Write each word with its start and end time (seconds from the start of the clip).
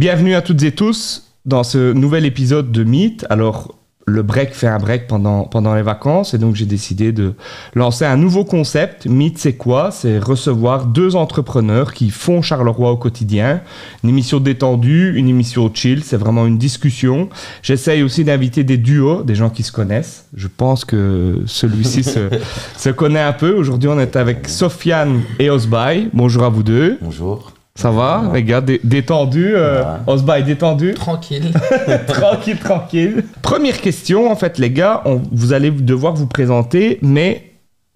Bienvenue 0.00 0.34
à 0.34 0.40
toutes 0.40 0.62
et 0.62 0.72
tous 0.72 1.34
dans 1.44 1.62
ce 1.62 1.92
nouvel 1.92 2.24
épisode 2.24 2.72
de 2.72 2.84
Meet. 2.84 3.26
Alors, 3.28 3.74
le 4.06 4.22
break 4.22 4.54
fait 4.54 4.66
un 4.66 4.78
break 4.78 5.06
pendant, 5.06 5.44
pendant 5.44 5.74
les 5.74 5.82
vacances 5.82 6.32
et 6.32 6.38
donc 6.38 6.54
j'ai 6.54 6.64
décidé 6.64 7.12
de 7.12 7.34
lancer 7.74 8.06
un 8.06 8.16
nouveau 8.16 8.46
concept. 8.46 9.04
Meet, 9.04 9.36
c'est 9.36 9.56
quoi? 9.56 9.90
C'est 9.90 10.18
recevoir 10.18 10.86
deux 10.86 11.16
entrepreneurs 11.16 11.92
qui 11.92 12.08
font 12.08 12.40
Charleroi 12.40 12.92
au 12.92 12.96
quotidien. 12.96 13.60
Une 14.02 14.08
émission 14.08 14.40
détendue, 14.40 15.12
une 15.16 15.28
émission 15.28 15.70
chill, 15.70 16.02
c'est 16.02 16.16
vraiment 16.16 16.46
une 16.46 16.56
discussion. 16.56 17.28
J'essaye 17.62 18.02
aussi 18.02 18.24
d'inviter 18.24 18.64
des 18.64 18.78
duos, 18.78 19.22
des 19.22 19.34
gens 19.34 19.50
qui 19.50 19.62
se 19.62 19.70
connaissent. 19.70 20.28
Je 20.34 20.48
pense 20.48 20.86
que 20.86 21.42
celui-ci 21.44 22.04
se, 22.04 22.30
se 22.78 22.88
connaît 22.88 23.20
un 23.20 23.34
peu. 23.34 23.52
Aujourd'hui, 23.52 23.90
on 23.90 24.00
est 24.00 24.16
avec 24.16 24.48
Sofiane 24.48 25.20
et 25.38 25.50
Osbay. 25.50 26.08
Bonjour 26.14 26.44
à 26.44 26.48
vous 26.48 26.62
deux. 26.62 26.96
Bonjour. 27.02 27.52
Ça 27.80 27.90
va, 27.90 28.30
les 28.34 28.42
gars, 28.44 28.60
dé- 28.60 28.80
détendu. 28.84 29.54
Euh, 29.54 29.82
Ouais. 29.82 29.98
Osbay, 30.06 30.42
détendu. 30.42 30.92
Tranquille. 30.94 31.50
tranquille, 32.06 32.58
tranquille. 32.58 33.24
Première 33.40 33.80
question, 33.80 34.30
en 34.30 34.36
fait, 34.36 34.58
les 34.58 34.70
gars, 34.70 35.00
on- 35.06 35.22
vous 35.32 35.52
allez 35.54 35.70
devoir 35.70 36.12
vous 36.14 36.26
présenter, 36.26 36.98
mais 37.00 37.52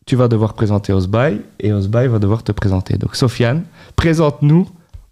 tu 0.06 0.16
vas 0.16 0.28
devoir 0.28 0.54
présenter 0.54 0.92
Osbay 0.94 1.40
et 1.60 1.72
Osbay 1.72 2.08
va 2.08 2.18
devoir 2.18 2.42
te 2.42 2.52
présenter. 2.52 2.96
Donc, 2.96 3.14
Sofiane, 3.14 3.64
présente-nous 3.96 4.66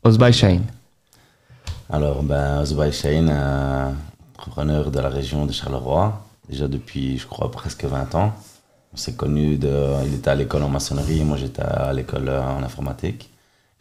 Osbay 0.04 0.32
Shane. 0.32 0.62
Alors, 1.90 2.22
ben, 2.22 2.60
Ozbay 2.62 2.92
Shane, 2.92 3.28
euh, 3.30 3.90
entrepreneur 4.38 4.90
de 4.90 4.98
la 5.00 5.08
région 5.10 5.44
de 5.44 5.52
Charleroi, 5.52 6.18
déjà 6.48 6.66
depuis, 6.66 7.18
je 7.18 7.26
crois, 7.26 7.50
presque 7.50 7.84
20 7.84 8.14
ans. 8.14 8.32
On 8.94 8.96
s'est 8.96 9.14
connus, 9.14 9.56
de, 9.56 9.70
il 10.06 10.14
était 10.14 10.30
à 10.30 10.34
l'école 10.34 10.62
en 10.62 10.68
maçonnerie, 10.68 11.22
moi 11.24 11.36
j'étais 11.38 11.62
à 11.62 11.92
l'école 11.92 12.28
euh, 12.28 12.40
en 12.42 12.62
informatique. 12.62 13.28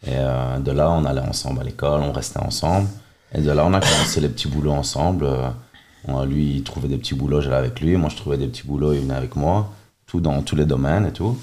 Et 0.04 0.10
euh, 0.14 0.58
de 0.58 0.72
là, 0.72 0.90
on 0.90 1.04
allait 1.04 1.20
ensemble 1.20 1.60
à 1.60 1.64
l'école, 1.64 2.00
on 2.00 2.12
restait 2.12 2.40
ensemble. 2.40 2.88
Et 3.34 3.40
de 3.40 3.50
là, 3.50 3.64
on 3.64 3.72
a 3.72 3.80
commencé 3.80 4.20
les 4.20 4.28
petits 4.28 4.48
boulots 4.48 4.72
ensemble. 4.72 5.26
Euh, 5.26 6.24
lui, 6.26 6.56
il 6.56 6.62
trouvait 6.64 6.88
des 6.88 6.98
petits 6.98 7.14
boulots, 7.14 7.40
j'allais 7.40 7.56
avec 7.56 7.80
lui. 7.80 7.96
Moi, 7.96 8.08
je 8.10 8.16
trouvais 8.16 8.36
des 8.36 8.48
petits 8.48 8.66
boulots, 8.66 8.92
il 8.92 9.00
venait 9.00 9.14
avec 9.14 9.36
moi. 9.36 9.70
Tout 10.06 10.20
dans 10.20 10.42
tous 10.42 10.56
les 10.56 10.66
domaines 10.66 11.06
et 11.06 11.12
tout. 11.12 11.38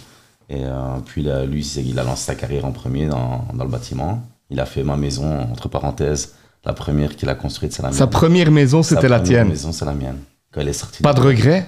Et 0.50 0.64
euh, 0.64 0.98
puis 1.06 1.22
là, 1.22 1.46
lui, 1.46 1.66
il 1.66 1.98
a 2.00 2.04
lancé 2.04 2.26
sa 2.26 2.36
carrière 2.36 2.66
en 2.66 2.72
premier 2.72 3.08
dans, 3.08 3.46
dans 3.54 3.64
le 3.64 3.70
bâtiment. 3.70 4.22
Il 4.50 4.60
a 4.60 4.66
fait 4.66 4.84
ma 4.84 4.98
maison, 4.98 5.42
entre 5.52 5.70
parenthèses. 5.70 6.36
La 6.66 6.74
première 6.74 7.16
qu'il 7.16 7.30
a 7.30 7.36
construite, 7.36 7.72
c'est 7.72 7.82
la 7.82 7.90
mienne. 7.90 7.98
Sa 7.98 8.08
première 8.08 8.52
maison, 8.52 8.84
Sa 8.84 8.96
c'était 8.96 9.08
la 9.08 9.20
première 9.20 9.38
tienne. 9.42 9.48
maison, 9.48 9.72
c'est 9.72 9.86
la 9.86 9.94
mienne. 9.94 10.18
Quand 10.52 10.60
elle 10.60 10.68
est 10.68 10.74
sortie. 10.74 11.02
Pas 11.02 11.14
de 11.14 11.22
regret? 11.22 11.68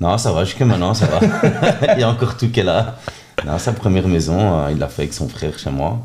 Non, 0.00 0.16
ça 0.16 0.32
va, 0.32 0.44
jusque 0.44 0.62
maintenant, 0.62 0.94
ça 0.94 1.06
va. 1.06 1.20
il 1.94 2.00
y 2.00 2.02
a 2.02 2.08
encore 2.08 2.36
tout 2.36 2.50
qu'elle 2.50 2.70
a. 2.70 2.96
Non, 3.44 3.58
sa 3.58 3.72
première 3.72 4.08
maison, 4.08 4.38
euh, 4.38 4.70
il 4.70 4.78
l'a 4.78 4.88
fait 4.88 5.02
avec 5.02 5.12
son 5.12 5.28
frère 5.28 5.58
chez 5.58 5.70
moi. 5.70 6.00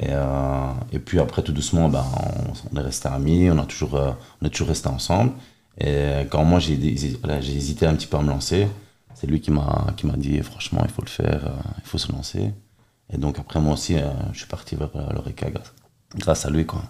Et, 0.00 0.06
euh, 0.10 0.70
et 0.92 0.98
puis 0.98 1.20
après, 1.20 1.42
tout 1.42 1.52
doucement, 1.52 1.88
ben, 1.88 2.04
on, 2.16 2.52
on 2.76 2.80
est 2.80 2.84
resté 2.84 3.08
amis, 3.08 3.48
on, 3.50 3.58
a 3.58 3.64
toujours, 3.64 3.94
euh, 3.94 4.10
on 4.42 4.46
est 4.46 4.50
toujours 4.50 4.68
resté 4.68 4.88
ensemble. 4.88 5.32
Et 5.80 6.26
quand 6.30 6.44
moi, 6.44 6.58
j'ai 6.58 6.76
voilà, 7.22 7.38
hésité 7.38 7.86
un 7.86 7.94
petit 7.94 8.06
peu 8.06 8.16
à 8.16 8.22
me 8.22 8.28
lancer, 8.28 8.68
c'est 9.14 9.26
lui 9.28 9.40
qui 9.40 9.50
m'a 9.50 9.86
qui 9.96 10.06
m'a 10.06 10.16
dit, 10.16 10.40
franchement, 10.42 10.82
il 10.84 10.90
faut 10.90 11.02
le 11.02 11.08
faire, 11.08 11.42
euh, 11.46 11.50
il 11.78 11.88
faut 11.88 11.98
se 11.98 12.10
lancer. 12.12 12.52
Et 13.12 13.18
donc 13.18 13.38
après, 13.38 13.60
moi 13.60 13.74
aussi, 13.74 13.96
euh, 13.96 14.02
je 14.32 14.38
suis 14.38 14.46
parti 14.48 14.76
vers 14.76 14.88
l'Oreca 15.12 15.50
grâce, 15.50 15.72
grâce 16.16 16.46
à 16.46 16.50
lui. 16.50 16.64
Quoi. 16.66 16.82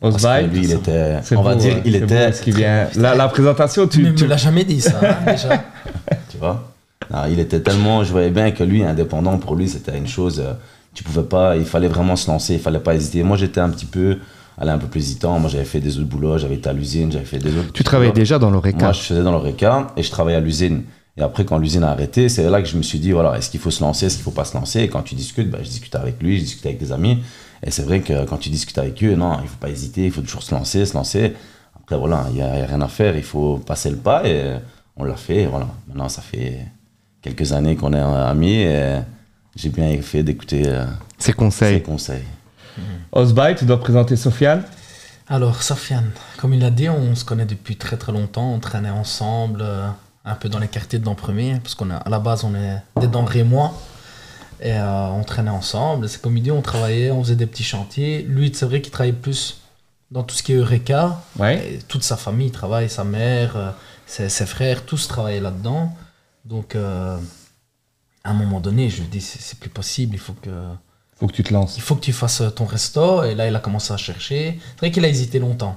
Parce 0.00 0.22
que 0.22 0.44
lui, 0.46 0.64
il 0.64 0.72
était, 0.72 1.16
on 1.36 1.42
va 1.42 1.56
dire, 1.56 1.74
ouais, 1.74 1.82
il 1.84 1.96
était, 1.96 2.28
beau 2.28 2.32
ce 2.36 2.42
qui 2.42 2.52
vient. 2.52 2.88
La, 2.96 3.14
la 3.16 3.28
présentation, 3.28 3.88
Tu 3.88 3.98
tu, 4.02 4.10
ne 4.10 4.12
tu- 4.12 4.26
l'as 4.28 4.36
jamais 4.36 4.64
dit 4.64 4.80
ça, 4.80 4.98
hein, 5.02 5.16
déjà. 5.32 5.64
tu 6.30 6.36
vois? 6.38 6.72
Non, 7.10 7.24
il 7.28 7.40
était 7.40 7.60
tellement, 7.60 8.04
je 8.04 8.12
voyais 8.12 8.30
bien 8.30 8.50
que 8.52 8.62
lui, 8.62 8.84
indépendant, 8.84 9.38
pour 9.38 9.56
lui, 9.56 9.68
c'était 9.68 9.96
une 9.98 10.06
chose, 10.06 10.38
euh, 10.40 10.52
tu 10.98 11.04
pouvais 11.04 11.22
pas, 11.22 11.56
il 11.56 11.64
fallait 11.64 11.86
vraiment 11.86 12.16
se 12.16 12.28
lancer, 12.28 12.54
il 12.54 12.60
fallait 12.60 12.80
pas 12.80 12.92
hésiter. 12.92 13.22
Moi, 13.22 13.36
j'étais 13.36 13.60
un 13.60 13.70
petit 13.70 13.86
peu, 13.86 14.18
allez, 14.58 14.72
un 14.72 14.78
peu 14.78 14.88
plus 14.88 14.98
hésitant. 14.98 15.38
Moi, 15.38 15.48
j'avais 15.48 15.64
fait 15.64 15.78
des 15.78 15.96
autres 15.96 16.08
boulots, 16.08 16.38
j'avais 16.38 16.56
été 16.56 16.68
à 16.68 16.72
l'usine, 16.72 17.12
j'avais 17.12 17.24
fait 17.24 17.38
des 17.38 17.56
autres. 17.56 17.72
tu 17.72 17.84
travaillais 17.84 18.10
déjà 18.10 18.40
dans 18.40 18.50
l'ORECA. 18.50 18.78
Moi, 18.86 18.92
je 18.92 18.98
faisais 18.98 19.22
dans 19.22 19.30
l'ORECA 19.30 19.92
et 19.96 20.02
je 20.02 20.10
travaillais 20.10 20.38
à 20.38 20.40
l'usine. 20.40 20.82
Et 21.16 21.22
après, 21.22 21.44
quand 21.44 21.56
l'usine 21.58 21.84
a 21.84 21.90
arrêté, 21.90 22.28
c'est 22.28 22.50
là 22.50 22.60
que 22.60 22.66
je 22.66 22.76
me 22.76 22.82
suis 22.82 22.98
dit, 22.98 23.12
voilà, 23.12 23.38
est-ce 23.38 23.48
qu'il 23.48 23.60
faut 23.60 23.70
se 23.70 23.80
lancer, 23.80 24.06
est-ce 24.06 24.16
qu'il 24.16 24.24
faut 24.24 24.32
pas 24.32 24.44
se 24.44 24.56
lancer? 24.56 24.80
Et 24.80 24.88
quand 24.88 25.02
tu 25.02 25.14
discutes, 25.14 25.48
bah, 25.48 25.58
je 25.62 25.68
discute 25.68 25.94
avec 25.94 26.20
lui, 26.20 26.38
je 26.38 26.42
discute 26.42 26.66
avec 26.66 26.78
des 26.78 26.90
amis. 26.90 27.22
Et 27.62 27.70
c'est 27.70 27.84
vrai 27.84 28.00
que 28.00 28.24
quand 28.24 28.38
tu 28.38 28.48
discutes 28.48 28.78
avec 28.78 29.00
eux, 29.04 29.14
non, 29.14 29.38
il 29.40 29.46
faut 29.46 29.58
pas 29.60 29.68
hésiter, 29.68 30.04
il 30.04 30.10
faut 30.10 30.22
toujours 30.22 30.42
se 30.42 30.52
lancer, 30.52 30.84
se 30.84 30.94
lancer. 30.94 31.34
Après, 31.76 31.96
voilà, 31.96 32.26
il 32.30 32.34
n'y 32.34 32.42
a, 32.42 32.56
il 32.56 32.58
y 32.58 32.62
a 32.62 32.66
rien 32.66 32.80
à 32.80 32.88
faire, 32.88 33.16
il 33.16 33.22
faut 33.22 33.58
passer 33.58 33.90
le 33.90 33.98
pas 33.98 34.26
et 34.26 34.56
on 34.96 35.04
l'a 35.04 35.14
fait. 35.14 35.42
et 35.42 35.46
Voilà. 35.46 35.68
Maintenant, 35.86 36.08
ça 36.08 36.22
fait 36.22 36.58
quelques 37.22 37.52
années 37.52 37.76
qu'on 37.76 37.92
est 37.92 38.00
amis 38.00 38.62
et 38.62 38.96
j'ai 39.58 39.68
bien 39.70 40.00
fait 40.00 40.22
d'écouter 40.22 40.62
euh, 40.66 40.86
Ses 41.18 41.26
ses 41.26 41.32
conseils. 41.32 41.82
conseils. 41.82 42.24
Osbay, 43.10 43.56
tu 43.56 43.64
dois 43.64 43.80
présenter 43.80 44.14
Sofiane? 44.16 44.62
Alors, 45.26 45.62
Sofiane, 45.62 46.10
comme 46.38 46.54
il 46.54 46.64
a 46.64 46.70
dit, 46.70 46.88
on 46.88 47.14
se 47.16 47.24
connaît 47.24 47.44
depuis 47.44 47.76
très 47.76 47.96
très 47.96 48.12
longtemps. 48.12 48.52
On 48.52 48.60
traînait 48.60 48.88
ensemble, 48.90 49.60
euh, 49.62 49.88
un 50.24 50.34
peu 50.36 50.48
dans 50.48 50.60
les 50.60 50.68
quartiers 50.68 50.98
de 51.00 51.04
Dents 51.04 51.16
Premier, 51.16 51.58
parce 51.60 51.74
qu'on 51.74 51.90
a, 51.90 51.96
à 51.96 52.08
la 52.08 52.20
base, 52.20 52.44
on 52.44 52.54
est 52.54 52.76
des 53.00 53.08
Dents 53.08 53.24
Rémois. 53.24 53.74
Et 54.60 54.72
euh, 54.72 55.06
on 55.08 55.24
traînait 55.24 55.50
ensemble. 55.50 56.08
C'est 56.08 56.22
comme 56.22 56.36
il 56.36 56.42
dit, 56.42 56.50
on 56.52 56.62
travaillait, 56.62 57.10
on 57.10 57.22
faisait 57.22 57.36
des 57.36 57.46
petits 57.46 57.64
chantiers. 57.64 58.22
Lui, 58.22 58.52
c'est 58.54 58.66
vrai 58.66 58.80
qu'il 58.80 58.92
travaillait 58.92 59.16
plus 59.16 59.60
dans 60.10 60.22
tout 60.22 60.34
ce 60.34 60.42
qui 60.42 60.52
est 60.52 60.56
Eureka. 60.56 61.20
Ouais. 61.38 61.74
Et 61.74 61.78
toute 61.88 62.04
sa 62.04 62.16
famille 62.16 62.50
travaille, 62.50 62.88
sa 62.88 63.04
mère, 63.04 63.56
euh, 63.56 63.70
ses, 64.06 64.28
ses 64.28 64.46
frères, 64.46 64.84
tous 64.84 65.08
travaillaient 65.08 65.40
là-dedans. 65.40 65.92
Donc, 66.44 66.74
euh, 66.76 67.18
à 68.28 68.32
un 68.32 68.34
moment 68.34 68.60
donné, 68.60 68.90
je 68.90 69.00
lui 69.02 69.08
dis, 69.08 69.20
c'est 69.20 69.40
c'est 69.40 69.58
plus 69.58 69.70
possible, 69.70 70.14
il 70.14 70.18
faut 70.20 70.34
que, 70.40 70.50
Faut 71.18 71.26
que 71.26 71.32
tu 71.32 71.42
te 71.42 71.52
lances. 71.52 71.76
il 71.76 71.82
faut 71.82 71.94
que 71.94 72.00
tu 72.00 72.12
fasses 72.12 72.42
ton 72.54 72.64
resto. 72.66 73.24
Et 73.24 73.34
là, 73.34 73.48
il 73.48 73.56
a 73.56 73.60
commencé 73.60 73.92
à 73.92 73.96
chercher. 73.96 74.58
C'est 74.74 74.78
vrai 74.80 74.90
qu'il 74.90 75.04
a 75.04 75.08
hésité 75.08 75.38
longtemps. 75.38 75.76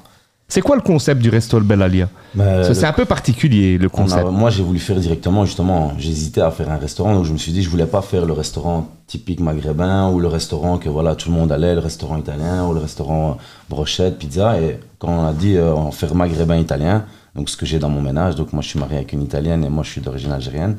C'est 0.50 0.62
quoi 0.62 0.76
le 0.76 0.82
concept 0.82 1.22
du 1.22 1.30
Resto 1.30 1.58
Le 1.58 1.64
Bellalia 1.64 2.10
Mais 2.36 2.44
Parce 2.44 2.64
que 2.64 2.74
le- 2.74 2.74
C'est 2.82 2.86
un 2.86 2.92
peu 2.92 3.06
particulier, 3.06 3.78
le 3.78 3.86
On 3.94 4.00
a- 4.00 4.02
concept. 4.02 4.28
moi, 4.32 4.50
j'ai 4.50 4.64
voulu 4.64 4.80
faire 4.80 5.00
directement, 5.00 5.46
justement, 5.46 5.94
j'hésitais 5.98 6.42
à 6.42 6.52
faire 6.52 6.70
un 6.70 6.76
restaurant, 6.78 7.14
donc 7.16 7.24
je 7.24 7.32
me 7.32 7.38
suis 7.38 7.54
dit, 7.54 7.64
je 7.64 7.70
voulais 7.70 7.86
pas 7.86 8.02
faire 8.02 8.26
le 8.26 8.34
restaurant 8.34 8.90
typique 9.08 9.40
maghrébin 9.40 10.10
ou 10.12 10.20
le 10.20 10.28
restaurant 10.28 10.78
que 10.78 10.90
voilà, 10.90 11.16
tout 11.16 11.30
le 11.30 11.36
monde 11.36 11.54
allait, 11.54 11.74
le 11.74 11.80
restaurant 11.80 12.18
italien 12.18 12.66
ou 12.68 12.74
le 12.74 12.82
restaurant 12.82 13.38
brochette, 13.70 14.18
pizza. 14.20 14.60
Et 14.60 14.78
quand 15.00 15.08
on 15.20 15.26
a 15.26 15.32
dit, 15.32 15.56
euh, 15.56 15.74
on 15.74 15.86
va 15.86 15.92
faire 15.92 16.14
maghrébin-italien, 16.16 17.06
donc 17.34 17.50
ce 17.50 17.56
que 17.56 17.66
j'ai 17.66 17.80
dans 17.80 17.88
mon 17.90 18.02
ménage, 18.02 18.36
donc 18.36 18.52
moi 18.52 18.62
je 18.62 18.68
suis 18.68 18.80
marié 18.80 18.98
avec 18.98 19.14
une 19.14 19.24
italienne 19.24 19.64
et 19.64 19.70
moi 19.70 19.84
je 19.86 19.90
suis 19.92 20.02
d'origine 20.02 20.34
algérienne, 20.34 20.76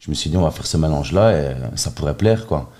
je 0.00 0.10
me 0.10 0.14
suis 0.14 0.30
dit, 0.30 0.36
on 0.36 0.42
va 0.42 0.50
faire 0.50 0.66
ce 0.66 0.76
mélange-là 0.76 1.32
et 1.32 1.34
euh, 1.34 1.54
ça 1.76 1.90
pourrait 1.90 2.16
plaire, 2.16 2.46
quoi. 2.46 2.70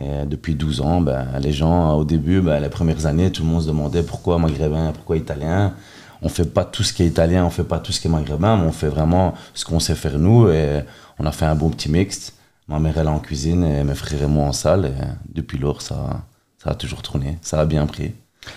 Et 0.00 0.24
depuis 0.24 0.54
12 0.54 0.80
ans, 0.80 1.00
ben, 1.00 1.26
les 1.40 1.52
gens, 1.52 1.94
au 1.94 2.04
début, 2.04 2.40
ben, 2.40 2.60
les 2.60 2.68
premières 2.68 3.06
années, 3.06 3.30
tout 3.30 3.42
le 3.42 3.48
monde 3.48 3.62
se 3.62 3.66
demandait 3.66 4.02
pourquoi 4.02 4.38
maghrébin, 4.38 4.92
pourquoi 4.92 5.16
italien. 5.16 5.74
On 6.22 6.28
fait 6.28 6.44
pas 6.44 6.64
tout 6.64 6.82
ce 6.82 6.92
qui 6.92 7.02
est 7.02 7.06
italien, 7.06 7.44
on 7.44 7.50
fait 7.50 7.64
pas 7.64 7.78
tout 7.78 7.92
ce 7.92 8.00
qui 8.00 8.06
est 8.06 8.10
maghrébin, 8.10 8.56
mais 8.56 8.66
on 8.66 8.72
fait 8.72 8.88
vraiment 8.88 9.34
ce 9.54 9.64
qu'on 9.64 9.80
sait 9.80 9.94
faire 9.94 10.18
nous. 10.18 10.48
Et 10.50 10.80
on 11.18 11.26
a 11.26 11.32
fait 11.32 11.44
un 11.46 11.54
bon 11.54 11.70
petit 11.70 11.90
mixte. 11.90 12.34
Ma 12.68 12.78
mère, 12.78 12.96
elle 12.98 13.06
est 13.06 13.10
en 13.10 13.18
cuisine 13.18 13.64
et 13.64 13.82
mes 13.84 13.94
frères 13.94 14.22
et 14.22 14.26
moi 14.26 14.46
en 14.46 14.52
salle. 14.52 14.86
Et 14.86 15.34
depuis 15.34 15.58
lors, 15.58 15.82
ça, 15.82 16.22
ça 16.62 16.70
a 16.70 16.74
toujours 16.74 17.02
tourné. 17.02 17.38
Ça 17.42 17.60
a 17.60 17.66
bien 17.66 17.84
pris. 17.86 18.12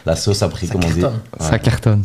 La 0.06 0.16
sauce 0.16 0.44
a 0.44 0.50
pris, 0.50 0.68
Ça 0.68 0.74
comme 0.74 0.84
on 0.86 0.92
dit. 0.92 1.02
cartonne. 1.02 1.20
Ça 1.40 1.60
cartonne. 1.60 2.04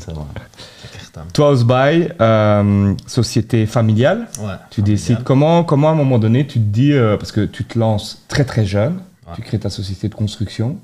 Toi, 1.33 1.51
Osbay, 1.51 2.13
euh, 2.21 2.95
société 3.07 3.67
familiale, 3.67 4.27
Ouais, 4.41 4.55
tu 4.71 4.83
décides 4.83 5.23
comment, 5.25 5.65
comment 5.65 5.89
à 5.89 5.93
un 5.93 5.97
moment 5.97 6.19
donné 6.19 6.47
tu 6.47 6.59
te 6.61 6.65
dis, 6.65 6.93
euh, 6.93 7.17
parce 7.17 7.33
que 7.33 7.45
tu 7.45 7.65
te 7.65 7.79
lances 7.79 8.23
très 8.29 8.45
très 8.45 8.65
jeune, 8.65 8.95
Ouais. 9.27 9.35
tu 9.37 9.43
crées 9.43 9.59
ta 9.59 9.71
société 9.71 10.09
de 10.09 10.15
construction. 10.15 10.77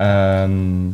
Euh, 0.00 0.88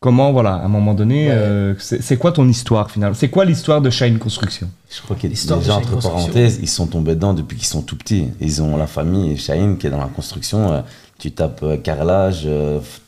comment, 0.00 0.32
voilà, 0.32 0.54
à 0.54 0.64
un 0.64 0.68
moment 0.68 0.94
donné, 0.94 1.26
Ouais. 1.28 1.34
euh, 1.34 1.74
c'est 1.78 2.16
quoi 2.16 2.32
ton 2.32 2.48
histoire 2.48 2.90
finalement? 2.90 3.14
C'est 3.18 3.28
quoi 3.28 3.44
l'histoire 3.44 3.80
de 3.80 3.90
Shine 3.90 4.18
Construction? 4.18 4.68
Je 4.90 5.00
crois 5.02 5.16
que 5.16 5.26
déjà, 5.26 5.40
Shine 5.60 5.72
entre 5.72 5.90
Construction. 5.90 6.10
parenthèses, 6.10 6.58
ils 6.62 6.68
sont 6.68 6.86
tombés 6.86 7.14
dedans 7.14 7.34
depuis 7.34 7.56
qu'ils 7.56 7.66
sont 7.66 7.82
tout 7.82 7.96
petits. 7.96 8.28
Ils 8.40 8.62
ont 8.62 8.76
la 8.76 8.86
famille 8.86 9.36
Shaheen 9.36 9.76
qui 9.78 9.86
est 9.86 9.90
dans 9.90 9.98
la 10.00 10.06
construction. 10.06 10.84
Tu 11.18 11.32
tapes 11.32 11.64
carrelage, 11.82 12.46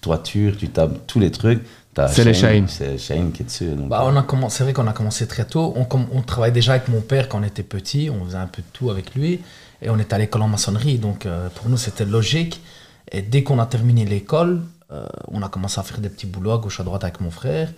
toiture, 0.00 0.56
tu 0.56 0.68
tapes 0.68 1.06
tous 1.06 1.20
les 1.20 1.30
trucs. 1.30 1.60
C'est 2.06 2.22
les 2.24 2.34
Shaheen. 2.34 2.68
C'est 2.68 2.96
Shaheen 2.98 3.32
qui 3.32 3.42
est 3.42 3.46
dessus. 3.46 3.70
donc, 3.70 3.88
Bah, 3.88 4.02
on 4.04 4.14
a 4.16 4.22
commencé, 4.22 4.58
c'est 4.58 4.64
vrai 4.64 4.72
qu'on 4.72 4.86
a 4.86 4.92
commencé 4.92 5.26
très 5.26 5.44
tôt. 5.44 5.74
On, 5.76 6.22
travaillait 6.22 6.52
déjà 6.52 6.72
avec 6.74 6.86
mon 6.88 7.00
père 7.00 7.28
quand 7.28 7.40
on 7.40 7.42
était 7.42 7.64
petit. 7.64 8.08
On 8.10 8.24
faisait 8.24 8.36
un 8.36 8.46
peu 8.46 8.62
de 8.62 8.66
tout 8.72 8.90
avec 8.90 9.14
lui. 9.16 9.40
Et 9.82 9.90
on 9.90 9.98
était 9.98 10.14
à 10.14 10.18
l'école 10.18 10.42
en 10.42 10.48
maçonnerie. 10.48 10.98
Donc 10.98 11.26
euh, 11.26 11.48
pour 11.54 11.68
nous, 11.68 11.76
c'était 11.76 12.04
logique. 12.04 12.62
Et 13.10 13.22
dès 13.22 13.42
qu'on 13.42 13.58
a 13.58 13.66
terminé 13.66 14.04
l'école, 14.04 14.62
euh, 14.92 15.06
on 15.28 15.42
a 15.42 15.48
commencé 15.48 15.80
à 15.80 15.82
faire 15.82 15.98
des 15.98 16.08
petits 16.08 16.26
boulots 16.26 16.52
à 16.52 16.58
gauche 16.58 16.78
à 16.80 16.84
droite 16.84 17.02
avec 17.04 17.20
mon 17.20 17.30
frère. 17.30 17.72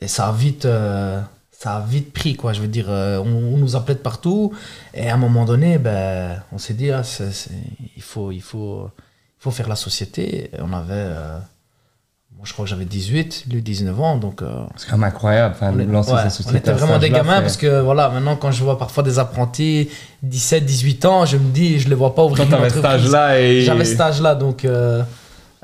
Et 0.00 0.08
ça 0.08 0.28
a 0.28 0.32
vite, 0.32 0.64
euh, 0.64 1.20
ça 1.50 1.76
a 1.76 1.80
vite 1.80 2.12
pris, 2.12 2.36
quoi. 2.36 2.52
Je 2.52 2.60
veux 2.60 2.68
dire, 2.68 2.86
euh, 2.88 3.18
on, 3.18 3.54
on 3.54 3.56
nous 3.56 3.74
appelait 3.76 3.94
de 3.94 4.00
partout. 4.00 4.52
Et 4.94 5.08
à 5.08 5.14
un 5.14 5.16
moment 5.16 5.44
donné, 5.44 5.78
ben, 5.78 6.42
on 6.52 6.58
s'est 6.58 6.74
dit, 6.74 6.90
ah, 6.90 7.02
c'est- 7.02 7.32
c'est- 7.32 7.50
il, 7.96 8.02
faut, 8.02 8.30
il, 8.30 8.42
faut, 8.42 8.90
il 9.38 9.42
faut 9.42 9.50
faire 9.50 9.68
la 9.68 9.76
société. 9.76 10.50
Et 10.52 10.60
on 10.60 10.72
avait, 10.72 10.92
euh, 10.92 11.38
je 12.46 12.52
crois 12.52 12.64
que 12.64 12.70
j'avais 12.70 12.84
18, 12.86 13.44
lui 13.50 13.60
19 13.60 14.00
ans. 14.00 14.16
Donc. 14.16 14.40
euh, 14.42 14.64
C'est 14.76 14.88
quand 14.88 14.96
même 14.96 15.08
incroyable, 15.08 15.54
enfin, 15.56 15.78
est- 15.78 15.84
lancer 15.84 16.12
ouais, 16.12 16.18
sa 16.20 16.26
on 16.26 16.30
société. 16.30 16.58
était 16.58 16.72
vraiment 16.72 16.98
des 16.98 17.10
gamins 17.10 17.36
fait- 17.36 17.42
parce 17.42 17.56
que 17.56 17.80
voilà, 17.80 18.08
maintenant 18.08 18.36
quand 18.36 18.50
je 18.52 18.62
vois 18.64 18.78
parfois 18.78 19.02
des 19.02 19.18
apprentis 19.18 19.90
17, 20.22 20.64
18 20.64 21.04
ans, 21.04 21.26
je 21.26 21.36
me 21.36 21.50
dis, 21.50 21.78
je 21.80 21.88
les 21.88 21.94
vois 21.94 22.14
pas 22.14 22.24
ouvrir 22.24 22.48
Quand 22.48 22.56
une 22.58 22.64
cet 22.70 22.78
entreprise. 22.78 23.04
âge-là 23.06 23.40
et. 23.40 23.62
J'avais 23.62 23.84
cet 23.84 24.00
âge-là, 24.00 24.34
donc 24.34 24.64
euh, 24.64 25.02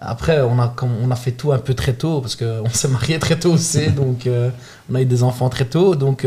Après, 0.04 0.40
on 0.40 0.58
a, 0.58 0.74
on 1.04 1.10
a 1.12 1.16
fait 1.16 1.30
tout 1.30 1.52
un 1.52 1.58
peu 1.58 1.74
très 1.74 1.92
tôt, 1.92 2.20
parce 2.20 2.34
qu'on 2.34 2.68
s'est 2.72 2.88
marié 2.88 3.18
très 3.20 3.36
tôt 3.38 3.52
aussi, 3.52 3.86
donc 4.02 4.26
euh, 4.26 4.50
on 4.90 4.96
a 4.96 5.00
eu 5.02 5.06
des 5.06 5.22
enfants 5.22 5.48
très 5.48 5.64
tôt, 5.64 5.94
donc 5.94 6.26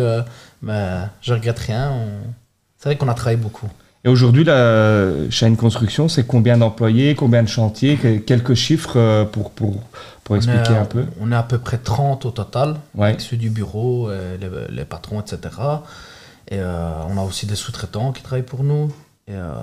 ben, 0.62 1.10
je 1.22 1.34
regrette 1.34 1.60
rien. 1.60 1.92
on- 1.92 2.32
C'est 2.78 2.90
vrai 2.90 2.96
qu'on 2.98 3.10
a 3.10 3.14
travaillé 3.14 3.38
beaucoup. 3.38 3.68
Et 4.06 4.08
aujourd'hui, 4.08 4.44
la 4.44 5.10
Shine 5.32 5.58
Construction, 5.58 6.08
c'est 6.08 6.26
combien 6.28 6.58
d'employés, 6.58 7.16
combien 7.16 7.42
de 7.44 7.48
chantiers, 7.50 7.96
que- 7.98 8.18
quelques 8.18 8.54
chiffres 8.54 9.24
pour, 9.32 9.50
pour, 9.52 9.82
pour 10.26 10.36
expliquer 10.36 10.72
on 10.72 10.74
est, 10.74 10.78
un 10.78 10.86
peu 10.86 11.06
On 11.22 11.32
est 11.32 11.36
à 11.36 11.44
peu 11.44 11.58
près 11.60 11.78
30 11.78 12.26
au 12.26 12.32
total, 12.32 12.76
Ouais. 12.96 13.08
avec 13.10 13.22
ceux 13.22 13.38
du 13.38 13.50
bureau, 13.50 14.10
euh, 14.10 14.36
les, 14.38 14.76
les 14.76 14.84
patrons, 14.86 15.22
etc. 15.22 15.40
Et 16.50 16.60
euh, 16.60 16.90
on 17.08 17.18
a 17.18 17.22
aussi 17.22 17.46
des 17.46 17.56
sous-traitants 17.56 18.12
qui 18.12 18.22
travaillent 18.24 18.44
pour 18.44 18.64
nous. 18.64 18.88
Et 19.28 19.34
euh, 19.34 19.54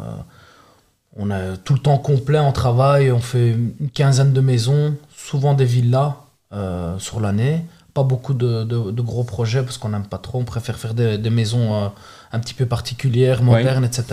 on 1.17 1.31
a 1.31 1.56
tout 1.59 1.75
le 1.75 1.79
temps 1.81 1.99
complet 1.99 2.38
en 2.38 2.53
travail. 2.53 3.12
On 3.12 3.20
fait 3.20 3.50
une 3.50 3.91
quinzaine 3.93 4.32
de 4.32 4.41
maisons, 4.41 4.94
souvent 5.17 5.55
des 5.55 5.64
villas 5.67 6.14
euh, 6.53 6.99
sur 6.99 7.20
l'année. 7.20 7.64
Pas 7.94 8.03
beaucoup 8.05 8.32
de, 8.32 8.64
de- 8.64 8.91
de 8.91 9.03
gros 9.03 9.23
projets 9.25 9.62
parce 9.62 9.76
qu'on 9.79 9.91
n'aime 9.91 10.06
pas 10.06 10.19
trop. 10.19 10.38
On 10.38 10.44
préfère 10.44 10.76
faire 10.79 10.94
des, 10.94 11.19
des 11.19 11.31
maisons 11.31 11.93
un 12.32 12.38
petit 12.41 12.55
peu 12.55 12.64
particulières, 12.67 13.43
modernes, 13.43 13.85
etc. 13.85 14.05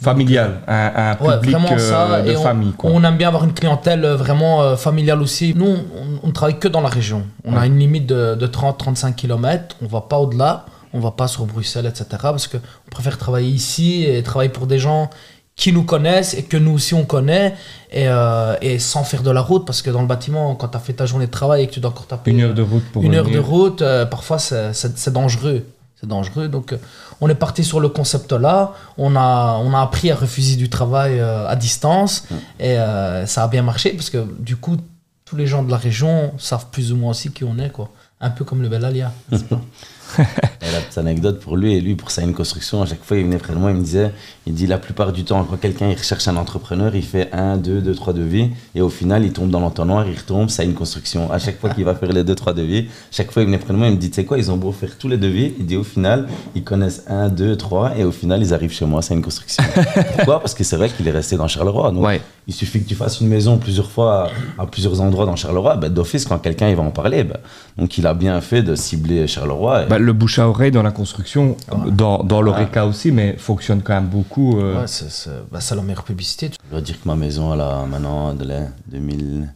Familial, 0.00 0.60
un, 0.68 0.92
un 0.96 1.24
Ouais, 1.24 1.38
public 1.40 1.56
vraiment 1.56 1.72
euh, 1.72 1.78
ça. 1.78 2.22
de 2.22 2.30
et 2.30 2.34
famille. 2.36 2.72
Quoi. 2.72 2.90
On, 2.92 3.02
aime 3.02 3.16
bien 3.16 3.28
avoir 3.28 3.44
une 3.44 3.52
clientèle 3.52 4.04
euh, 4.04 4.16
vraiment 4.16 4.62
euh, 4.62 4.76
familiale 4.76 5.20
aussi. 5.20 5.54
Nous, 5.56 5.66
on, 5.66 6.28
on 6.28 6.30
travaille 6.30 6.58
que 6.58 6.68
dans 6.68 6.80
la 6.80 6.88
région. 6.88 7.24
On 7.44 7.56
a 7.56 7.66
une 7.66 7.78
limite 7.78 8.06
de, 8.06 8.34
de 8.36 8.46
30-35 8.46 9.14
km. 9.14 9.76
On 9.82 9.86
va 9.86 10.02
pas 10.02 10.18
au-delà. 10.18 10.66
On 10.92 11.00
va 11.00 11.10
pas 11.10 11.26
sur 11.26 11.44
Bruxelles, 11.46 11.86
etc. 11.86 12.06
Parce 12.22 12.46
qu'on 12.46 12.58
préfère 12.90 13.18
travailler 13.18 13.48
ici 13.50 14.04
et 14.04 14.22
travailler 14.22 14.50
pour 14.50 14.66
des 14.66 14.78
gens 14.78 15.10
qui 15.56 15.72
nous 15.72 15.82
connaissent 15.82 16.34
et 16.34 16.44
que 16.44 16.56
nous 16.56 16.70
aussi 16.72 16.94
on 16.94 17.04
connaît. 17.04 17.54
Et, 17.90 18.04
euh, 18.06 18.54
et 18.62 18.78
sans 18.78 19.02
faire 19.02 19.22
de 19.24 19.30
la 19.32 19.40
route. 19.40 19.66
Parce 19.66 19.82
que 19.82 19.90
dans 19.90 20.00
le 20.00 20.06
bâtiment, 20.06 20.54
quand 20.54 20.68
tu 20.68 20.76
as 20.76 20.80
fait 20.80 20.92
ta 20.92 21.06
journée 21.06 21.26
de 21.26 21.30
travail 21.32 21.64
et 21.64 21.66
que 21.66 21.72
tu 21.72 21.80
dois 21.80 21.90
encore 21.90 22.06
taper 22.06 22.30
Une 22.30 22.40
heure 22.42 22.54
de 22.54 22.62
route 22.62 22.84
pour 22.92 23.02
une 23.02 23.14
heure 23.16 23.28
de 23.28 23.38
route, 23.40 23.82
euh, 23.82 24.06
parfois 24.06 24.38
c'est 24.38 25.12
dangereux. 25.12 25.64
C'est 26.00 26.08
dangereux. 26.08 26.48
Donc, 26.48 26.72
euh, 26.72 26.76
on 27.20 27.28
est 27.28 27.34
parti 27.34 27.64
sur 27.64 27.80
le 27.80 27.88
concept 27.88 28.32
là. 28.32 28.74
On 28.96 29.16
a, 29.16 29.58
on 29.62 29.74
a 29.74 29.80
appris 29.80 30.10
à 30.10 30.14
refuser 30.14 30.56
du 30.56 30.68
travail 30.68 31.18
euh, 31.18 31.48
à 31.48 31.56
distance. 31.56 32.24
Et 32.60 32.78
euh, 32.78 33.26
ça 33.26 33.44
a 33.44 33.48
bien 33.48 33.62
marché 33.62 33.90
parce 33.90 34.10
que 34.10 34.24
du 34.38 34.56
coup, 34.56 34.76
tous 35.24 35.36
les 35.36 35.46
gens 35.46 35.62
de 35.62 35.70
la 35.70 35.76
région 35.76 36.32
savent 36.38 36.66
plus 36.70 36.92
ou 36.92 36.96
moins 36.96 37.10
aussi 37.10 37.30
qui 37.32 37.44
on 37.44 37.58
est. 37.58 37.70
Quoi. 37.70 37.90
Un 38.20 38.30
peu 38.30 38.44
comme 38.44 38.62
le 38.62 38.68
Belalia. 38.68 39.12
n'est-ce 39.30 39.44
pas? 39.44 39.60
Et 40.60 40.72
la 40.72 40.80
petite 40.80 40.98
anecdote 40.98 41.40
pour 41.40 41.56
lui, 41.56 41.74
et 41.74 41.80
lui, 41.80 41.94
pour 41.94 42.10
ça, 42.10 42.22
une 42.22 42.34
construction, 42.34 42.82
à 42.82 42.86
chaque 42.86 43.02
fois, 43.04 43.16
il 43.16 43.24
venait 43.24 43.38
près 43.38 43.52
de 43.54 43.58
moi, 43.58 43.70
il 43.70 43.76
me 43.76 43.82
disait, 43.82 44.12
il 44.46 44.52
dit, 44.54 44.66
la 44.66 44.76
plupart 44.78 45.12
du 45.12 45.24
temps, 45.24 45.44
quand 45.48 45.56
quelqu'un, 45.56 45.88
il 45.88 45.96
recherche 45.96 46.26
un 46.28 46.36
entrepreneur, 46.36 46.94
il 46.94 47.02
fait 47.04 47.28
un, 47.32 47.56
deux, 47.56 47.80
deux, 47.80 47.94
trois 47.94 48.12
devis, 48.12 48.50
et 48.74 48.80
au 48.80 48.88
final, 48.90 49.24
il 49.24 49.32
tombe 49.32 49.50
dans 49.50 49.60
l'entonnoir, 49.60 50.06
il 50.08 50.16
retombe, 50.16 50.50
ça, 50.50 50.64
une 50.64 50.74
construction. 50.74 51.30
À 51.32 51.38
chaque 51.38 51.58
fois 51.60 51.70
qu'il 51.70 51.84
va 51.84 51.94
faire 51.94 52.12
les 52.12 52.24
deux, 52.24 52.34
trois 52.34 52.52
devis, 52.52 52.88
chaque 53.10 53.30
fois, 53.30 53.42
il 53.42 53.46
venait 53.46 53.58
près 53.58 53.72
de 53.72 53.78
moi, 53.78 53.86
il 53.88 53.94
me 53.94 53.98
dit, 53.98 54.10
tu 54.10 54.16
sais 54.16 54.24
quoi, 54.24 54.36
ils 54.38 54.50
ont 54.50 54.56
beau 54.56 54.72
faire 54.72 54.98
tous 54.98 55.08
les 55.08 55.16
devis, 55.16 55.54
il 55.58 55.64
dit, 55.66 55.76
au 55.76 55.84
final, 55.84 56.26
ils 56.54 56.64
connaissent 56.64 57.04
un, 57.08 57.28
deux, 57.28 57.56
trois, 57.56 57.96
et 57.96 58.04
au 58.04 58.12
final, 58.12 58.42
ils 58.42 58.52
arrivent 58.52 58.72
chez 58.72 58.84
moi, 58.84 59.00
c'est 59.00 59.14
une 59.14 59.22
construction. 59.22 59.62
Pourquoi? 60.16 60.40
Parce 60.40 60.54
que 60.54 60.64
c'est 60.64 60.76
vrai 60.76 60.88
qu'il 60.90 61.06
est 61.08 61.12
resté 61.12 61.36
dans 61.36 61.48
Charleroi. 61.48 61.92
Donc, 61.92 62.04
Ouais. 62.04 62.20
il 62.46 62.54
suffit 62.54 62.82
que 62.82 62.88
tu 62.88 62.94
fasses 62.94 63.20
une 63.20 63.28
maison 63.28 63.58
plusieurs 63.58 63.90
fois 63.90 64.30
à, 64.58 64.62
à 64.62 64.66
plusieurs 64.66 65.00
endroits 65.00 65.24
dans 65.26 65.36
Charleroi, 65.36 65.76
ben, 65.76 65.88
d'office, 65.88 66.24
quand 66.26 66.38
quelqu'un 66.38 66.68
il 66.68 66.76
va 66.76 66.82
en 66.82 66.90
parler, 66.90 67.24
ben, 67.24 67.38
donc 67.78 67.96
il 67.98 68.06
a 68.06 68.14
bien 68.14 68.40
fait 68.40 68.62
de 68.62 68.74
cibler 68.74 69.26
Charleroi. 69.26 69.84
et- 69.84 69.86
Bah, 69.86 69.97
le 69.98 70.12
bouche 70.12 70.38
à 70.38 70.48
oreille 70.48 70.70
dans 70.70 70.82
la 70.82 70.90
construction, 70.90 71.56
dans, 71.90 72.22
dans 72.22 72.40
l'ORECA 72.42 72.86
aussi, 72.86 73.10
mais 73.12 73.36
fonctionne 73.36 73.82
quand 73.82 73.94
même 73.94 74.06
beaucoup. 74.08 74.58
euh, 74.58 74.80
Ouais, 74.80 74.86
c'est 74.86 75.10
c'est- 75.10 75.30
bah, 75.50 75.58
la 75.74 75.82
meilleure 75.82 76.04
publicité. 76.04 76.50
Je 76.66 76.70
dois 76.70 76.80
dire 76.80 77.00
que 77.00 77.06
ma 77.08 77.16
maison, 77.16 77.52
elle 77.54 77.60
a 77.60 77.84
maintenant 77.86 78.34
de 78.34 78.44
la 78.44 78.60
2000, 78.86 79.48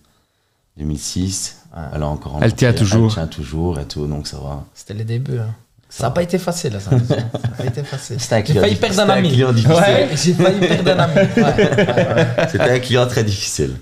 2006. 0.76 1.58
Ouais. 1.74 1.82
Elle 1.94 2.02
a 2.02 2.06
encore 2.06 2.38
Elle 2.42 2.54
tient 2.54 2.72
toujours. 2.72 3.06
Elle 3.06 3.14
tient 3.14 3.26
toujours 3.26 3.78
et 3.80 3.84
tout, 3.86 4.06
donc 4.06 4.26
ça 4.26 4.36
va. 4.38 4.64
C'était 4.74 4.94
les 4.94 5.04
débuts. 5.04 5.38
hein. 5.38 5.54
Ça 5.88 6.04
n'a 6.04 6.10
pas 6.10 6.22
été 6.22 6.38
facile, 6.38 6.72
là, 6.72 6.80
ça. 6.80 6.90
Ça 7.06 7.16
n'a 7.16 7.22
pas 7.56 7.66
été 7.66 7.82
facile. 7.82 8.18
C'était 8.18 8.34
un 8.36 8.38
J'ai 8.38 8.44
client 8.44 8.60
failli 8.62 8.74
difficile. 8.76 8.96
perdre 8.96 9.12
un 9.12 9.16
ami. 9.16 9.42
Ouais, 9.44 10.08
j'ai 10.16 10.32
failli 10.32 10.60
perdre 10.60 10.90
un 10.92 10.98
ami. 11.00 11.14
Ouais, 11.14 11.26
ouais, 11.36 12.14
ouais. 12.14 12.48
C'était 12.50 12.70
un 12.70 12.78
client 12.78 13.06
très 13.06 13.24
difficile. 13.24 13.76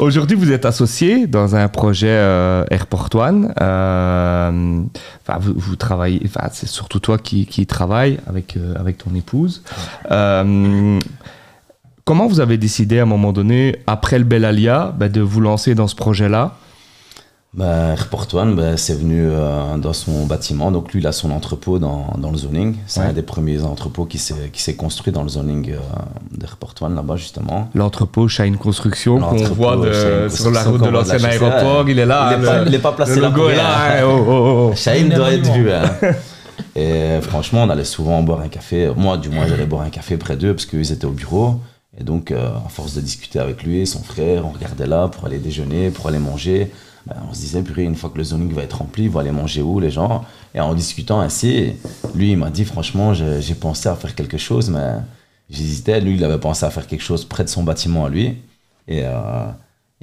Aujourd'hui, 0.00 0.34
vous 0.34 0.50
êtes 0.50 0.64
associé 0.64 1.26
dans 1.26 1.56
un 1.56 1.68
projet 1.68 2.08
euh, 2.08 2.64
Airport 2.70 3.10
One. 3.12 3.52
Euh, 3.60 4.80
vous, 5.40 5.52
vous 5.54 5.76
travaillez, 5.76 6.22
enfin, 6.24 6.48
c'est 6.52 6.66
surtout 6.66 7.00
toi 7.00 7.18
qui, 7.18 7.44
qui 7.44 7.66
travaille 7.66 8.18
avec, 8.26 8.56
euh, 8.56 8.72
avec 8.76 8.96
ton 8.96 9.14
épouse. 9.14 9.62
Euh, 10.10 10.98
comment 12.06 12.26
vous 12.28 12.40
avez 12.40 12.56
décidé 12.56 12.98
à 12.98 13.02
un 13.02 13.06
moment 13.06 13.34
donné, 13.34 13.76
après 13.86 14.18
le 14.18 14.24
Bellalia, 14.24 14.94
ben, 14.98 15.12
de 15.12 15.20
vous 15.20 15.42
lancer 15.42 15.74
dans 15.74 15.86
ce 15.86 15.96
projet-là? 15.96 16.56
Ben, 17.52 17.90
Airport 17.94 18.28
One, 18.34 18.54
ben, 18.54 18.76
c'est 18.76 18.94
venu 18.94 19.22
euh, 19.28 19.76
dans 19.76 19.92
son 19.92 20.24
bâtiment. 20.24 20.70
Donc 20.70 20.92
lui, 20.92 21.00
il 21.00 21.06
a 21.08 21.10
son 21.10 21.32
entrepôt 21.32 21.80
dans, 21.80 22.06
dans 22.16 22.30
le 22.30 22.38
zoning. 22.38 22.76
C'est 22.86 23.00
Ouais. 23.00 23.06
un 23.06 23.12
des 23.12 23.22
premiers 23.22 23.62
entrepôts 23.64 24.04
qui 24.04 24.18
s'est 24.18 24.50
qui 24.52 24.62
s'est 24.62 24.76
construit 24.76 25.12
dans 25.12 25.24
le 25.24 25.28
zoning 25.30 25.72
euh, 25.72 25.78
d'Airport 26.30 26.74
One, 26.80 26.94
là-bas, 26.94 27.16
justement. 27.16 27.68
L'entrepôt 27.74 28.28
Shine 28.28 28.56
Construction 28.56 29.18
qu'on 29.18 29.36
voit 29.54 29.76
de- 29.76 29.92
Shine 29.92 30.30
sur 30.36 30.50
la 30.52 30.62
Construction, 30.62 30.70
route 30.70 30.80
de 30.80 30.86
de 30.86 30.90
l'ancien 30.90 31.24
aéroport. 31.24 31.88
Il 31.88 31.98
est 31.98 32.06
là. 32.06 32.36
Il 32.38 32.44
est 32.44 32.76
hein, 32.76 32.80
pas- 32.80 32.90
pas 32.90 32.92
placé 32.92 33.16
le 33.16 33.22
là 33.22 33.28
logo 33.30 33.40
pour 33.42 33.50
est 33.50 33.56
là. 33.56 33.98
hein, 33.98 34.02
oh, 34.04 34.24
oh, 34.28 34.72
oh. 34.72 34.88
Un 34.88 35.16
doit 35.16 35.32
être 35.32 35.52
vu. 35.52 35.72
Hein. 35.72 35.82
Et 36.76 37.20
franchement, 37.22 37.64
on 37.64 37.70
allait 37.70 37.82
souvent 37.84 38.22
boire 38.22 38.42
un 38.42 38.48
café. 38.48 38.92
Moi, 38.96 39.16
du 39.16 39.28
moins, 39.28 39.48
j'allais 39.48 39.66
boire 39.66 39.82
un 39.82 39.90
café 39.90 40.16
près 40.16 40.36
d'eux 40.36 40.54
parce 40.54 40.66
qu'ils 40.66 40.92
étaient 40.92 41.04
au 41.06 41.10
bureau. 41.10 41.56
Et 41.98 42.04
donc, 42.04 42.30
euh, 42.30 42.48
à 42.64 42.68
force 42.68 42.94
de 42.94 43.00
discuter 43.00 43.40
avec 43.40 43.64
lui, 43.64 43.88
son 43.88 44.04
frère, 44.04 44.46
on 44.46 44.50
regardait 44.50 44.86
là 44.86 45.08
pour 45.08 45.24
aller 45.26 45.38
déjeuner, 45.38 45.90
pour 45.90 46.06
aller 46.06 46.20
manger. 46.20 46.70
Ben, 47.06 47.16
on 47.28 47.32
se 47.34 47.40
disait, 47.40 47.62
purée, 47.62 47.84
une 47.84 47.96
fois 47.96 48.10
que 48.10 48.18
le 48.18 48.24
zoning 48.24 48.52
va 48.52 48.62
être 48.62 48.78
rempli, 48.78 49.04
ils 49.04 49.10
vont 49.10 49.20
aller 49.20 49.32
manger 49.32 49.62
où 49.62 49.80
les 49.80 49.90
gens? 49.90 50.24
Et 50.54 50.60
en 50.60 50.74
discutant 50.74 51.20
ainsi, 51.20 51.72
lui, 52.14 52.32
il 52.32 52.36
m'a 52.36 52.50
dit, 52.50 52.64
franchement, 52.64 53.14
j'ai 53.14 53.54
pensé 53.54 53.88
à 53.88 53.96
faire 53.96 54.14
quelque 54.14 54.36
chose, 54.38 54.68
mais 54.70 54.96
j'hésitais. 55.48 56.00
Lui, 56.00 56.14
il 56.16 56.24
avait 56.24 56.38
pensé 56.40 56.64
à 56.66 56.70
faire 56.70 56.86
quelque 56.86 57.02
chose 57.02 57.24
près 57.24 57.44
de 57.44 57.48
son 57.48 57.62
bâtiment 57.62 58.04
à 58.04 58.08
lui. 58.10 58.36
Et, 58.88 59.02
euh, 59.04 59.46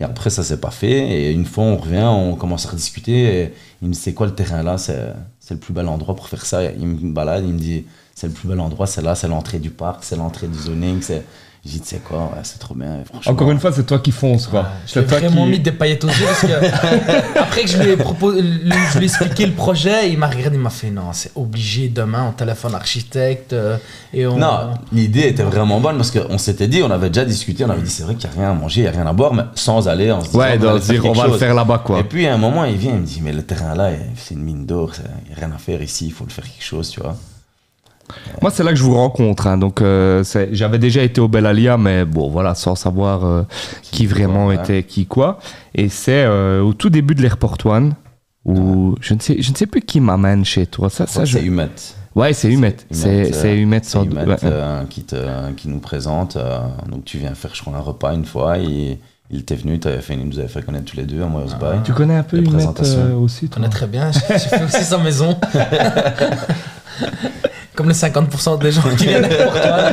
après, 0.02 0.30
ça 0.30 0.44
s'est 0.44 0.60
pas 0.60 0.72
fait. 0.72 1.10
Et 1.10 1.32
une 1.32 1.46
fois, 1.46 1.64
on 1.64 1.78
revient, 1.78 2.04
on 2.04 2.36
commence 2.36 2.66
à 2.66 2.70
rediscuter. 2.72 3.42
Et 3.44 3.54
il 3.82 3.88
me 3.90 3.94
dit, 3.94 4.00
c'est 4.00 4.14
quoi 4.14 4.28
le 4.28 4.36
terrain 4.36 4.64
là? 4.64 4.78
C'est 4.78 5.14
c'est 5.40 5.54
le 5.54 5.60
plus 5.62 5.74
bel 5.74 5.88
endroit 5.88 6.14
pour 6.16 6.28
faire 6.28 6.46
ça. 6.46 6.62
Il 6.66 6.86
me 6.86 7.14
balade, 7.14 7.46
il 7.48 7.54
me 7.54 7.60
dit, 7.60 7.86
c'est 8.14 8.28
le 8.28 8.34
plus 8.34 8.50
bel 8.50 8.60
endroit, 8.60 8.86
c'est 8.86 9.02
là, 9.02 9.16
c'est 9.16 9.30
l'entrée 9.30 9.60
du 9.60 9.70
parc, 9.70 10.04
c'est 10.04 10.18
l'entrée 10.18 10.48
du 10.50 10.58
zoning. 10.60 11.02
c'est- 11.02 11.24
J'ai 11.70 11.74
dit, 11.74 11.82
tu 11.82 11.88
sais 11.90 11.98
quoi, 11.98 12.18
ouais, 12.34 12.40
c'est 12.44 12.60
trop 12.60 12.74
bien. 12.74 13.04
franchement. 13.06 13.32
Encore 13.34 13.52
une 13.52 13.60
fois, 13.60 13.74
c'est 13.74 13.86
toi 13.86 14.00
qui 14.00 14.12
fonces. 14.12 14.48
Quoi. 14.48 14.66
Je 14.86 14.94
C'est 14.94 15.00
l'ai 15.02 15.06
vraiment 15.06 15.44
qui- 15.44 15.52
mis 15.52 15.60
des 15.60 15.74
paillettes 15.74 16.06
aux 16.06 16.08
yeux 16.08 16.26
parce 16.26 16.42
que 16.42 17.40
après 17.40 17.62
que 17.64 17.68
je 17.70 17.78
lui 17.78 17.90
ai 17.92 17.98
proposé, 17.98 18.42
je 18.42 18.98
lui 18.98 19.04
ai 19.06 19.10
expliqué 19.10 19.46
le 19.46 19.52
projet, 19.54 20.10
il 20.10 20.18
m'a 20.18 20.28
regardé, 20.28 20.56
il 20.56 20.62
m'a 20.62 20.70
fait 20.70 20.90
non, 20.92 21.12
c'est 21.12 21.32
obligé 21.36 21.90
demain 21.90 22.28
on 22.30 22.32
téléphone 22.32 22.74
architecte 22.74 23.52
euh, 23.54 23.78
et 24.14 24.26
on. 24.26 24.38
Non, 24.38 24.76
l'idée 24.94 25.28
était 25.28 25.44
vraiment 25.44 25.80
bonne 25.82 25.98
parce 25.98 26.12
qu'on 26.12 26.38
s'était 26.38 26.68
dit, 26.68 26.82
on 26.84 26.92
avait 26.92 27.10
déjà 27.10 27.26
discuté, 27.26 27.66
on 27.66 27.70
avait 27.70 27.82
dit, 27.82 27.92
c'est 27.92 28.04
vrai 28.04 28.16
qu'il 28.16 28.30
n'y 28.30 28.36
a 28.38 28.40
rien 28.40 28.52
à 28.52 28.54
manger, 28.54 28.82
il 28.82 28.84
n'y 28.84 28.90
a 28.90 28.92
rien 28.92 29.08
à 29.08 29.14
boire, 29.14 29.34
mais 29.34 29.44
sans 29.56 29.88
aller 29.88 30.12
en 30.12 30.22
se 30.22 30.28
disant, 30.28 30.40
Ouais, 30.40 30.58
on 30.62 30.78
dire 30.78 31.06
on 31.06 31.14
va 31.14 31.28
le 31.28 31.38
faire 31.38 31.54
là-bas. 31.54 31.82
quoi. 31.86 32.00
Et 32.00 32.04
puis 32.04 32.28
à 32.28 32.34
un 32.34 32.38
moment, 32.38 32.64
il 32.66 32.78
vient, 32.78 32.94
il 32.94 33.00
me 33.02 33.06
dit, 33.06 33.20
mais 33.22 33.34
le 33.34 33.44
terrain 33.44 33.76
là, 33.76 33.90
c'est 34.16 34.36
une 34.36 34.44
mine 34.44 34.66
d'or, 34.66 34.92
il 35.26 35.30
n'y 35.30 35.36
a 35.36 35.46
rien 35.46 35.52
à 35.54 35.58
faire 35.58 35.82
ici, 35.82 36.06
il 36.08 36.14
faut 36.14 36.24
le 36.26 36.32
faire 36.32 36.46
quelque 36.46 36.64
chose, 36.64 36.90
tu 36.90 37.02
vois. 37.02 37.18
Moi, 38.42 38.52
c'est 38.52 38.64
là 38.64 38.72
que 38.72 38.78
je 38.78 38.84
vous 38.84 38.96
rencontre. 38.96 39.48
hein. 39.48 39.58
Donc, 39.58 39.82
euh, 39.82 40.24
j'avais 40.52 40.80
déjà 40.80 41.02
été 41.04 41.20
au 41.22 41.28
Bellalia, 41.28 41.78
mais 41.78 42.06
bon, 42.06 42.30
voilà, 42.30 42.56
sans 42.56 42.76
savoir 42.76 43.26
euh, 43.26 43.44
qui 43.82 44.06
vraiment 44.06 44.46
quoi, 44.46 44.56
ouais. 44.56 44.62
était 44.62 44.84
qui 44.84 45.06
quoi. 45.06 45.40
Et 45.76 45.90
c'est 45.90 46.24
euh, 46.26 46.62
au 46.62 46.74
tout 46.74 46.90
début 46.90 47.16
de 47.16 47.22
l'Airport 47.22 47.58
One 47.66 47.94
où 48.46 48.96
je 49.02 49.14
ne 49.14 49.20
sais, 49.20 49.42
je 49.42 49.52
ne 49.52 49.56
sais 49.58 49.66
plus 49.68 49.82
qui 49.82 50.00
m'amène 50.00 50.46
chez 50.46 50.66
toi. 50.68 50.90
Ça, 50.90 51.06
ça, 51.08 51.26
je- 51.26 51.38
c'est 51.38 51.44
Humet. 51.44 51.68
Ouais, 52.16 52.34
c'est 52.34 52.50
Humet. 52.52 52.76
C'est 52.90 53.58
Humet, 53.58 53.78
euh, 53.78 53.80
sans 53.84 54.04
Humet 54.06 54.26
doute. 54.26 54.30
Ouais. 54.44 54.50
euh, 54.50 54.84
qui, 54.90 55.04
te, 55.04 55.52
qui 55.58 55.68
nous 55.70 55.80
présente. 55.80 56.36
euh, 56.38 56.60
donc 56.90 57.04
tu 57.06 57.18
viens 57.18 57.36
faire, 57.36 57.54
je 57.54 57.62
crois, 57.62 57.76
un 57.76 57.82
repas 57.82 58.14
une 58.14 58.26
fois. 58.26 58.58
Et 58.58 59.00
il 59.30 59.40
était 59.42 59.56
venu, 59.56 59.78
t'avais 59.80 60.00
fait, 60.02 60.14
il 60.14 60.26
nous 60.28 60.40
avait 60.40 60.48
fait 60.48 60.62
connaître 60.64 60.86
tous 60.86 60.96
les 60.98 61.04
deux 61.04 61.22
à 61.22 61.26
Moyos 61.28 61.50
Bay. 61.60 61.78
Tu 61.84 61.92
connais 61.94 62.16
un 62.16 62.24
peu 62.24 62.38
Les 62.38 62.44
Humet 62.44 62.54
présentations. 62.54 63.00
euh, 63.00 63.14
aussi, 63.16 63.42
Je 63.48 63.52
toi 63.52 63.56
connais 63.58 63.70
très 63.70 63.86
bien, 63.88 64.10
j'ai 64.12 64.38
fait 64.40 64.64
aussi 64.64 64.84
sa 64.84 64.98
maison. 64.98 65.38
Comme 67.78 67.88
les 67.90 67.94
50% 67.96 68.60
des 68.60 68.72
gens 68.72 68.82
qui 68.98 69.06
viennent 69.06 69.30
pour 69.30 69.52
toi. 69.54 69.92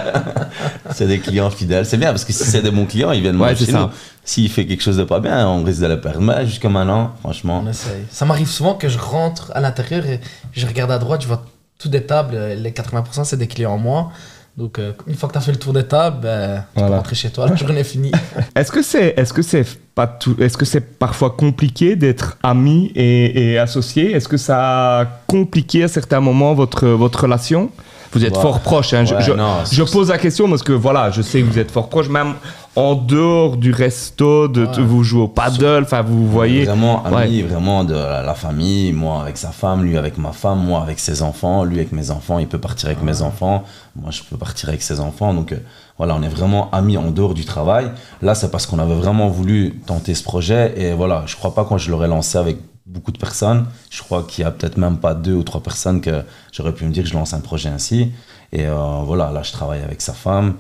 C'est 0.95 1.07
des 1.07 1.19
clients 1.21 1.51
fidèles. 1.51 1.85
C'est 1.85 1.99
bien 1.99 2.09
parce 2.11 2.25
que 2.25 2.33
si 2.33 2.45
c'est 2.45 2.63
des 2.63 2.71
bons 2.71 2.87
clients, 2.87 3.13
ils 3.13 3.21
viennent 3.21 3.39
Ouais, 3.41 3.55
chez 3.55 3.67
ça. 3.67 3.73
nous. 3.81 3.89
S'il 4.25 4.49
fait 4.51 4.65
quelque 4.67 4.83
chose 4.83 4.97
de 4.97 5.05
pas 5.05 5.21
bien, 5.21 5.47
on 5.49 5.63
risque 5.63 5.81
de 5.83 5.87
le 5.87 6.01
perdre. 6.01 6.21
Mais 6.21 6.47
jusqu'à 6.47 6.69
maintenant, 6.71 7.13
franchement. 7.21 7.63
On 7.65 7.69
essaye. 7.69 8.05
Ça 8.11 8.25
m'arrive 8.25 8.49
souvent 8.49 8.75
que 8.75 8.89
je 8.89 8.99
rentre 8.99 9.53
à 9.55 9.61
l'intérieur 9.61 10.07
et 10.07 10.21
je 10.53 10.67
regarde 10.67 10.91
à 10.93 10.99
droite, 10.99 11.21
je 11.23 11.27
vois 11.27 11.45
toutes 11.79 11.91
des 11.91 12.05
tables, 12.05 12.37
les 12.57 12.71
80% 12.71 13.25
c'est 13.25 13.37
des 13.37 13.49
clients 13.49 13.73
en 13.73 13.79
moi. 13.79 14.11
Donc 14.57 14.79
euh, 14.79 14.93
une 15.09 15.15
fois 15.17 15.29
que 15.29 15.33
tu 15.35 15.39
as 15.39 15.43
fait 15.43 15.51
le 15.53 15.59
tour 15.59 15.73
des 15.73 15.83
tables, 15.85 16.19
ben, 16.23 16.65
tu 16.75 16.79
Voilà. 16.79 16.89
peux 16.89 16.95
rentrer 16.99 17.15
chez 17.17 17.31
toi, 17.31 17.49
la 17.49 17.57
journée 17.57 17.81
est 17.81 17.85
finie. 17.85 18.13
Est-ce 18.55 18.71
que 18.71 18.83
c'est, 18.83 19.15
est-ce 19.17 19.33
que 19.33 19.43
c'est 19.43 19.67
pas 19.97 20.07
tout, 20.07 20.37
est-ce 20.41 20.57
que 20.57 20.65
c'est 20.65 20.81
parfois 20.99 21.31
compliqué 21.31 21.97
d'être 21.97 22.37
ami 22.43 22.93
et, 22.95 23.53
et 23.55 23.59
associé? 23.59 24.13
Est-ce 24.13 24.29
que 24.29 24.37
ça 24.37 25.01
a 25.01 25.05
compliqué 25.27 25.83
à 25.85 25.89
certains 25.89 26.21
moments 26.21 26.55
votre 26.55 26.87
votre 26.89 27.23
relation? 27.23 27.71
Vous 28.15 28.25
êtes 28.25 28.37
fort 28.37 28.61
proche. 28.61 28.93
Hein. 28.95 29.05
Je- 29.05 29.15
Ouais, 29.15 29.23
je, 29.23 29.33
non, 29.33 29.57
je 29.71 29.83
c'est- 29.85 29.93
pose 29.93 30.09
la 30.11 30.19
question 30.19 30.49
parce 30.49 30.63
que 30.63 30.73
voilà, 30.73 31.11
je 31.11 31.21
sais 31.23 31.41
que 31.41 31.47
vous 31.47 31.59
êtes 31.59 31.71
fort 31.71 31.89
proche, 31.89 32.09
même 32.09 32.35
en 32.77 32.95
dehors 32.95 33.57
du 33.57 33.73
resto, 33.73 34.49
de, 34.49 34.67
Ouais. 34.67 34.83
vous 34.83 35.03
jouez 35.05 35.23
au 35.23 35.29
paddle, 35.29 35.83
enfin 35.83 36.03
vous 36.03 36.27
voyez. 36.29 36.65
Vraiment 36.65 37.05
ami, 37.05 37.43
Ouais. 37.43 37.49
vraiment 37.49 37.85
de 37.85 37.95
la, 37.95 38.23
la 38.23 38.35
famille, 38.35 38.93
moi 38.93 39.23
avec 39.23 39.37
sa 39.37 39.51
femme, 39.51 39.83
lui 39.85 39.97
avec 39.99 40.19
ma 40.19 40.33
femme, 40.33 40.59
moi 40.65 40.83
avec 40.83 40.99
ses 40.99 41.23
enfants, 41.23 41.65
lui 41.65 41.77
avec 41.77 41.93
mes 41.93 42.11
enfants, 42.11 42.39
il 42.39 42.47
peut 42.49 42.59
partir 42.59 42.89
avec 42.89 43.03
mes 43.03 43.23
enfants, 43.23 43.65
moi 43.95 44.11
je 44.11 44.23
peux 44.29 44.37
partir 44.37 44.69
avec 44.71 44.83
ses 44.83 44.99
enfants. 45.01 45.35
Donc 45.35 45.53
euh, 45.53 45.57
voilà, 45.99 46.17
on 46.19 46.23
est 46.23 46.29
vraiment 46.29 46.71
amis 46.73 46.97
en 46.97 47.11
dehors 47.11 47.35
du 47.35 47.45
travail. 47.45 47.91
Là, 48.23 48.35
c'est 48.35 48.51
parce 48.51 48.67
qu'on 48.67 48.79
avait 48.81 48.95
vraiment 48.97 49.29
voulu 49.29 49.81
tenter 49.87 50.15
ce 50.15 50.25
projet 50.25 50.75
et 50.77 50.93
voilà, 50.93 51.23
je 51.27 51.37
crois 51.37 51.55
pas 51.55 51.65
quand 51.65 51.79
je 51.79 51.91
l'aurais 51.91 52.09
lancé 52.09 52.39
avec 52.39 52.57
beaucoup 52.87 53.13
de 53.13 53.19
personnes, 53.19 53.67
je 53.91 54.03
crois 54.03 54.25
qu'il 54.25 54.45
y 54.45 54.47
a 54.47 54.51
peut-être 54.51 54.77
même 54.77 54.99
pas 54.99 55.15
deux 55.15 55.35
ou 55.35 55.43
trois 55.43 55.63
personnes 55.63 56.01
que 56.01 56.23
j'aurais 56.53 56.73
pu 56.75 56.85
me 56.85 56.93
dire 56.93 57.05
que 57.05 57.09
je 57.09 57.15
lance 57.15 57.33
un 57.33 57.41
projet 57.41 57.69
ainsi. 57.69 58.13
Et 58.53 58.67
euh, 58.67 59.03
voilà, 59.05 59.31
là 59.33 59.43
je 59.43 59.53
travaille 59.53 59.83
avec 59.83 60.01
sa 60.01 60.13
femme 60.13 60.57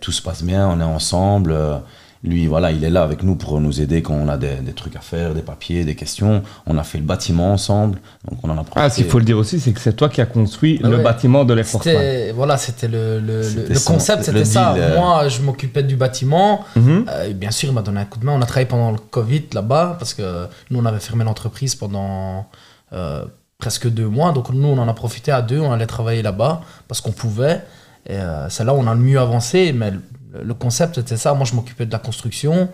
tout 0.00 0.12
se 0.12 0.20
passe 0.20 0.42
bien, 0.42 0.68
on 0.68 0.80
est 0.80 0.84
ensemble. 0.84 1.52
euh, 1.52 1.78
lui, 2.22 2.46
voilà, 2.46 2.70
il 2.70 2.84
est 2.84 2.90
là 2.90 3.02
avec 3.02 3.22
nous 3.22 3.34
pour 3.34 3.58
nous 3.62 3.80
aider 3.80 4.02
quand 4.02 4.12
on 4.12 4.28
a 4.28 4.36
des, 4.36 4.56
des 4.56 4.72
trucs 4.74 4.94
à 4.94 5.00
faire, 5.00 5.32
des 5.32 5.40
papiers, 5.40 5.84
des 5.84 5.94
questions. 5.94 6.42
On 6.66 6.76
a 6.76 6.82
fait 6.82 6.98
le 6.98 7.04
bâtiment 7.04 7.52
ensemble, 7.54 7.98
donc 8.30 8.38
on 8.42 8.48
en 8.50 8.58
a 8.58 8.64
profité. 8.64 8.80
Ah, 8.80 8.90
ce 8.90 8.96
qu'il 8.96 9.06
faut 9.06 9.18
le 9.18 9.24
dire 9.24 9.38
aussi, 9.38 9.58
c'est 9.58 9.72
que 9.72 9.80
c'est 9.80 9.94
toi 9.94 10.10
qui 10.10 10.20
as 10.20 10.26
construit 10.26 10.78
Ah 10.84 10.88
le 10.88 10.98
ouais. 10.98 11.02
bâtiment 11.02 11.44
de. 11.46 11.62
C'était 11.62 12.32
voilà, 12.32 12.58
c'était 12.58 12.88
le, 12.88 13.20
le, 13.20 13.74
son- 13.74 13.94
concept, 13.94 14.24
c'était 14.24 14.44
ça. 14.44 14.74
deal, 14.74 14.82
euh. 14.82 14.96
Moi, 14.96 15.28
je 15.28 15.40
m'occupais 15.40 15.82
du 15.82 15.96
bâtiment. 15.96 16.64
Mhm. 16.76 17.06
Euh, 17.08 17.32
bien 17.32 17.50
sûr, 17.50 17.70
il 17.70 17.74
m'a 17.74 17.80
donné 17.82 18.00
un 18.00 18.04
coup 18.04 18.18
de 18.18 18.26
main. 18.26 18.32
On 18.32 18.42
a 18.42 18.46
travaillé 18.46 18.66
pendant 18.68 18.90
le 18.90 18.98
Covid 18.98 19.44
là-bas 19.54 19.96
parce 19.98 20.12
que 20.12 20.46
nous, 20.70 20.78
on 20.78 20.84
avait 20.84 21.00
fermé 21.00 21.24
l'entreprise 21.24 21.74
pendant 21.74 22.46
euh, 22.92 23.24
presque 23.58 23.88
deux 23.88 24.08
mois. 24.08 24.32
Donc 24.32 24.50
nous, 24.50 24.68
on 24.68 24.76
en 24.76 24.88
a 24.88 24.94
profité 24.94 25.32
à 25.32 25.40
deux. 25.40 25.58
On 25.60 25.72
allait 25.72 25.86
travailler 25.86 26.20
là-bas 26.20 26.60
parce 26.86 27.00
qu'on 27.00 27.12
pouvait. 27.12 27.62
Et 28.06 28.14
euh, 28.16 28.48
c'est 28.50 28.64
là 28.64 28.74
où 28.74 28.78
on 28.78 28.86
a 28.86 28.94
le 28.94 29.00
mieux 29.00 29.18
avancé. 29.20 29.72
Mais 29.72 29.92
le, 30.32 30.54
concept, 30.54 30.96
c'était 30.96 31.16
ça. 31.16 31.34
Moi, 31.34 31.44
je 31.44 31.54
m'occupais 31.54 31.86
de 31.86 31.92
la 31.92 31.98
construction 31.98 32.68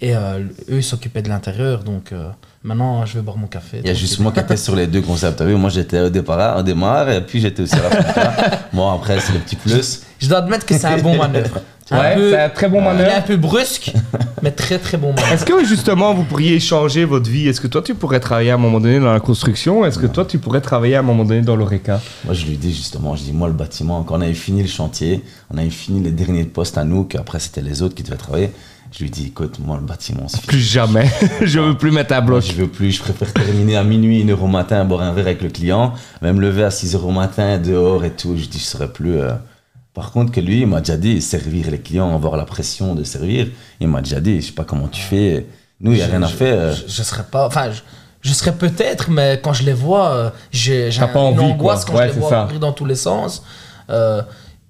et 0.00 0.16
euh, 0.16 0.40
eux, 0.70 0.76
ils 0.76 0.82
s'occupaient 0.82 1.22
de 1.22 1.28
l'intérieur. 1.28 1.84
Donc 1.84 2.12
euh, 2.12 2.28
maintenant, 2.62 3.04
je 3.06 3.14
vais 3.14 3.22
boire 3.22 3.36
mon 3.36 3.46
café. 3.46 3.80
Il 3.82 3.86
y 3.86 3.90
a 3.90 3.94
juste 3.94 4.18
moi 4.20 4.32
qui 4.32 4.40
étais 4.40 4.56
sur 4.56 4.74
les 4.74 4.86
deux 4.86 5.02
concepts. 5.02 5.40
Vu, 5.42 5.56
moi 5.56 5.70
j'étais 5.70 6.00
au 6.00 6.10
départ, 6.10 6.58
au 6.58 6.62
démarre, 6.62 7.10
et 7.10 7.24
puis 7.24 7.40
j'étais 7.40 7.62
aussi 7.62 7.74
à 7.74 7.82
la 7.82 7.90
fin. 7.90 8.56
Bon, 8.72 8.90
après, 8.94 9.20
c'est 9.20 9.32
le 9.32 9.40
petit 9.40 9.56
plus. 9.56 10.02
Je 10.22 10.28
dois 10.28 10.38
admettre 10.38 10.64
que 10.64 10.74
c'est 10.78 10.86
un 10.86 10.98
bon 10.98 11.16
manœuvre. 11.16 11.60
Ouais, 11.90 12.14
c'est 12.16 12.40
un 12.40 12.48
très 12.48 12.68
bon 12.70 12.78
Il 12.78 12.84
est 12.84 12.84
manœuvre. 12.86 13.16
un 13.16 13.20
peu 13.20 13.36
brusque, 13.36 13.92
mais 14.40 14.50
très 14.52 14.78
très 14.78 14.96
bon 14.96 15.08
manœuvre. 15.12 15.30
Est-ce 15.30 15.44
que 15.44 15.62
justement 15.66 16.14
vous 16.14 16.22
pourriez 16.22 16.58
changer 16.58 17.04
votre 17.04 17.28
vie? 17.28 17.48
Est-ce 17.48 17.60
que 17.60 17.66
toi 17.66 17.82
tu 17.82 17.94
pourrais 17.94 18.20
travailler 18.20 18.50
à 18.50 18.54
un 18.54 18.58
moment 18.58 18.80
donné 18.80 18.98
dans 18.98 19.12
la 19.12 19.20
construction? 19.20 19.84
Est-ce 19.84 19.98
que 19.98 20.06
toi 20.06 20.24
tu 20.24 20.38
pourrais 20.38 20.62
travailler 20.62 20.94
à 20.94 21.00
un 21.00 21.02
moment 21.02 21.24
donné 21.26 21.42
dans 21.42 21.54
l'ORECA? 21.54 22.00
Moi, 22.24 22.32
je 22.32 22.46
lui 22.46 22.56
dis 22.56 22.72
justement, 22.72 23.14
je 23.14 23.24
dis, 23.24 23.32
moi, 23.32 23.46
le 23.48 23.52
bâtiment, 23.52 24.04
quand 24.04 24.16
on 24.16 24.20
avait 24.22 24.32
fini 24.32 24.62
le 24.62 24.68
chantier, 24.68 25.22
on 25.52 25.58
avait 25.58 25.68
fini 25.68 26.00
les 26.00 26.12
derniers 26.12 26.44
postes 26.44 26.78
à 26.78 26.84
nous, 26.84 27.04
qu'après 27.04 27.40
c'était 27.40 27.60
les 27.60 27.82
autres 27.82 27.94
qui 27.96 28.04
devaient 28.04 28.16
travailler. 28.16 28.52
Je 28.96 29.02
lui 29.02 29.10
dis, 29.10 29.26
écoute, 29.26 29.58
moi, 29.58 29.76
le 29.78 29.86
bâtiment, 29.86 30.28
c'est 30.28 30.38
fini. 30.38 30.46
Plus 30.46 30.60
jamais. 30.60 31.10
je 31.42 31.58
veux 31.60 31.76
plus 31.76 31.90
mettre 31.90 32.14
un 32.14 32.20
Moi, 32.22 32.26
bloc. 32.26 32.44
je 32.44 32.52
veux 32.52 32.68
plus, 32.68 32.92
je 32.92 33.02
préfère 33.02 33.30
terminer 33.34 33.76
à 33.76 33.84
minuit, 33.84 34.24
1h 34.24 34.38
au 34.40 34.46
matin, 34.46 34.82
boire 34.86 35.02
un 35.02 35.12
verre 35.12 35.26
avec 35.26 35.42
le 35.42 35.50
client, 35.50 35.92
même 36.22 36.40
lever 36.40 36.64
à 36.64 36.68
6h 36.70 36.96
au 36.98 37.10
matin, 37.10 37.58
dehors 37.58 38.02
et 38.04 38.12
tout. 38.12 38.34
Je 38.38 38.46
dis, 38.46 38.60
je 38.60 38.64
serais 38.64 38.88
plus. 38.90 39.18
euh. 39.18 39.32
Par 39.94 40.10
contre, 40.10 40.32
que 40.32 40.40
lui, 40.40 40.62
il 40.62 40.66
m'a 40.66 40.80
déjà 40.80 40.96
dit, 40.96 41.20
servir 41.20 41.70
les 41.70 41.78
clients, 41.80 42.14
avoir 42.14 42.36
la 42.36 42.44
pression 42.46 42.94
de 42.94 43.04
servir, 43.04 43.48
il 43.78 43.88
m'a 43.88 44.00
déjà 44.00 44.20
dit, 44.20 44.40
je 44.40 44.46
sais 44.46 44.52
pas 44.52 44.64
comment 44.64 44.88
tu 44.88 45.02
fais. 45.02 45.46
Nous, 45.80 45.92
il 45.92 45.96
n'y 45.96 46.02
a 46.02 46.06
Je- 46.06 46.10
rien 46.12 46.22
à 46.22 46.26
je- 46.28 46.34
faire. 46.36 46.72
Je, 46.72 46.82
je 46.88 47.02
serais 47.02 47.24
pas. 47.24 47.46
Enfin, 47.46 47.70
je, 48.22 48.32
serais 48.32 48.52
peut-être, 48.52 49.10
mais 49.10 49.38
quand 49.42 49.52
je 49.52 49.64
les 49.64 49.72
vois, 49.74 50.10
euh, 50.12 50.30
j'ai 50.50 50.90
j'ai 50.90 51.00
T'as 51.00 51.06
un- 51.06 51.08
pas 51.08 51.18
une 51.20 51.38
envie, 51.38 51.52
angoisse 51.52 51.84
quoi. 51.84 51.94
quand 51.94 52.00
Ouais, 52.00 52.08
je 52.08 52.14
les 52.14 52.20
vois 52.20 52.44
courir 52.44 52.60
dans 52.60 52.72
tous 52.72 52.84
les 52.86 52.94
sens. 52.94 53.42
Euh, 53.90 54.22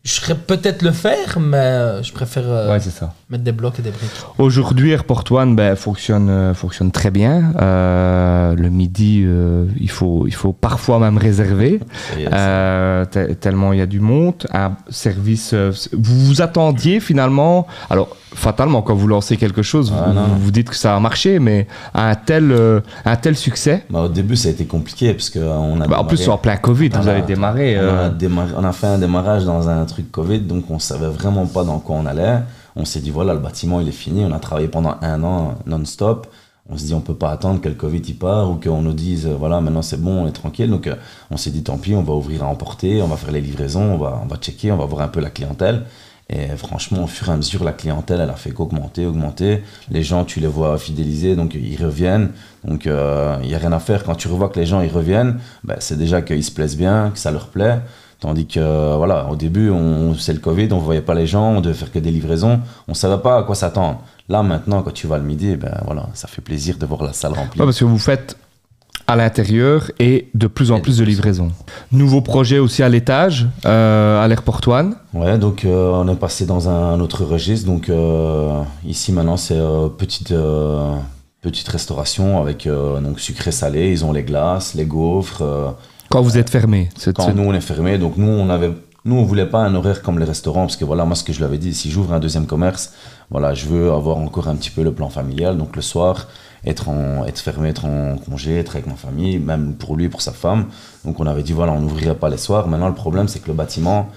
je 0.04 0.12
serais 0.14 0.34
peut-être 0.34 0.82
le 0.82 0.90
faire, 0.90 1.38
mais 1.38 1.56
euh, 1.58 2.02
je 2.02 2.12
préfère 2.12 2.42
euh, 2.46 2.72
Ouais, 2.72 2.80
c'est 2.80 2.90
ça. 2.90 3.14
mettre 3.30 3.44
des 3.44 3.52
blocs 3.52 3.78
et 3.78 3.82
des 3.82 3.92
briques. 3.92 4.10
Aujourd'hui, 4.38 4.90
Airport 4.90 5.24
One 5.30 5.54
ben, 5.54 5.76
fonctionne, 5.76 6.28
euh, 6.28 6.54
fonctionne 6.54 6.90
très 6.90 7.10
bien. 7.12 7.52
Euh, 7.60 8.54
le 8.56 8.68
midi, 8.68 9.22
euh, 9.24 9.66
il, 9.78 9.90
faut, 9.90 10.24
il 10.26 10.34
faut 10.34 10.52
parfois 10.52 10.98
même 10.98 11.18
réserver, 11.18 11.78
tellement 13.40 13.72
il 13.72 13.78
y 13.78 13.82
a 13.82 13.86
du 13.86 14.00
monde. 14.00 14.46
Un 14.52 14.72
service. 14.90 15.54
vous 15.54 16.26
vous 16.26 16.42
attendiez 16.42 16.98
finalement. 16.98 17.66
Alors, 17.88 18.16
fatalement, 18.34 18.82
quand 18.82 18.94
vous 18.94 19.06
lancez 19.08 19.36
quelque 19.36 19.62
chose, 19.62 19.92
Ah, 19.96 20.04
vous, 20.08 20.12
non. 20.14 20.22
vous 20.38 20.50
dites 20.50 20.70
que 20.70 20.76
ça 20.76 20.94
a 20.96 21.00
marché, 21.00 21.38
mais 21.38 21.66
à 21.94 22.08
un 22.10 22.14
tel, 22.14 22.50
euh, 22.52 22.80
un 23.04 23.16
tel 23.16 23.36
succès. 23.36 23.84
bah, 23.90 24.02
au 24.02 24.08
début, 24.08 24.36
ça 24.36 24.48
a 24.48 24.52
été 24.52 24.64
compliqué 24.64 25.12
parce 25.14 25.30
qu'on 25.30 25.80
a. 25.80 25.86
Bah, 25.86 26.00
en 26.00 26.04
plus, 26.04 26.28
en 26.28 26.38
plein 26.38 26.56
Covid, 26.56 26.90
vous 26.90 27.08
avez 27.08 27.22
démarré. 27.22 27.76
On, 27.78 27.82
euh, 27.82 28.06
a 28.06 28.10
démarré- 28.10 28.52
on 28.56 28.64
a 28.64 28.72
fait 28.72 28.86
un 28.86 28.98
démarrage 28.98 29.44
dans 29.44 29.68
un 29.68 29.84
truc 29.84 30.10
Covid, 30.10 30.40
donc 30.40 30.70
on 30.70 30.78
savait 30.78 31.08
vraiment 31.08 31.46
pas 31.46 31.64
dans 31.64 31.78
quoi 31.78 31.96
on 31.96 32.06
allait. 32.06 32.38
On 32.74 32.84
s'est 32.84 33.00
dit, 33.00 33.10
voilà, 33.10 33.34
le 33.34 33.40
bâtiment, 33.40 33.80
il 33.80 33.88
est 33.88 33.92
fini. 33.92 34.24
On 34.24 34.32
a 34.32 34.38
travaillé 34.38 34.68
pendant 34.68 34.94
un 35.02 35.22
an 35.24 35.54
non-stop. 35.66 36.26
On 36.70 36.78
se 36.78 36.84
dit, 36.84 36.94
on 36.94 37.00
peut 37.00 37.14
pas 37.16 37.30
attendre 37.32 37.60
que 37.60 37.68
le 37.68 37.74
Covid 37.74 38.00
il 38.06 38.14
part 38.16 38.48
ou 38.48 38.54
qu'on 38.54 38.82
nous 38.82 38.92
dise, 38.94 39.26
euh, 39.26 39.34
voilà, 39.36 39.60
maintenant 39.60 39.82
c'est 39.82 40.00
bon, 40.00 40.22
on 40.22 40.26
est 40.28 40.32
tranquille. 40.32 40.70
Donc 40.70 40.86
euh, 40.86 40.94
on 41.30 41.36
s'est 41.36 41.50
dit, 41.50 41.62
tant 41.64 41.76
pis, 41.76 41.94
on 41.96 42.02
va 42.04 42.14
ouvrir 42.14 42.44
à 42.44 42.46
emporter, 42.46 43.02
on 43.02 43.08
va 43.08 43.16
faire 43.16 43.32
les 43.32 43.40
livraisons, 43.40 43.94
on 43.94 43.98
va, 43.98 44.20
on 44.22 44.26
va 44.28 44.36
checker, 44.36 44.70
on 44.70 44.76
va 44.76 44.84
voir 44.86 45.02
un 45.02 45.08
peu 45.08 45.20
la 45.20 45.28
clientèle. 45.30 45.82
Et 46.32 46.56
franchement, 46.56 47.04
au 47.04 47.06
fur 47.06 47.28
et 47.28 47.32
à 47.32 47.36
mesure, 47.36 47.62
la 47.62 47.72
clientèle, 47.72 48.20
elle 48.20 48.30
a 48.30 48.34
fait 48.34 48.50
qu'augmenter, 48.50 49.06
augmenter. 49.06 49.62
Les 49.90 50.02
gens, 50.02 50.24
tu 50.24 50.40
les 50.40 50.46
vois 50.46 50.78
fidélisés, 50.78 51.36
donc 51.36 51.54
ils 51.54 51.82
reviennent. 51.82 52.30
Donc 52.64 52.86
il 52.86 53.48
n'y 53.48 53.54
a 53.54 53.58
rien 53.58 53.72
à 53.72 53.80
faire. 53.80 54.04
Quand 54.04 54.14
tu 54.14 54.28
revois 54.28 54.48
que 54.48 54.58
les 54.58 54.66
gens, 54.66 54.80
ils 54.80 54.90
reviennent, 54.90 55.38
ben, 55.64 55.76
c'est 55.78 55.98
déjà 55.98 56.22
qu'ils 56.22 56.44
se 56.44 56.50
plaisent 56.50 56.76
bien, 56.76 57.10
que 57.12 57.18
ça 57.18 57.30
leur 57.30 57.48
plaît. 57.48 57.80
Tandis 58.20 58.46
que, 58.46 58.96
voilà, 58.96 59.28
au 59.30 59.34
début, 59.34 59.68
on, 59.70 60.14
c'est 60.14 60.32
le 60.32 60.38
Covid, 60.38 60.68
on 60.70 60.76
ne 60.76 60.80
voyait 60.80 61.02
pas 61.02 61.14
les 61.14 61.26
gens, 61.26 61.50
on 61.50 61.60
devait 61.60 61.74
faire 61.74 61.90
que 61.90 61.98
des 61.98 62.12
livraisons, 62.12 62.60
on 62.86 62.92
ne 62.92 62.96
savait 62.96 63.20
pas 63.20 63.38
à 63.38 63.42
quoi 63.42 63.56
s'attendre. 63.56 64.00
Là, 64.28 64.44
maintenant, 64.44 64.82
quand 64.82 64.92
tu 64.92 65.08
vas 65.08 65.18
le 65.18 65.24
midi, 65.24 65.56
ben 65.56 65.76
voilà, 65.84 66.08
ça 66.14 66.28
fait 66.28 66.40
plaisir 66.40 66.78
de 66.78 66.86
voir 66.86 67.02
la 67.02 67.12
salle 67.12 67.32
remplie. 67.32 67.58
Parce 67.58 67.80
que 67.80 67.84
vous 67.84 67.98
faites 67.98 68.36
à 69.12 69.16
l'intérieur 69.16 69.90
et 69.98 70.28
de 70.34 70.46
plus 70.46 70.70
en 70.70 70.80
plus 70.80 70.96
de 70.98 71.04
livraisons. 71.04 71.50
Nouveau 71.92 72.20
projet 72.22 72.58
aussi 72.58 72.82
à 72.82 72.88
l'étage, 72.88 73.46
euh, 73.66 74.22
à 74.24 74.26
l'Airport 74.28 74.60
One. 74.66 74.94
Ouais, 75.12 75.36
donc 75.38 75.64
euh, 75.64 75.90
on 76.02 76.08
est 76.08 76.16
passé 76.16 76.46
dans 76.46 76.68
un 76.68 76.98
autre 76.98 77.22
registre. 77.24 77.66
Donc 77.66 77.88
euh, 77.90 78.62
ici 78.86 79.12
maintenant 79.12 79.36
c'est 79.36 79.60
petite 79.98 80.34
petite 81.42 81.68
restauration 81.68 82.40
avec 82.40 82.66
donc 83.04 83.20
sucré 83.20 83.52
salé. 83.52 83.90
Ils 83.90 84.02
ont 84.06 84.12
les 84.12 84.22
glaces, 84.22 84.74
les 84.74 84.86
gaufres. 84.86 85.42
Quand 86.08 86.22
vous 86.22 86.38
êtes 86.38 86.50
fermé. 86.50 86.88
c'est- 86.96 87.14
quand 87.14 87.34
nous 87.34 87.42
on 87.50 87.54
est 87.54 87.60
fermé, 87.72 87.98
donc 87.98 88.16
nous 88.16 88.28
on 88.28 88.48
avait 88.48 88.70
nous 89.04 89.16
on 89.16 89.24
voulait 89.24 89.46
pas 89.46 89.58
un 89.68 89.74
horaire 89.74 90.00
comme 90.02 90.18
les 90.20 90.24
restaurants 90.34 90.62
parce 90.68 90.76
que 90.76 90.84
voilà 90.84 91.04
moi 91.04 91.16
ce 91.16 91.24
que 91.24 91.32
je 91.34 91.38
lui 91.38 91.44
avais 91.44 91.58
dit 91.58 91.74
si 91.74 91.90
j'ouvre 91.90 92.12
un 92.14 92.20
deuxième 92.20 92.46
commerce, 92.46 92.92
voilà 93.30 93.52
je 93.52 93.66
veux 93.66 93.90
avoir 93.92 94.16
encore 94.26 94.46
un 94.48 94.54
petit 94.56 94.70
peu 94.70 94.82
le 94.88 94.92
plan 94.92 95.10
familial. 95.10 95.58
Donc 95.58 95.74
le 95.76 95.82
soir 95.82 96.28
être 96.64 96.88
en 96.88 97.26
être 97.26 97.40
fermé, 97.40 97.70
être 97.70 97.84
en 97.84 98.16
congé, 98.16 98.58
être 98.58 98.76
avec 98.76 98.86
ma 98.86 98.94
famille, 98.94 99.38
même 99.38 99.74
pour 99.74 99.96
lui, 99.96 100.08
pour 100.08 100.22
sa 100.22 100.32
femme. 100.32 100.66
Donc 101.04 101.18
on 101.18 101.26
avait 101.26 101.42
dit 101.42 101.52
voilà 101.52 101.72
on 101.72 101.80
n'ouvrirait 101.80 102.14
pas 102.14 102.28
les 102.30 102.36
soirs. 102.36 102.68
Maintenant 102.68 102.88
le 102.88 102.94
problème 102.94 103.26
c'est 103.28 103.40
que 103.40 103.48
le 103.48 103.54
bâtiment, 103.54 104.08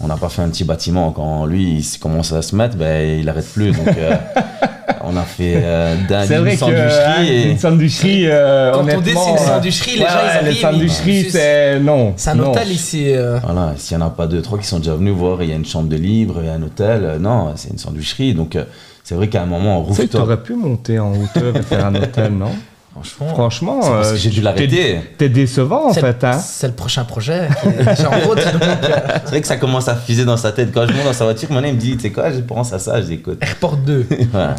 on 0.00 0.08
n'a 0.08 0.16
pas 0.16 0.28
fait 0.28 0.42
un 0.42 0.48
petit 0.48 0.64
bâtiment. 0.64 1.12
Quand 1.12 1.46
lui 1.46 1.78
il 1.78 1.98
commence 2.00 2.32
à 2.32 2.42
se 2.42 2.56
mettre, 2.56 2.76
ben 2.76 3.20
il 3.20 3.28
arrête 3.28 3.46
plus. 3.52 3.70
Donc 3.70 3.96
euh, 3.96 4.16
on 5.04 5.16
a 5.16 5.22
fait 5.22 5.54
euh, 5.62 5.94
d'un 6.08 6.24
C'est 6.26 6.34
d'une 6.34 6.42
vrai 6.42 6.52
que 6.54 6.58
sandwicherie 6.58 7.04
hein, 7.06 7.22
et- 7.22 7.50
une 7.52 7.58
sandwicherie, 7.58 8.22
euh, 8.26 8.72
Quand 8.72 8.80
on 8.82 8.86
c'est 8.88 9.12
une 9.12 9.16
euh, 9.18 9.36
sandwicherie, 9.36 9.92
les 9.96 10.00
ouais, 10.02 10.08
gens, 10.08 10.14
ils 10.24 10.28
arrivent, 10.38 10.48
les 10.54 10.60
sandwicheries, 10.60 11.30
c'est- 11.30 11.78
non. 11.80 12.14
C'est 12.16 12.30
un 12.30 12.34
non. 12.34 12.50
hôtel 12.50 12.68
ici. 12.72 13.12
euh, 13.14 13.38
Voilà, 13.44 13.74
s'il 13.76 13.96
n'y 13.96 14.02
en 14.02 14.06
a 14.06 14.10
pas 14.10 14.26
deux, 14.26 14.42
trois 14.42 14.58
qui 14.58 14.66
sont 14.66 14.78
déjà 14.78 14.94
venus 14.96 15.14
voir, 15.14 15.40
il 15.42 15.50
y 15.50 15.52
a 15.52 15.56
une 15.56 15.64
chambre 15.64 15.88
de 15.88 15.96
libre, 15.96 16.36
il 16.40 16.46
y 16.46 16.48
a 16.48 16.54
un 16.54 16.62
hôtel. 16.62 17.18
Non, 17.20 17.52
c'est 17.54 17.70
une 17.70 17.78
sandwicherie. 17.78 18.34
Donc, 18.34 18.56
euh, 18.56 18.64
c'est 19.04 19.14
vrai 19.14 19.28
qu'à 19.28 19.42
un 19.42 19.46
moment, 19.46 19.80
Tu 19.82 19.84
que 19.84 19.88
rooftop. 20.02 20.10
t'aurais 20.10 20.42
pu 20.42 20.54
monter 20.54 20.98
en 20.98 21.12
hauteur 21.12 21.56
et 21.56 21.62
faire 21.62 21.86
un 21.86 21.94
hôtel, 21.94 22.32
non 22.32 22.50
franchement, 22.92 23.28
Franchement, 23.28 23.80
euh, 23.94 24.10
que 24.12 24.16
j'ai 24.18 24.28
dû 24.30 24.42
l'arrêter. 24.42 25.00
T'es 25.18 25.28
décevant 25.30 25.88
en 25.88 25.92
fait, 25.94 26.22
hein 26.24 26.38
c'est 26.38 26.66
le 26.68 26.74
prochain 26.74 27.04
projet 27.04 27.48
en 27.64 28.28
route. 28.28 28.38
euh, 28.38 28.58
C'est 29.24 29.30
vrai 29.30 29.40
que 29.40 29.46
ça 29.46 29.56
commence 29.56 29.88
à 29.88 29.96
fuser 29.96 30.24
dans 30.26 30.36
sa 30.36 30.52
tête. 30.52 30.70
Quand 30.72 30.86
je 30.86 30.92
monte 30.92 31.04
dans 31.06 31.12
sa 31.14 31.24
voiture, 31.24 31.50
maintenant, 31.50 31.68
il 31.68 31.74
me 31.74 31.80
dit, 31.80 31.94
tu 31.96 32.00
sais 32.02 32.12
quoi, 32.12 32.30
je 32.30 32.40
pense 32.40 32.72
à 32.74 32.78
ça. 32.78 33.00
Je 33.00 33.06
dis, 33.06 33.14
écoute, 33.14 33.38
Airport 33.40 33.78
2. 33.78 34.06
voilà, 34.32 34.56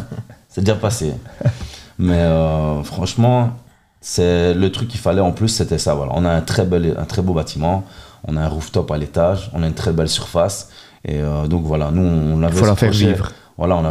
c'est 0.48 0.62
déjà 0.62 0.74
passé. 0.74 1.12
Mais 1.98 2.18
euh, 2.18 2.82
franchement, 2.82 3.50
c'est 4.00 4.52
le 4.52 4.70
truc 4.72 4.88
qu'il 4.88 5.00
fallait 5.00 5.20
en 5.20 5.30
plus, 5.32 5.48
c'était 5.48 5.78
ça. 5.78 5.94
Voilà. 5.94 6.12
On 6.16 6.24
a 6.24 6.30
un 6.30 6.40
très, 6.40 6.64
bel, 6.64 6.94
un 6.98 7.04
très 7.04 7.22
beau 7.22 7.34
bâtiment, 7.34 7.84
on 8.26 8.36
a 8.36 8.40
un 8.40 8.48
rooftop 8.48 8.90
à 8.90 8.98
l'étage, 8.98 9.50
on 9.54 9.62
a 9.62 9.66
une 9.68 9.74
très 9.74 9.92
belle 9.92 10.08
surface. 10.08 10.70
Et 11.06 11.20
euh, 11.20 11.46
donc 11.46 11.62
voilà, 11.64 11.90
nous, 11.92 12.02
on 12.02 12.42
avait 12.42 12.52
Il 12.52 12.58
faut 12.58 12.64
ce 12.64 12.70
la 12.70 12.76
faire 12.76 12.88
projet- 12.90 13.06
vivre. 13.12 13.30
Voilà, 13.56 13.76
on 13.76 13.84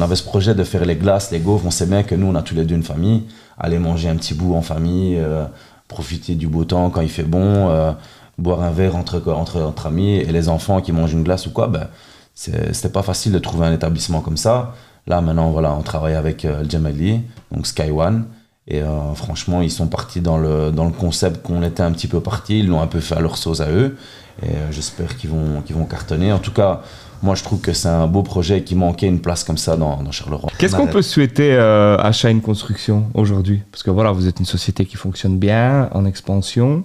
avait, 0.00 0.16
ce 0.16 0.22
projet 0.22 0.54
de 0.54 0.64
faire 0.64 0.84
les 0.84 0.96
glaces, 0.96 1.30
les 1.30 1.40
gaufres. 1.40 1.66
On 1.66 1.70
sait 1.70 1.86
bien 1.86 2.02
que 2.02 2.14
nous, 2.14 2.26
on 2.26 2.34
a 2.34 2.42
tous 2.42 2.54
les 2.54 2.64
deux 2.64 2.74
une 2.74 2.82
famille. 2.82 3.24
Aller 3.58 3.78
manger 3.78 4.08
un 4.08 4.16
petit 4.16 4.34
bout 4.34 4.54
en 4.54 4.62
famille, 4.62 5.16
euh, 5.18 5.44
profiter 5.88 6.34
du 6.34 6.48
beau 6.48 6.64
temps 6.64 6.90
quand 6.90 7.02
il 7.02 7.10
fait 7.10 7.22
bon, 7.22 7.68
euh, 7.68 7.92
boire 8.38 8.62
un 8.62 8.70
verre 8.70 8.96
entre, 8.96 9.22
entre, 9.30 9.60
entre 9.60 9.86
amis 9.86 10.16
et 10.16 10.32
les 10.32 10.48
enfants 10.48 10.80
qui 10.80 10.92
mangent 10.92 11.12
une 11.12 11.22
glace 11.22 11.46
ou 11.46 11.50
quoi. 11.50 11.68
Ben, 11.68 11.88
c'était 12.34 12.88
pas 12.88 13.02
facile 13.02 13.32
de 13.32 13.38
trouver 13.38 13.66
un 13.66 13.72
établissement 13.72 14.20
comme 14.20 14.36
ça. 14.36 14.74
Là, 15.06 15.20
maintenant, 15.20 15.50
voilà, 15.50 15.74
on 15.74 15.82
travaille 15.82 16.14
avec 16.14 16.44
euh, 16.44 16.64
Jamali, 16.68 17.20
donc 17.52 17.66
Sky 17.66 17.90
One. 17.90 18.24
Et 18.66 18.80
euh, 18.80 19.14
franchement, 19.14 19.60
ils 19.60 19.70
sont 19.70 19.88
partis 19.88 20.22
dans 20.22 20.38
le, 20.38 20.72
dans 20.72 20.86
le 20.86 20.92
concept 20.92 21.42
qu'on 21.46 21.62
était 21.62 21.82
un 21.82 21.92
petit 21.92 22.08
peu 22.08 22.20
parti. 22.20 22.60
Ils 22.60 22.68
l'ont 22.68 22.80
un 22.80 22.86
peu 22.86 23.00
fait 23.00 23.14
à 23.14 23.20
leur 23.20 23.36
sauce 23.36 23.60
à 23.60 23.68
eux. 23.70 23.98
Et 24.42 24.48
j'espère 24.70 25.16
qu'ils 25.18 25.30
vont, 25.30 25.60
qu'ils 25.60 25.76
vont 25.76 25.84
cartonner. 25.84 26.32
En 26.32 26.38
tout 26.38 26.50
cas, 26.52 26.80
moi, 27.24 27.34
je 27.34 27.42
trouve 27.42 27.60
que 27.60 27.72
c'est 27.72 27.88
un 27.88 28.06
beau 28.06 28.22
projet 28.22 28.62
qui 28.62 28.74
manquait 28.74 29.06
une 29.06 29.20
place 29.20 29.44
comme 29.44 29.56
ça 29.56 29.76
dans, 29.76 30.02
dans 30.02 30.12
Charleroi. 30.12 30.50
Qu'est-ce 30.58 30.76
qu'on 30.76 30.86
peut 30.86 31.02
souhaiter 31.02 31.54
euh, 31.54 31.96
à 31.96 32.12
Shine 32.12 32.42
Construction 32.42 33.06
aujourd'hui? 33.14 33.62
Parce 33.72 33.82
que 33.82 33.90
voilà, 33.90 34.12
vous 34.12 34.28
êtes 34.28 34.40
une 34.40 34.46
société 34.46 34.84
qui 34.84 34.96
fonctionne 34.96 35.38
bien, 35.38 35.88
en 35.92 36.04
expansion. 36.04 36.84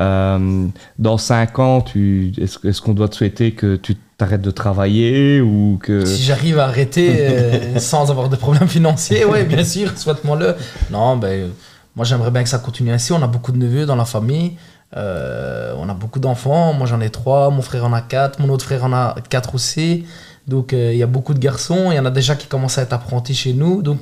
Euh, 0.00 0.66
dans 0.98 1.18
5 1.18 1.58
ans, 1.58 1.84
est-ce, 1.94 2.80
qu'on 2.80 2.94
doit 2.94 3.08
te 3.08 3.16
souhaiter 3.16 3.52
que 3.52 3.76
tu 3.76 3.96
t'arrêtes 4.16 4.42
de 4.42 4.50
travailler 4.50 5.40
ou 5.40 5.78
que... 5.82 6.04
Si 6.04 6.22
j'arrive 6.22 6.58
à 6.58 6.64
arrêter 6.64 7.16
euh, 7.18 7.78
sans 7.78 8.10
avoir 8.10 8.28
de 8.28 8.36
problèmes 8.36 8.68
financiers, 8.68 9.24
oui, 9.24 9.44
bien 9.44 9.64
sûr, 9.64 9.96
souhaite-moi-le. 9.96 10.56
Non, 10.90 11.16
ben, 11.16 11.28
euh, 11.28 11.48
moi 11.94 12.04
j'aimerais 12.04 12.30
bien 12.30 12.42
que 12.42 12.48
ça 12.48 12.58
continue 12.58 12.90
ainsi. 12.90 13.12
On 13.12 13.22
a 13.22 13.26
beaucoup 13.26 13.52
de 13.52 13.58
neveux 13.58 13.86
dans 13.86 13.96
la 13.96 14.04
famille. 14.04 14.56
Euh, 14.96 15.74
on 15.78 15.88
a 15.88 15.94
beaucoup 15.94 16.20
d'enfants. 16.20 16.72
Moi 16.72 16.86
j'en 16.86 17.00
ai 17.00 17.10
trois, 17.10 17.50
mon 17.50 17.62
frère 17.62 17.84
en 17.84 17.92
a 17.92 18.00
quatre, 18.00 18.38
mon 18.40 18.48
autre 18.48 18.64
frère 18.64 18.84
en 18.84 18.92
a 18.92 19.16
quatre 19.28 19.54
aussi. 19.54 20.04
Donc 20.46 20.72
euh, 20.72 20.92
il 20.92 20.98
y 20.98 21.02
a 21.02 21.06
beaucoup 21.06 21.34
de 21.34 21.38
garçons. 21.40 21.90
Il 21.90 21.96
y 21.96 21.98
en 21.98 22.04
a 22.06 22.10
déjà 22.10 22.36
qui 22.36 22.46
commencent 22.46 22.78
à 22.78 22.82
être 22.82 22.92
apprentis 22.92 23.34
chez 23.34 23.52
nous. 23.52 23.82
Donc 23.82 23.98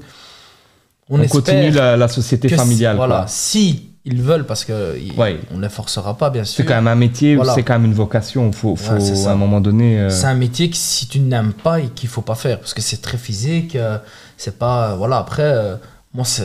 On, 1.09 1.21
espère 1.21 1.31
continue 1.43 1.71
la, 1.71 1.97
la 1.97 2.09
société 2.09 2.49
si- 2.49 2.55
familiale. 2.55 2.97
Voilà, 2.97 3.17
quoi. 3.21 3.25
si 3.29 3.89
ils 4.05 4.21
veulent, 4.21 4.45
parce 4.45 4.65
que 4.65 4.97
Ouais. 5.17 5.39
on 5.55 5.59
ne 5.59 5.63
les 5.63 5.69
forcera 5.69 6.17
pas, 6.19 6.29
bien 6.31 6.43
sûr. 6.45 6.57
C'est 6.57 6.65
quand 6.65 6.75
même 6.75 6.89
un 6.89 6.97
métier, 6.97 7.37
Voilà. 7.37 7.55
c'est 7.55 7.63
quand 7.63 7.75
même 7.75 7.85
une 7.85 7.95
vocation. 7.95 8.49
Il 8.49 8.53
faut, 8.55 8.75
faut 8.75 8.95
Ouais, 8.95 9.27
à 9.29 9.31
un 9.31 9.37
moment 9.37 9.61
donné... 9.61 10.01
euh, 10.01 10.11
C'est 10.11 10.27
un 10.27 10.35
métier 10.35 10.69
que 10.71 10.77
si 10.77 11.07
tu 11.07 11.21
n'aimes 11.21 11.53
pas 11.53 11.79
et 11.81 11.87
qu'il 11.89 12.09
faut 12.09 12.21
pas 12.23 12.35
faire 12.35 12.59
parce 12.59 12.75
que 12.75 12.83
c'est 12.83 13.01
très 13.01 13.17
physique. 13.19 13.79
C'est 14.37 14.59
pas 14.59 14.97
voilà 14.97 15.19
après 15.19 15.79
moi 16.13 16.25
c'est 16.25 16.43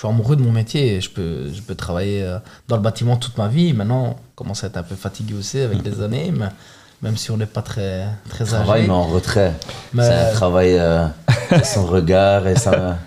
suis 0.00 0.08
amoureux 0.08 0.36
de 0.36 0.42
mon 0.42 0.52
métier. 0.52 1.00
Je 1.00 1.10
peux 1.10 1.52
je 1.52 1.60
peux 1.62 1.74
travailler 1.74 2.22
euh, 2.22 2.38
dans 2.68 2.76
le 2.76 2.82
bâtiment 2.82 3.16
toute 3.16 3.36
ma 3.38 3.48
vie. 3.48 3.72
Maintenant 3.72 4.04
on 4.10 4.16
commence 4.34 4.64
à 4.64 4.68
être 4.68 4.76
un 4.78 4.82
peu 4.82 4.94
fatigué 4.96 5.34
aussi 5.38 5.60
avec 5.60 5.84
les 5.84 6.02
années, 6.02 6.32
mais 6.36 6.46
même 7.02 7.16
si 7.16 7.30
on 7.30 7.36
n'est 7.36 7.46
pas 7.46 7.62
très 7.62 8.04
très 8.28 8.44
Travail, 8.44 8.80
âgé. 8.80 8.88
mais 8.88 8.94
en 8.94 9.04
retrait. 9.04 9.52
Mais- 9.94 10.02
C'est 10.04 10.30
un 10.30 10.32
travail, 10.32 10.76
euh, 10.78 11.06
son 11.64 11.86
regard 11.86 12.46
et 12.46 12.56
sa, 12.56 12.98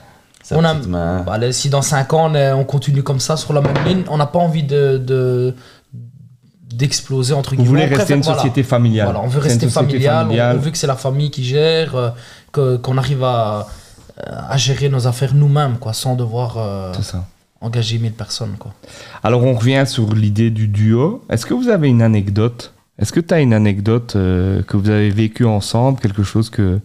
sa 0.44 0.58
On 0.58 0.64
a- 0.64 0.74
petite 0.76 0.90
main. 0.90 1.22
Bah, 1.22 1.38
là, 1.38 1.52
si 1.52 1.70
dans 1.70 1.82
5 1.84 2.12
ans 2.14 2.32
on, 2.32 2.36
est- 2.36 2.52
on 2.54 2.64
continue 2.64 3.04
comme 3.04 3.20
ça 3.20 3.38
sur 3.38 3.54
la 3.54 3.62
même 3.62 3.78
ligne, 3.86 4.04
on 4.10 4.18
n'a 4.18 4.26
pas 4.26 4.40
envie 4.40 4.64
de 4.64 4.98
de- 4.98 5.54
d'exploser 6.74 7.34
entre 7.36 7.52
Vous 7.52 7.58
guillemets. 7.58 7.70
voulez 7.70 7.82
On 7.84 7.90
rester 7.90 7.98
préfère- 7.98 8.18
une 8.18 8.24
voilà. 8.24 8.38
société 8.40 8.64
familiale. 8.64 9.06
Voilà, 9.06 9.22
on 9.22 9.28
veut 9.28 9.40
rester 9.40 9.70
familial, 9.70 10.16
on- 10.16 10.20
familiale. 10.22 10.56
On, 10.58 10.60
veut 10.60 10.72
que 10.72 10.78
c'est 10.78 10.88
la 10.88 10.96
famille 10.96 11.30
qui 11.30 11.44
gère, 11.44 11.96
euh, 11.96 12.10
que- 12.52 12.78
qu'on 12.78 12.98
arrive 12.98 13.24
à, 13.24 13.68
à 14.17 14.58
gérer 14.58 14.89
nos 14.89 15.08
affaires 15.08 15.34
nous-mêmes, 15.34 15.77
quoi, 15.79 15.93
sans 15.93 16.15
devoir 16.15 16.55
euh, 16.58 16.93
ça. 17.01 17.25
engager 17.62 17.98
1000 18.00 18.12
personnes. 18.13 18.55
Quoi. 18.60 18.74
Alors 19.24 19.43
on 19.43 19.53
revient 19.53 19.84
sur 19.88 20.13
l'idée 20.13 20.50
du 20.51 20.67
duo. 20.67 21.24
Est-ce 21.29 21.46
que 21.46 21.53
vous 21.53 21.70
avez 21.70 21.89
une 21.89 22.01
anecdote? 22.01 22.74
Est-ce 23.00 23.12
que 23.12 23.20
tu 23.20 23.34
as 23.34 23.39
une 23.41 23.53
anecdote 23.53 24.15
euh, 24.15 24.62
que 24.63 24.77
vous 24.77 24.89
avez 24.89 25.10
vécue 25.10 25.46
ensemble, 25.46 26.00
quelque 26.00 26.22
chose 26.24 26.50
que 26.51 26.79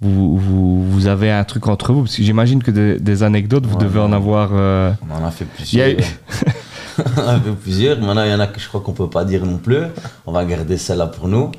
vous, 0.00 0.36
vous, 0.36 0.90
vous 0.90 1.06
avez 1.06 1.30
un 1.30 1.44
truc 1.44 1.68
entre 1.68 1.92
vous? 1.92 2.02
Parce 2.02 2.16
que 2.16 2.22
j'imagine 2.24 2.60
que 2.62 2.72
des, 2.72 2.98
des 2.98 3.22
anecdotes, 3.22 3.64
vous 3.66 3.76
Ouais, 3.76 3.84
devez 3.84 4.00
en 4.00 4.12
avoir... 4.12 4.50
euh, 4.52 4.92
On 5.08 5.22
en 5.22 5.24
a 5.26 5.30
fait 5.30 5.46
Il 5.72 5.78
y 5.78 5.82
a 5.82 5.84
plusieurs. 5.86 6.08
eu- 6.08 6.12
on 7.16 7.20
en 7.20 7.28
a 7.28 7.40
fait 7.40 7.50
plusieurs. 7.52 8.00
Maintenant, 8.00 8.24
il 8.24 8.30
y 8.30 8.34
en 8.34 8.40
a 8.40 8.48
que 8.48 8.58
je 8.58 8.66
crois 8.66 8.80
qu'on 8.80 8.92
peut 8.94 9.08
pas 9.08 9.24
dire 9.24 9.46
non 9.46 9.58
plus. 9.58 9.78
On 10.26 10.32
va 10.32 10.44
garder 10.44 10.76
celle-là 10.76 11.06
pour 11.06 11.28
nous. 11.28 11.52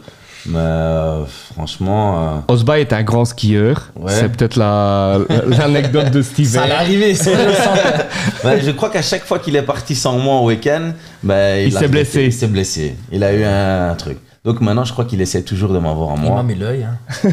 Mais 0.45 0.57
euh, 0.57 1.25
franchement, 1.53 2.39
euh, 2.47 2.53
Osba 2.53 2.79
est 2.79 2.93
un 2.93 3.03
grand 3.03 3.25
skieur. 3.25 3.91
Ouais. 3.95 4.11
C'est 4.13 4.29
peut-être 4.29 4.55
la- 4.55 5.19
l'anecdote 5.47 6.11
de 6.11 6.21
cet 6.21 6.35
Ça 6.37 6.41
hiver. 6.65 6.79
arriver, 6.79 7.13
c'est 7.13 7.35
je 7.35 7.45
le 7.45 7.53
sentais. 7.53 8.05
ben, 8.43 8.61
je 8.63 8.71
crois 8.71 8.89
qu'à 8.89 9.01
chaque 9.01 9.25
fois 9.25 9.39
qu'il 9.39 9.55
est 9.55 9.61
parti 9.63 9.95
sans 9.95 10.17
moi 10.17 10.35
au 10.39 10.47
week-end, 10.47 10.93
ben, 11.23 11.65
Il 11.67 11.73
s'est 11.73 11.87
blessé. 11.89 12.25
Il 12.25 12.33
s'est 12.33 12.47
blessé. 12.47 12.95
Il 13.11 13.23
a 13.23 13.33
eu 13.33 13.43
un, 13.43 13.93
truc. 13.95 14.17
Donc 14.45 14.61
maintenant, 14.61 14.85
je 14.85 14.93
crois 14.93 15.03
qu'il 15.05 15.19
essaie 15.21 15.43
toujours 15.43 15.73
de 15.73 15.79
m'avoir 15.79 16.11
à 16.11 16.15
Il 16.15 16.21
m'a 16.23 16.29
moi. 16.29 16.43
mis 16.43 16.55
l'œil. 16.55 16.83
hein. 16.85 16.97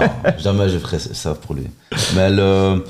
Non, 0.00 0.06
jamais 0.38 0.68
je 0.68 0.78
ferai 0.78 0.98
ça 0.98 1.34
pour 1.34 1.54
lui. 1.54 1.68
Mais 2.16 2.28
le, 2.30 2.84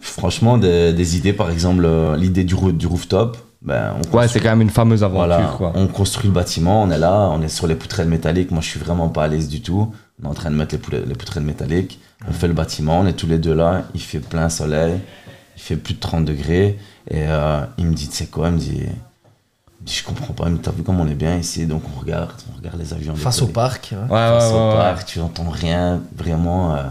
franchement, 0.00 0.58
des, 0.58 0.92
des 0.92 1.16
idées, 1.16 1.32
par 1.32 1.50
exemple, 1.50 1.84
euh, 1.86 2.16
l'idée 2.16 2.42
du, 2.42 2.56
du 2.72 2.86
rooftop, 2.88 3.36
ben, 3.64 3.94
on 3.96 4.16
Ouais, 4.16 4.28
c'est 4.28 4.40
quand 4.40 4.50
même 4.50 4.60
une 4.60 4.70
fameuse 4.70 5.02
aventure. 5.02 5.26
Voilà, 5.26 5.54
quoi. 5.56 5.72
on 5.74 5.86
construit 5.86 6.28
le 6.28 6.34
bâtiment, 6.34 6.82
on 6.82 6.90
est 6.90 6.98
là, 6.98 7.30
on 7.32 7.40
est 7.40 7.48
sur 7.48 7.66
les 7.66 7.74
poutrelles 7.74 8.08
métalliques. 8.08 8.50
Moi, 8.50 8.60
je 8.60 8.68
suis 8.68 8.80
vraiment 8.80 9.08
pas 9.08 9.24
à 9.24 9.28
l'aise 9.28 9.48
du 9.48 9.62
tout. 9.62 9.92
On 10.22 10.26
est 10.26 10.30
en 10.30 10.34
train 10.34 10.50
de 10.50 10.56
mettre 10.56 10.74
les, 10.92 11.14
poutrelles 11.14 11.44
métalliques. 11.44 11.98
On 12.28 12.32
fait 12.32 12.46
le 12.46 12.52
bâtiment, 12.52 13.00
on 13.00 13.06
est 13.06 13.14
tous 13.14 13.26
les 13.26 13.38
deux 13.38 13.54
là. 13.54 13.84
Il 13.94 14.02
fait 14.02 14.20
plein 14.20 14.50
soleil, 14.50 15.00
il 15.56 15.62
fait 15.62 15.76
plus 15.76 15.94
de 15.94 16.00
30 16.00 16.26
degrés. 16.26 16.78
Et 17.10 17.24
euh, 17.26 17.64
il 17.78 17.86
me 17.86 17.94
dit, 17.94 18.08
tu 18.08 18.16
sais 18.16 18.26
quoi? 18.26 18.48
Il 18.48 18.54
me 18.54 18.58
dit, 18.58 18.80
il 18.80 19.82
me 19.82 19.86
dit, 19.86 19.94
je 19.94 20.04
comprends 20.04 20.34
pas, 20.34 20.50
mais 20.50 20.58
t'as 20.58 20.70
vu 20.70 20.82
comme 20.82 21.00
on 21.00 21.08
est 21.08 21.14
bien 21.14 21.36
ici? 21.38 21.66
Donc 21.66 21.82
on 21.96 22.00
regarde, 22.00 22.32
on 22.52 22.58
regarde 22.58 22.78
les 22.78 22.92
avions. 22.92 23.16
Face 23.16 23.40
au 23.40 23.46
parc. 23.46 23.92
ouais. 23.92 23.98
Ouais, 23.98 24.08
ouais, 24.08 24.40
Face 24.40 24.52
au 24.52 24.68
ouais, 24.68 24.74
parc, 24.74 25.06
tu 25.06 25.18
n'entends 25.20 25.48
rien, 25.48 26.02
vraiment, 26.14 26.76
euh, 26.76 26.82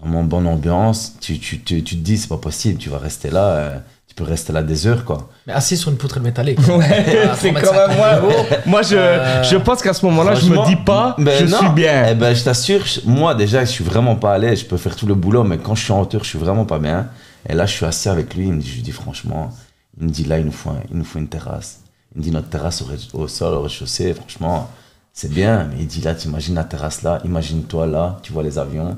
vraiment 0.00 0.24
bonne 0.24 0.48
ambiance. 0.48 1.14
Tu, 1.20 1.38
tu, 1.38 1.60
tu, 1.60 1.84
tu 1.84 1.96
te 1.96 2.02
dis, 2.02 2.18
c'est 2.18 2.28
pas 2.28 2.36
possible, 2.36 2.78
tu 2.78 2.90
vas 2.90 2.98
rester 2.98 3.30
là, 3.30 3.46
euh, 3.46 3.78
tu 4.10 4.14
peux 4.16 4.24
rester 4.24 4.52
là 4.52 4.60
des 4.62 4.88
heures, 4.88 5.04
quoi. 5.04 5.28
Mais 5.46 5.52
assis 5.52 5.76
sur 5.76 5.88
une 5.90 5.96
poutre 5.96 6.18
métallique. 6.18 6.58
Ouais, 6.68 6.84
À 7.28 7.34
c'est 7.36 7.52
3,50 7.52 7.60
quand 7.62 7.72
même 7.88 7.96
moi. 7.96 8.16
euros. 8.16 8.44
Moi, 8.66 8.82
je, 8.82 8.96
Euh, 8.96 9.42
je 9.44 9.56
pense 9.56 9.80
qu'à 9.82 9.92
ce 9.94 10.04
moment-là, 10.06 10.34
je 10.34 10.46
me 10.46 10.66
dis 10.66 10.74
pas, 10.76 11.14
ben 11.16 11.46
je 11.46 11.50
non. 11.50 11.58
suis 11.58 11.68
bien. 11.68 12.06
Eh 12.10 12.14
ben, 12.16 12.34
je 12.34 12.42
t'assure, 12.42 12.82
moi 13.06 13.36
déjà, 13.36 13.64
je 13.64 13.70
suis 13.70 13.84
vraiment 13.84 14.16
pas 14.16 14.34
à 14.34 14.38
l'aise. 14.38 14.60
Je 14.60 14.64
peux 14.66 14.76
faire 14.76 14.96
tout 14.96 15.06
le 15.06 15.14
boulot, 15.14 15.44
mais 15.44 15.58
quand 15.58 15.76
je 15.76 15.84
suis 15.84 15.92
en 15.92 16.00
hauteur, 16.00 16.24
je 16.24 16.28
suis 16.28 16.38
vraiment 16.40 16.64
pas 16.64 16.80
bien. 16.80 17.06
Et 17.48 17.54
là, 17.54 17.66
je 17.66 17.72
suis 17.72 17.86
assis 17.86 18.08
avec 18.08 18.34
lui. 18.34 18.48
Il 18.48 18.52
me 18.54 18.60
dit, 18.60 18.68
je 18.68 18.74
lui 18.74 18.82
dis 18.82 18.90
franchement, 18.92 19.50
il 20.00 20.06
me 20.08 20.10
dit 20.12 20.24
là, 20.24 20.38
il 20.40 20.44
nous 20.44 20.50
faut, 20.52 20.70
un- 20.70 20.82
il 20.90 20.96
nous 20.98 21.04
faut 21.04 21.20
une 21.20 21.28
terrasse. 21.28 21.78
Il 22.14 22.18
me 22.18 22.24
dit 22.24 22.32
notre 22.32 22.48
terrasse 22.48 22.82
au, 22.82 23.18
au 23.22 23.28
sol, 23.28 23.54
au 23.54 23.60
rez-de-chaussée. 23.62 24.12
Franchement, 24.14 24.68
c'est 25.14 25.30
bien. 25.32 25.68
Mais 25.70 25.76
il 25.82 25.86
dit 25.86 26.00
là, 26.00 26.14
tu 26.16 26.26
imagines 26.26 26.56
la 26.56 26.64
terrasse 26.64 27.02
là, 27.02 27.20
imagine-toi 27.24 27.86
là, 27.86 28.18
tu 28.24 28.32
vois 28.32 28.42
les 28.42 28.58
avions. 28.58 28.96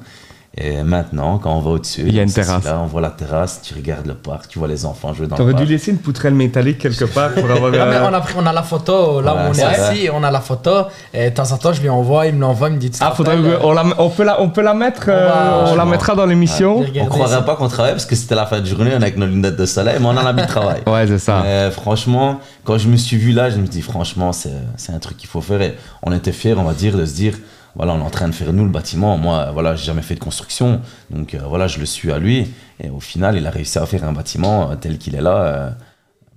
Et 0.55 0.83
maintenant, 0.83 1.39
quand 1.39 1.51
on 1.57 1.61
va 1.61 1.71
au-dessus, 1.71 2.03
Il 2.07 2.15
y 2.15 2.19
a 2.21 2.23
une 2.25 2.29
on 2.29 2.33
s'assied 2.33 2.45
terrasse. 2.61 2.65
Là, 2.67 2.81
on 2.83 2.87
voit 2.87 3.01
la 3.01 3.09
terrasse, 3.09 3.63
tu 3.63 3.73
regardes 3.73 4.07
le 4.07 4.13
parc, 4.13 4.49
tu 4.49 4.59
vois 4.59 4.69
les 4.69 4.85
enfants 4.85 5.15
jouer 5.15 5.27
dans 5.27 5.37
le 5.37 5.39
T'aurais 5.39 5.53
parc. 5.55 5.65
dû 5.65 5.73
laisser 5.73 5.93
une 5.93 5.97
poutrelle 5.97 6.35
métallique 6.35 6.77
quelque 6.79 7.07
part 7.07 7.31
pour 7.33 7.51
avoir. 7.51 7.73
Ah, 7.75 7.87
mais 7.87 7.97
euh, 7.97 8.07
on, 8.11 8.13
a 8.13 8.21
pris, 8.21 8.35
on 8.37 8.45
a 8.45 8.53
la 8.53 8.63
photo, 8.63 9.23
là 9.23 9.35
où 9.35 9.39
on 9.51 9.55
est 9.55 9.63
assis, 9.63 10.09
on 10.13 10.23
a 10.23 10.31
la 10.31 10.41
photo. 10.43 10.71
Et 11.15 11.31
de 11.31 11.35
temps 11.35 11.51
en 11.51 11.57
temps, 11.57 11.73
je 11.73 11.81
lui 11.81 11.89
envoie, 11.89 12.27
il 12.27 12.35
me 12.35 12.41
l'envoie, 12.43 12.69
il 12.69 12.75
me 12.75 12.79
dit 12.79 12.91
Ah, 13.01 13.13
faudrait 13.17 13.37
que- 13.37 13.65
on, 13.65 13.73
la, 13.73 13.83
on, 13.97 14.11
peut 14.11 14.25
la, 14.25 14.43
on 14.43 14.51
peut 14.51 14.61
la 14.61 14.75
mettre, 14.75 15.05
euh, 15.09 15.27
va- 15.27 15.73
on 15.73 15.75
la 15.75 15.87
mettra 15.87 16.15
dans 16.15 16.27
l'émission. 16.27 16.85
On 17.01 17.07
croirait 17.07 17.45
pas 17.47 17.57
qu'on 17.57 17.69
travaille 17.69 17.93
parce 17.93 18.05
que 18.05 18.15
c'était 18.15 18.35
la 18.35 18.45
fin 18.45 18.61
de 18.61 18.67
journée, 18.67 18.91
on 18.95 19.01
est 19.01 19.05
avec 19.05 19.17
nos 19.17 19.25
lunettes 19.27 19.57
de 19.57 19.65
soleil, 19.65 19.97
mais 20.01 20.07
on 20.07 20.11
en 20.11 20.17
a 20.19 20.35
mis 20.35 20.43
de 20.43 20.47
travail. 20.49 20.83
Ouais, 20.87 21.07
c'est 21.07 21.19
ça. 21.19 21.41
Mais 21.43 21.71
franchement, 21.71 22.41
quand 22.65 22.77
je 22.77 22.89
me 22.89 22.97
suis 22.99 23.17
vu 23.17 23.33
là, 23.33 23.49
je 23.49 23.57
me 23.57 23.63
suis 23.63 23.71
dit, 23.71 23.81
franchement, 23.83 24.33
c'est 24.35 24.51
c'est 24.77 24.93
un 24.93 24.99
truc 24.99 25.17
qu'il 25.17 25.31
faut 25.31 25.41
faire. 25.41 25.63
Et 25.63 25.75
on 26.03 26.13
était 26.13 26.33
fiers, 26.33 26.55
on 26.59 26.65
va 26.65 26.75
dire, 26.75 26.95
de 26.95 27.07
se 27.07 27.15
dire, 27.15 27.39
voilà, 27.77 27.93
on 27.95 27.99
est 28.01 28.03
en 28.03 28.11
train 28.11 28.29
de 28.29 28.35
faire 28.35 28.53
nous 28.53 28.65
le 28.65 28.71
bâtiment. 28.71 29.17
Moi, 29.19 29.51
voilà, 29.53 29.75
j'ai 29.77 29.85
jamais 29.87 30.03
fait 30.03 30.15
de 30.15 30.21
construction. 30.21 30.81
Donc 31.11 31.35
euh, 31.35 31.39
voilà, 31.49 31.67
je 31.69 31.79
le 31.79 31.87
suis 31.87 32.13
à 32.13 32.19
lui. 32.19 32.51
Et 32.83 32.91
au 32.91 33.01
final, 33.01 33.37
il 33.37 33.47
a 33.47 33.51
réussi 33.51 33.79
à 33.79 33.87
faire 33.87 34.05
un 34.05 34.13
bâtiment 34.13 34.71
euh, 34.71 34.75
tel 34.77 34.99
qu'il 34.99 35.15
est 35.15 35.21
là, 35.21 35.37
euh, 35.37 35.71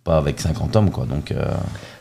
pas 0.04 0.18
avec 0.18 0.40
50 0.40 0.76
hommes, 0.76 0.92
quoi. 0.92 1.06
Donc, 1.06 1.32
euh, 1.32 1.44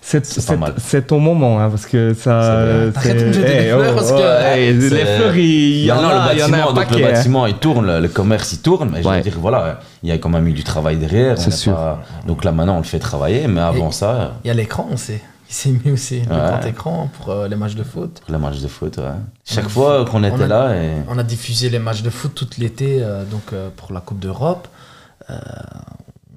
C'est 0.02 1.06
ton 1.06 1.18
moment, 1.18 1.58
hein, 1.60 1.70
parce 1.70 1.86
que 1.86 2.12
ça. 2.12 2.42
C'est 2.42 2.90
vrai. 2.90 2.92
Arrête 2.96 3.18
de 3.20 3.24
me 3.24 3.32
jeter 3.32 3.46
des 3.46 3.54
Eh, 3.68 3.70
fleurs, 3.70 3.94
parce 3.94 4.12
que- 4.12 4.16
ouais, 4.16 4.72
les 4.72 4.88
c'est- 4.90 5.16
fleurs, 5.16 5.36
il 5.36 5.84
y 5.86 5.90
en 5.92 6.02
Non, 6.02 6.08
a, 6.08 6.28
il 6.34 6.38
y 6.38 6.42
en 6.42 6.46
a 6.46 6.48
bâtiment, 6.50 6.70
un 6.70 6.72
donc 6.74 6.90
le 6.90 6.98
bâtiment, 7.02 7.46
il 7.46 7.54
tourne, 7.54 7.86
le, 7.86 8.00
le 8.00 8.08
commerce, 8.08 8.52
il 8.52 8.58
tourne. 8.58 8.90
Mais 8.92 9.02
je 9.02 9.08
Ouais. 9.08 9.16
veux 9.16 9.22
dire, 9.22 9.38
voilà, 9.40 9.80
il 10.02 10.10
y 10.10 10.12
a 10.12 10.18
quand 10.18 10.28
même 10.28 10.46
eu 10.46 10.52
du 10.52 10.62
travail 10.64 10.98
derrière. 10.98 11.38
C'est 11.38 11.50
sûr. 11.50 11.74
pas- 11.74 12.02
Donc 12.26 12.44
là, 12.44 12.52
maintenant, 12.52 12.74
on 12.74 12.78
le 12.80 12.84
fait 12.84 12.98
travailler. 12.98 13.48
Mais 13.48 13.62
avant 13.62 13.88
Et- 13.88 13.92
ça, 13.92 14.34
Il 14.44 14.48
y 14.48 14.50
a 14.50 14.54
l'écran, 14.54 14.86
on 14.92 14.98
sait. 14.98 15.22
S'est 15.54 15.70
mis 15.70 15.92
aussi, 15.92 16.18
le 16.22 16.26
grand 16.26 16.66
écran 16.66 17.08
pour 17.16 17.30
euh, 17.30 17.46
les 17.46 17.54
matchs 17.54 17.76
de 17.76 17.84
foot. 17.84 18.20
pour 18.24 18.32
le 18.32 18.38
match 18.40 18.58
de 18.60 18.66
foot, 18.66 18.96
ouais. 18.98 19.04
Chaque 19.44 19.64
On 19.66 19.68
a- 19.68 19.70
fois 19.70 20.04
qu'on 20.04 20.24
était 20.24 20.42
a- 20.42 20.48
là, 20.48 20.74
et... 20.74 20.94
On 21.08 21.16
a 21.16 21.22
diffusé 21.22 21.70
les 21.70 21.78
matchs 21.78 22.02
de 22.02 22.10
foot 22.10 22.34
tout 22.34 22.48
l'été 22.58 22.98
euh, 23.00 23.24
donc 23.24 23.52
euh, 23.52 23.68
pour 23.76 23.92
la 23.92 24.00
Coupe 24.00 24.18
d'Europe. 24.18 24.66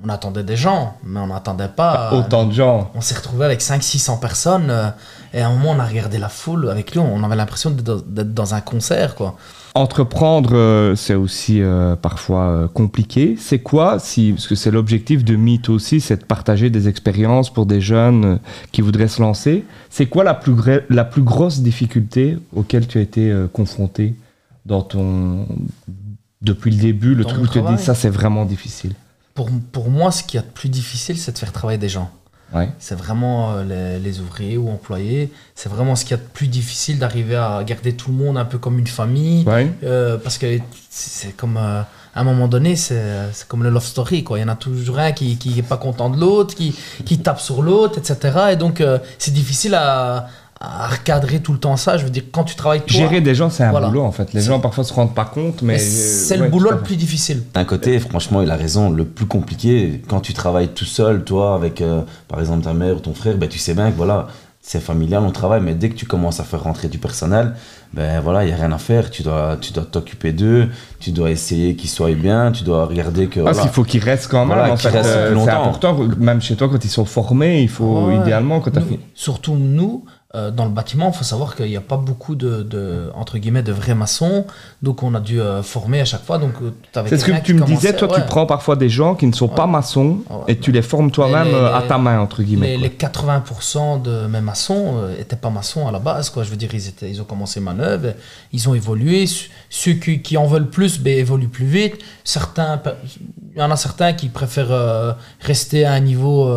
On 0.06 0.10
attendait 0.10 0.44
des 0.44 0.56
gens, 0.56 0.94
mais 1.04 1.20
on 1.20 1.28
n'attendait 1.28 1.68
pas. 1.70 2.14
Autant 2.14 2.46
de 2.46 2.54
gens. 2.54 2.92
on 2.94 3.02
s'est 3.02 3.16
retrouvé 3.16 3.46
avec 3.46 3.62
500-600 3.62 4.20
personnes 4.20 4.68
euh, 4.70 4.90
et 5.34 5.42
à 5.42 5.48
un 5.48 5.52
moment 5.56 5.72
on 5.72 5.80
a 5.80 5.86
regardé 5.86 6.20
la 6.20 6.30
foule 6.30 6.70
avec 6.70 6.92
lui, 6.92 7.00
on 7.00 7.24
avait 7.24 7.36
l'impression 7.36 7.72
d'être 7.72 8.34
dans- 8.34 8.54
un 8.54 8.62
concert 8.62 9.16
quoi. 9.16 9.36
Entreprendre, 9.74 10.52
euh, 10.54 10.96
c'est 10.96 11.14
aussi 11.16 11.62
euh, 11.62 11.96
parfois 11.96 12.70
compliqué. 12.74 13.36
C'est 13.40 13.60
quoi, 13.60 14.00
si, 14.00 14.32
parce 14.34 14.48
que 14.48 14.56
c'est 14.56 14.72
l'objectif 14.72 15.24
de 15.26 15.36
Meet 15.36 15.70
aussi, 15.70 16.00
c'est 16.00 16.18
de 16.18 16.26
partager 16.26 16.70
des 16.70 16.88
expériences 16.88 17.52
pour 17.52 17.66
des 17.66 17.82
jeunes 17.82 18.40
qui 18.72 18.82
voudraient 18.82 19.08
se 19.08 19.22
lancer. 19.22 19.66
C'est 19.90 20.06
quoi 20.08 20.24
la 20.24 20.34
plus, 20.34 20.56
la 20.90 21.06
plus 21.06 21.22
grosse 21.24 21.60
difficulté 21.60 22.38
auquel 22.56 22.88
tu 22.88 22.98
as 23.00 23.02
été 23.02 23.36
confronté 23.54 24.16
dans 24.66 24.82
ton 24.82 25.48
depuis 26.42 26.72
le 26.72 26.78
début, 26.78 27.14
le 27.16 27.24
Dans 27.24 27.30
truc 27.30 27.44
où 27.44 27.48
tu 27.48 27.62
te 27.62 27.68
dis 27.68 27.78
ça 27.82 27.96
c'est 27.96 28.10
vraiment 28.10 28.46
difficile? 28.46 28.94
Pour, 29.38 29.52
pour 29.72 29.92
moi, 29.92 30.12
ce 30.12 30.24
qui 30.24 30.36
est 30.38 30.42
de 30.42 30.46
plus 30.48 30.68
difficile, 30.68 31.16
c'est 31.16 31.32
de 31.32 31.38
faire 31.38 31.52
travailler 31.52 31.78
des 31.78 31.90
gens. 31.90 32.10
Ouais. 32.56 32.70
C'est 32.80 32.96
vraiment 32.96 33.52
euh, 33.52 34.00
les, 34.00 34.00
les 34.00 34.20
ouvriers 34.20 34.58
ou 34.58 34.68
employés. 34.68 35.32
C'est 35.54 35.70
vraiment 35.70 35.96
ce 35.96 36.06
qui 36.06 36.16
est 36.16 36.18
de 36.18 36.22
plus 36.34 36.48
difficile 36.48 36.98
d'arriver 36.98 37.36
à 37.36 37.64
garder 37.64 37.94
tout 37.94 38.10
le 38.10 38.18
monde 38.18 38.36
un 38.36 38.46
peu 38.46 38.58
comme 38.58 38.80
une 38.80 38.88
famille. 38.88 39.46
Ouais. 39.46 39.72
Euh, 39.84 40.18
parce 40.18 40.40
que 40.40 40.58
c'est 40.90 41.38
comme 41.38 41.58
euh, 41.58 41.84
à 42.18 42.22
un 42.22 42.24
moment 42.24 42.48
donné, 42.48 42.76
c'est 42.76 43.00
comme 43.48 43.64
le 43.64 43.70
love 43.70 43.86
story. 43.86 44.24
Quoi. 44.24 44.40
Il 44.40 44.42
y 44.42 44.44
en 44.44 44.48
a 44.48 44.56
toujours 44.56 44.98
un 44.98 45.12
qui 45.12 45.38
qui 45.38 45.60
est 45.60 45.62
pas 45.64 45.78
content 45.78 46.10
de 46.10 46.20
l'autre, 46.20 46.56
qui, 46.56 46.76
qui 47.06 47.20
tape 47.20 47.40
sur 47.40 47.62
l'autre, 47.62 48.00
etc. 48.00 48.40
Et 48.54 48.56
donc, 48.56 48.82
euh, 48.82 48.98
c'est 49.20 49.34
difficile 49.34 49.76
à, 49.76 50.28
à 50.60 50.88
recadrer 50.88 51.40
tout 51.40 51.54
le 51.54 51.60
temps 51.60 51.78
ça. 51.78 51.98
Je 51.98 52.04
veux 52.04 52.10
dire, 52.10 52.24
quand 52.32 52.44
tu 52.44 52.56
travailles 52.56 52.82
toi, 52.82 52.98
Gérer 52.98 53.22
des 53.22 53.36
gens, 53.36 53.50
c'est 53.50 53.64
un 53.64 53.72
Voilà. 53.72 53.88
boulot 53.88 54.04
en 54.04 54.12
fait. 54.12 54.34
Les 54.34 54.42
gens 54.42 54.60
parfois 54.60 54.84
se 54.84 54.94
rendent 54.94 55.14
pas 55.16 55.26
compte, 55.26 55.62
mais. 55.62 55.74
mais 55.74 55.80
c'est 55.80 56.34
euh, 56.36 56.38
le 56.38 56.44
ouais, 56.44 56.50
boulot 56.50 56.72
le 56.72 56.80
plus 56.80 56.96
difficile. 56.96 57.44
D'un 57.54 57.66
côté, 57.66 58.00
franchement, 58.00 58.42
il 58.42 58.50
a 58.52 58.56
raison. 58.56 58.90
Le 58.90 59.06
plus 59.06 59.26
compliqué, 59.26 60.02
quand 60.08 60.20
tu 60.22 60.34
travailles 60.34 60.70
tout 60.70 60.86
seul, 60.86 61.24
toi, 61.24 61.56
avec 61.56 61.82
euh, 61.82 62.02
par 62.28 62.40
exemple 62.40 62.64
ta 62.64 62.74
mère 62.74 62.96
ou 62.96 63.00
ton 63.00 63.14
frère, 63.14 63.38
ben, 63.38 63.48
tu 63.50 63.60
sais 63.60 63.74
bien 63.74 63.92
que 63.92 63.98
voilà, 63.98 64.28
c'est 64.62 64.82
familial, 64.82 65.24
on 65.24 65.32
travaille, 65.32 65.62
mais 65.62 65.76
dès 65.76 65.90
que 65.90 65.96
tu 65.96 66.06
commences 66.06 66.40
à 66.42 66.44
faire 66.44 66.62
rentrer 66.64 66.90
du 66.90 66.98
personnel, 66.98 67.54
ben 67.94 68.20
voilà, 68.20 68.44
il 68.44 68.48
n'y 68.48 68.54
a 68.54 68.58
rien 68.58 68.72
à 68.74 68.78
faire. 68.78 69.10
Tu 69.12 69.24
dois 69.24 69.58
tu 69.62 69.72
dois 69.72 69.86
t'occuper 69.86 70.34
d'eux, 70.34 70.68
tu 71.00 71.12
dois 71.12 71.32
essayer 71.32 71.76
qu'ils 71.76 71.90
soient 71.90 72.12
bien, 72.12 72.52
tu 72.52 72.64
dois 72.66 72.86
regarder 72.86 73.28
que. 73.28 73.40
Parce 73.40 73.58
voilà. 73.58 73.62
qu'il 73.70 73.72
faut 73.76 73.84
qu'ils 73.84 74.04
restent 74.04 74.28
quand 74.30 74.40
même. 74.46 74.48
Voilà, 74.58 74.74
en 74.74 74.78
fait, 74.78 74.90
euh, 74.90 75.02
plus 75.02 75.10
c'est 75.30 75.34
longtemps. 75.36 75.62
important, 75.64 75.98
même 76.18 76.42
chez 76.42 76.56
toi, 76.56 76.68
quand 76.68 76.84
ils 76.84 76.90
sont 76.90 77.06
formés, 77.06 77.62
il 77.62 77.70
faut 77.70 78.08
Ouais. 78.08 78.18
idéalement, 78.18 78.60
quand 78.60 78.72
tu 78.72 78.80
as 78.80 78.82
Nous- 78.82 78.88
fait. 78.90 79.00
Surtout 79.14 79.56
nous, 79.56 80.04
euh, 80.36 80.52
dans 80.52 80.66
le 80.66 80.72
bâtiment, 80.72 81.10
il 81.14 81.18
faut 81.18 81.24
savoir 81.24 81.56
qu'il 81.56 81.68
n'y 81.68 81.78
a 81.78 81.82
pas 81.82 81.96
beaucoup 81.96 82.36
de, 82.36 82.62
de, 82.62 83.10
entre 83.16 83.38
guillemets, 83.38 83.64
de 83.64 83.72
vrais 83.72 83.96
maçons. 83.96 84.46
Donc, 84.84 85.02
on 85.02 85.16
a 85.16 85.22
dû 85.22 85.40
euh, 85.40 85.64
former 85.64 86.02
à 86.02 86.06
chaque 86.06 86.26
fois. 86.26 86.38
Donc, 86.38 86.52
euh, 86.62 86.72
C'est 87.08 87.18
ce 87.18 87.24
que 87.26 87.42
tu 87.42 87.54
me 87.54 87.64
disais, 87.64 87.96
toi, 87.96 88.10
tu 88.14 88.22
prends 88.28 88.46
parfois 88.46 88.76
des 88.76 88.90
gens 88.90 89.16
qui 89.16 89.26
ne 89.26 89.32
sont 89.32 89.48
pas 89.48 89.68
maçons 89.68 90.18
Ouais. 90.30 90.44
et 90.50 90.58
tu 90.58 90.74
les 90.74 90.82
formes 90.82 91.12
toi-même 91.12 91.56
à 91.56 91.82
ta 91.88 91.98
main, 91.98 92.20
entre 92.20 92.44
guillemets. 92.44 92.76
Les, 92.76 92.78
les 92.78 92.90
80% 92.90 94.02
de 94.02 94.28
mes 94.28 94.42
maçons 94.42 95.08
n'étaient 95.18 95.36
pas 95.38 95.50
maçons 95.50 95.88
à 95.88 95.92
la 95.94 96.00
base. 96.00 96.30
Quoi. 96.30 96.44
Je 96.44 96.50
veux 96.50 96.58
dire, 96.58 96.70
ils, 96.74 96.88
étaient, 96.90 97.10
ils 97.10 97.22
ont 97.22 97.26
commencé 97.26 97.60
manœuvre, 97.62 98.10
ils 98.52 98.68
ont 98.68 98.74
évolué. 98.74 99.28
Ce- 99.28 99.46
Ceux 99.70 99.94
qui, 99.94 100.22
qui 100.22 100.36
en 100.38 100.46
veulent 100.46 100.70
plus 100.70 101.00
ben, 101.00 101.18
évoluent 101.18 101.48
plus 101.48 101.66
vite. 101.66 101.96
Certains, 102.26 102.82
il 103.56 103.60
y 103.60 103.62
en 103.62 103.72
a 103.72 103.76
certains 103.78 104.12
qui 104.14 104.28
préfèrent 104.30 105.16
rester 105.42 105.86
à 105.86 105.94
un 105.94 106.00
niveau 106.02 106.50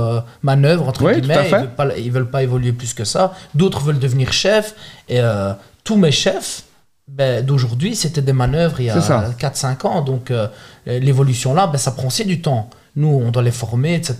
manœuvre, 0.42 0.88
entre 0.88 1.10
guillemets. 1.12 1.46
Ils 1.46 1.50
veulent, 1.56 1.68
pas, 1.74 1.96
ils 1.98 2.10
veulent 2.12 2.30
pas 2.30 2.42
évoluer 2.42 2.72
plus 2.72 2.94
que 2.94 3.04
ça. 3.04 3.32
D'autres 3.60 3.80
veulent 3.80 3.98
devenir 3.98 4.32
chefs. 4.32 4.74
Et 5.06 5.20
euh, 5.20 5.52
tous 5.84 5.96
mes 5.96 6.12
chefs 6.12 6.64
ben, 7.06 7.44
d'aujourd'hui, 7.44 7.94
c'était 7.94 8.22
des 8.22 8.32
manœuvres 8.32 8.80
il 8.80 8.86
y 8.86 8.90
a 8.90 8.98
4-5 8.98 9.86
ans. 9.86 10.00
Donc 10.00 10.30
euh, 10.30 10.48
l'évolution 10.86 11.52
là, 11.52 11.66
ben, 11.66 11.76
ça 11.76 11.90
prend 11.90 12.06
aussi 12.06 12.24
du 12.24 12.40
temps. 12.40 12.70
Nous, 12.96 13.08
on 13.08 13.30
doit 13.30 13.42
les 13.42 13.50
former, 13.50 13.94
etc. 13.94 14.14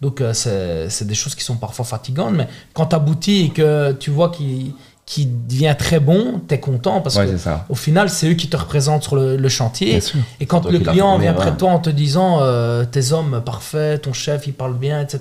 Donc, 0.00 0.20
euh, 0.20 0.34
c'est 0.34 0.90
c'est 0.90 1.06
des 1.06 1.14
choses 1.14 1.34
qui 1.36 1.44
sont 1.44 1.56
parfois 1.56 1.84
fatigantes. 1.84 2.34
Mais 2.34 2.48
quand 2.74 2.86
tu 2.86 2.96
aboutis 2.96 3.44
et 3.46 3.50
que 3.50 3.92
tu 3.92 4.10
vois 4.10 4.30
qu'il 4.30 4.74
qu'il 5.06 5.46
devient 5.46 5.74
très 5.78 6.00
bon, 6.00 6.40
tu 6.48 6.54
es 6.54 6.60
content 6.60 7.02
parce 7.02 7.16
Ouais, 7.16 7.26
que 7.26 7.50
au 7.68 7.74
final, 7.74 8.08
c'est 8.08 8.30
eux 8.30 8.32
qui 8.34 8.48
te 8.48 8.56
représentent 8.56 9.02
sur 9.02 9.16
le, 9.16 9.36
le 9.36 9.48
chantier. 9.50 10.00
Et 10.40 10.46
quand 10.46 10.64
le 10.64 10.78
qui 10.78 10.84
client 10.86 11.18
vient 11.18 11.34
près 11.34 11.50
de 11.50 11.56
toi 11.56 11.70
en 11.72 11.78
te 11.78 11.90
disant 11.90 12.38
euh, 12.40 12.86
tes 12.86 13.12
hommes 13.12 13.42
parfaits, 13.44 14.00
ton 14.02 14.14
chef 14.14 14.46
il 14.46 14.54
parle 14.54 14.74
bien, 14.78 15.02
etc., 15.02 15.20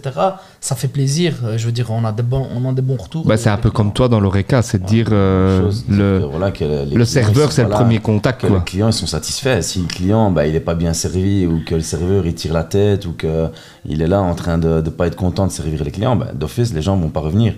ça 0.62 0.76
fait 0.78 0.88
plaisir. 0.88 1.36
Euh, 1.44 1.58
Je 1.58 1.66
veux 1.66 1.74
dire, 1.74 1.88
on 1.92 2.06
a 2.06 2.14
des 2.14 2.24
bons, 2.24 2.48
on 2.56 2.70
a 2.70 2.72
des 2.72 2.82
bons 2.82 2.96
retours. 2.96 3.26
Bah, 3.26 3.36
c'est 3.36 3.50
un 3.50 3.58
peu 3.58 3.70
clients. 3.70 3.74
comme 3.74 3.94
toi 3.94 4.08
dans 4.08 4.22
l'ORECA, 4.22 4.62
c'est 4.62 4.82
de 4.82 4.86
dire 4.88 5.08
euh, 5.12 5.64
Chose, 5.64 5.84
le, 5.90 6.20
que, 6.22 6.26
voilà, 6.28 6.52
que 6.52 6.64
les 6.64 6.96
le 6.96 7.04
serveur, 7.06 7.52
c'est 7.52 7.64
le 7.64 7.68
voilà, 7.68 7.84
premier 7.84 8.00
contact. 8.00 8.40
que 8.42 8.48
Quoi. 8.48 8.60
les 8.60 8.64
clients 8.64 8.88
ils 8.88 8.94
sont 8.94 9.06
satisfaits. 9.08 9.62
Si 9.64 9.80
le 9.82 9.88
client 9.88 10.32
bah, 10.32 10.48
il 10.48 10.56
est 10.56 10.62
pas 10.62 10.76
bien 10.76 10.94
servi 10.94 11.46
ou 11.46 11.62
que 11.66 11.76
le 11.76 11.82
serveur 11.82 12.26
il 12.26 12.36
tire 12.36 12.54
la 12.54 12.64
tête 12.64 13.06
ou 13.06 13.12
que 13.12 13.50
il 13.86 14.02
est 14.02 14.08
là 14.08 14.22
en 14.22 14.34
train 14.34 14.58
de 14.58 14.76
ne 14.82 14.90
pas 14.90 15.08
être 15.08 15.18
content 15.18 15.46
de 15.46 15.52
servir 15.52 15.84
les 15.84 15.92
clients, 15.92 16.16
bah, 16.16 16.28
d'office 16.34 16.74
les 16.74 16.82
gens 16.82 16.96
vont 16.96 17.10
pas 17.10 17.20
revenir. 17.20 17.54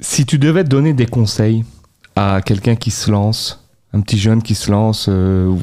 Si 0.00 0.24
tu 0.26 0.38
devais 0.38 0.64
donner 0.64 0.92
des 0.92 1.06
conseils 1.06 1.64
à 2.16 2.40
quelqu'un 2.44 2.76
qui 2.76 2.90
se 2.90 3.10
lance, 3.10 3.64
un 3.92 4.00
petit 4.00 4.18
jeune 4.18 4.42
qui 4.42 4.54
se 4.54 4.70
lance, 4.70 5.06
euh, 5.08 5.54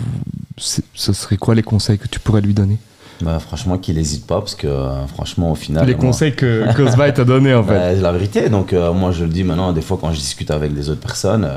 ce 0.57 1.13
serait 1.13 1.37
quoi 1.37 1.55
les 1.55 1.63
conseils 1.63 1.97
que 1.97 2.07
tu 2.07 2.19
pourrais 2.19 2.41
lui 2.41 2.53
donner? 2.53 2.77
Bah, 3.21 3.39
franchement 3.39 3.77
qu'il 3.77 3.95
n'hésite 3.95 4.27
pas 4.27 4.39
parce 4.39 4.55
que 4.55 4.67
euh, 4.67 5.07
franchement 5.07 5.51
au 5.53 5.55
final 5.55 5.85
Les 5.87 5.93
moi- 5.95 6.01
conseils 6.07 6.35
que 6.35 6.65
Cosby 6.75 7.13
t'a 7.13 7.23
donné 7.23 7.53
en 7.53 7.63
fait. 7.63 7.95
La 7.95 8.11
vérité. 8.11 8.49
Donc, 8.49 8.73
euh, 8.73 8.91
moi, 8.91 9.11
je 9.11 9.23
le 9.23 9.29
dis 9.29 9.45
maintenant, 9.45 9.71
des 9.71 9.81
fois, 9.81 9.97
quand 9.99 10.11
je 10.11 10.17
discute 10.17 10.51
avec 10.51 10.73
des 10.73 10.89
autres 10.89 10.99
personnes, 11.01 11.49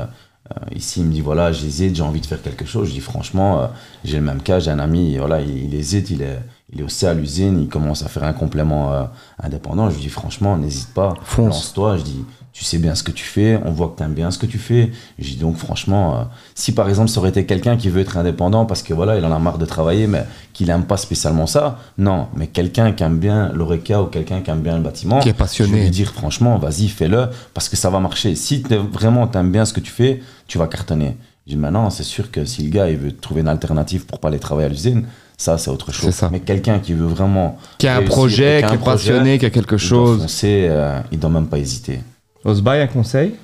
ici, 0.73 1.01
il 1.01 1.05
me 1.07 1.11
dit 1.11 1.21
voilà, 1.21 1.51
j'hésite, 1.51 1.95
j'ai 1.97 2.01
envie 2.01 2.21
de 2.21 2.25
faire 2.25 2.41
quelque 2.41 2.65
chose. 2.65 2.87
Je 2.87 2.93
dis 2.93 3.01
franchement, 3.01 3.69
j'ai 4.05 4.17
le 4.17 4.23
même 4.23 4.41
cas, 4.41 4.59
j'ai 4.59 4.71
un 4.71 4.79
ami, 4.79 5.17
voilà, 5.17 5.41
il, 5.41 5.65
il 5.65 5.75
hésite, 5.75 6.09
il 6.11 6.21
est, 6.21 6.39
il 6.71 6.79
est 6.79 6.83
aussi 6.83 7.05
à 7.05 7.13
l'usine, 7.13 7.59
il 7.61 7.67
commence 7.67 8.03
à 8.03 8.07
faire 8.07 8.23
un 8.23 8.33
complément 8.33 9.09
indépendant. 9.43 9.89
Je 9.89 9.95
lui 9.95 10.03
dis 10.03 10.09
franchement, 10.09 10.57
n'hésite 10.57 10.93
pas, 10.93 11.13
lance-toi. 11.37 11.97
Je 11.97 12.03
dis 12.03 12.25
tu 12.51 12.63
sais 12.65 12.77
bien 12.77 12.95
ce 12.95 13.03
que 13.03 13.11
tu 13.11 13.23
fais, 13.23 13.59
on 13.63 13.71
voit 13.71 13.89
que 13.89 13.97
tu 13.97 14.03
aimes 14.03 14.13
bien 14.13 14.31
ce 14.31 14.37
que 14.37 14.45
tu 14.45 14.57
fais. 14.57 14.91
Je 15.17 15.29
dis 15.29 15.35
donc 15.37 15.55
franchement, 15.55 16.15
euh, 16.19 16.23
si 16.55 16.71
par 16.73 16.89
exemple 16.89 17.09
ça 17.09 17.19
aurait 17.19 17.29
été 17.29 17.45
quelqu'un 17.45 17.77
qui 17.77 17.89
veut 17.89 18.01
être 18.01 18.17
indépendant 18.17 18.65
parce 18.65 18.81
que 18.83 18.93
voilà, 18.93 19.17
il 19.17 19.23
en 19.23 19.31
a 19.31 19.39
marre 19.39 19.57
de 19.57 19.65
travailler, 19.65 20.07
mais 20.07 20.25
qu'il 20.51 20.67
n'aime 20.67 20.83
pas 20.83 20.97
spécialement 20.97 21.47
ça, 21.47 21.77
non, 21.97 22.27
mais 22.35 22.47
quelqu'un 22.47 22.91
qui 22.91 23.03
aime 23.03 23.17
bien 23.19 23.51
l'ORECA 23.53 24.01
ou 24.01 24.07
quelqu'un 24.07 24.41
qui 24.41 24.49
aime 24.51 24.61
bien 24.61 24.75
le 24.75 24.83
bâtiment, 24.83 25.19
Qui 25.19 25.29
est 25.29 25.31
je 25.31 25.35
vais 25.35 25.37
passionné. 25.37 25.83
lui 25.83 25.89
dire 25.89 26.11
franchement, 26.11 26.57
vas-y, 26.57 26.87
fais-le, 26.89 27.27
parce 27.53 27.69
que 27.69 27.77
ça 27.77 27.89
va 27.89 27.99
marcher. 27.99 28.35
Si 28.35 28.63
vraiment 28.91 29.27
t'aimes 29.27 29.51
bien 29.51 29.63
ce 29.65 29.71
que 29.73 29.79
tu 29.79 29.91
fais, 29.91 30.21
tu 30.47 30.57
vas 30.57 30.67
cartonner. 30.67 31.15
Je 31.47 31.53
dis 31.53 31.57
maintenant, 31.57 31.89
c'est 31.89 32.03
sûr 32.03 32.29
que 32.29 32.45
si 32.45 32.63
le 32.63 32.69
gars 32.71 32.89
il 32.89 32.97
veut 32.97 33.11
trouver 33.15 33.41
une 33.41 33.47
alternative 33.47 34.05
pour 34.05 34.19
pas 34.19 34.27
aller 34.27 34.39
travailler 34.39 34.65
à 34.65 34.69
l'usine, 34.69 35.05
ça 35.37 35.57
c'est 35.57 35.71
autre 35.71 35.91
chose. 35.93 36.13
Ça. 36.13 36.29
Mais 36.31 36.41
quelqu'un 36.41 36.79
qui 36.79 36.93
veut 36.93 37.05
vraiment 37.07 37.57
Qui 37.77 37.87
a 37.87 37.95
un 37.97 38.01
projet, 38.03 38.59
et 38.59 38.63
qui 38.65 38.73
est 38.73 38.77
passionné, 38.77 39.37
qui 39.39 39.45
a 39.45 39.49
quelque 39.49 39.75
il 39.75 39.79
doit 39.79 40.05
chose. 40.05 40.21
foncer, 40.23 40.67
euh, 40.69 40.99
il 41.11 41.19
doit 41.19 41.29
même 41.29 41.47
pas 41.47 41.57
hésiter. 41.57 42.01
Osby, 42.45 42.69
un 42.71 42.87
conseil? 42.87 43.35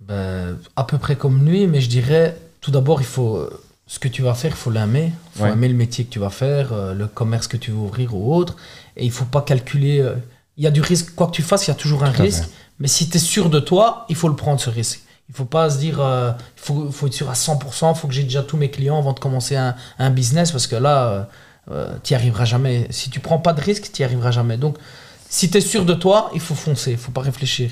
Ben, 0.00 0.56
à 0.76 0.84
peu 0.84 0.98
près 0.98 1.16
comme 1.16 1.44
lui, 1.44 1.66
mais 1.66 1.80
je 1.80 1.88
dirais, 1.88 2.36
tout 2.60 2.70
d'abord, 2.70 3.00
il 3.00 3.06
faut, 3.06 3.48
ce 3.86 3.98
que 3.98 4.08
tu 4.08 4.22
vas 4.22 4.34
faire, 4.34 4.52
il 4.52 4.56
faut 4.56 4.70
l'aimer. 4.70 5.12
Il 5.34 5.38
faut 5.38 5.44
Ouais. 5.44 5.52
aimer 5.52 5.68
le 5.68 5.74
métier 5.74 6.04
que 6.04 6.10
tu 6.10 6.18
vas 6.18 6.30
faire, 6.30 6.72
euh, 6.72 6.94
le 6.94 7.06
commerce 7.06 7.46
que 7.48 7.56
tu 7.56 7.70
veux 7.70 7.76
ouvrir 7.78 8.14
ou 8.14 8.34
autre. 8.34 8.56
Et 8.96 9.04
il 9.04 9.10
faut 9.12 9.24
pas 9.24 9.42
calculer. 9.42 10.00
euh, 10.00 10.14
il 10.56 10.64
y 10.64 10.66
a 10.66 10.70
du 10.70 10.80
risque, 10.80 11.14
quoi 11.14 11.26
que 11.28 11.32
tu 11.32 11.42
fasses, 11.42 11.66
il 11.66 11.70
y 11.70 11.72
a 11.72 11.76
toujours 11.76 12.04
un 12.04 12.12
Tout 12.12 12.22
risque. 12.22 12.44
Mais 12.80 12.88
si 12.88 13.08
tu 13.08 13.16
es 13.16 13.20
sûr 13.20 13.50
de 13.50 13.60
toi, 13.60 14.04
il 14.08 14.16
faut 14.16 14.28
le 14.28 14.36
prendre, 14.36 14.60
ce 14.60 14.68
risque. 14.70 15.00
Il 15.28 15.34
faut 15.34 15.44
pas 15.44 15.70
se 15.70 15.78
dire, 15.78 16.00
euh, 16.00 16.32
il 16.56 16.60
faut, 16.60 16.90
faut 16.90 17.06
être 17.06 17.12
sûr 17.14 17.30
à 17.30 17.34
100%, 17.34 17.92
il 17.94 17.98
faut 17.98 18.08
que 18.08 18.14
j'ai 18.14 18.24
déjà 18.24 18.42
tous 18.42 18.56
mes 18.56 18.68
clients 18.70 18.98
avant 18.98 19.12
de 19.12 19.20
commencer 19.20 19.54
un, 19.56 19.74
un 19.98 20.10
business, 20.10 20.50
parce 20.50 20.66
que 20.66 20.76
là, 20.76 21.28
tu 22.02 22.12
n'y 22.12 22.16
arriveras 22.16 22.44
jamais. 22.46 22.88
Si 22.90 23.10
tu 23.10 23.20
prends 23.20 23.38
pas 23.38 23.52
de 23.52 23.60
risque, 23.60 23.90
tu 23.92 24.02
n'y 24.02 24.04
arriveras 24.06 24.32
jamais. 24.32 24.56
Donc, 24.56 24.76
si 25.28 25.50
tu 25.50 25.58
es 25.58 25.60
sûr 25.60 25.84
de 25.84 25.94
toi, 25.94 26.30
il 26.34 26.40
faut 26.40 26.56
foncer, 26.56 26.90
il 26.92 26.96
faut 26.98 27.12
pas 27.12 27.20
réfléchir. 27.20 27.70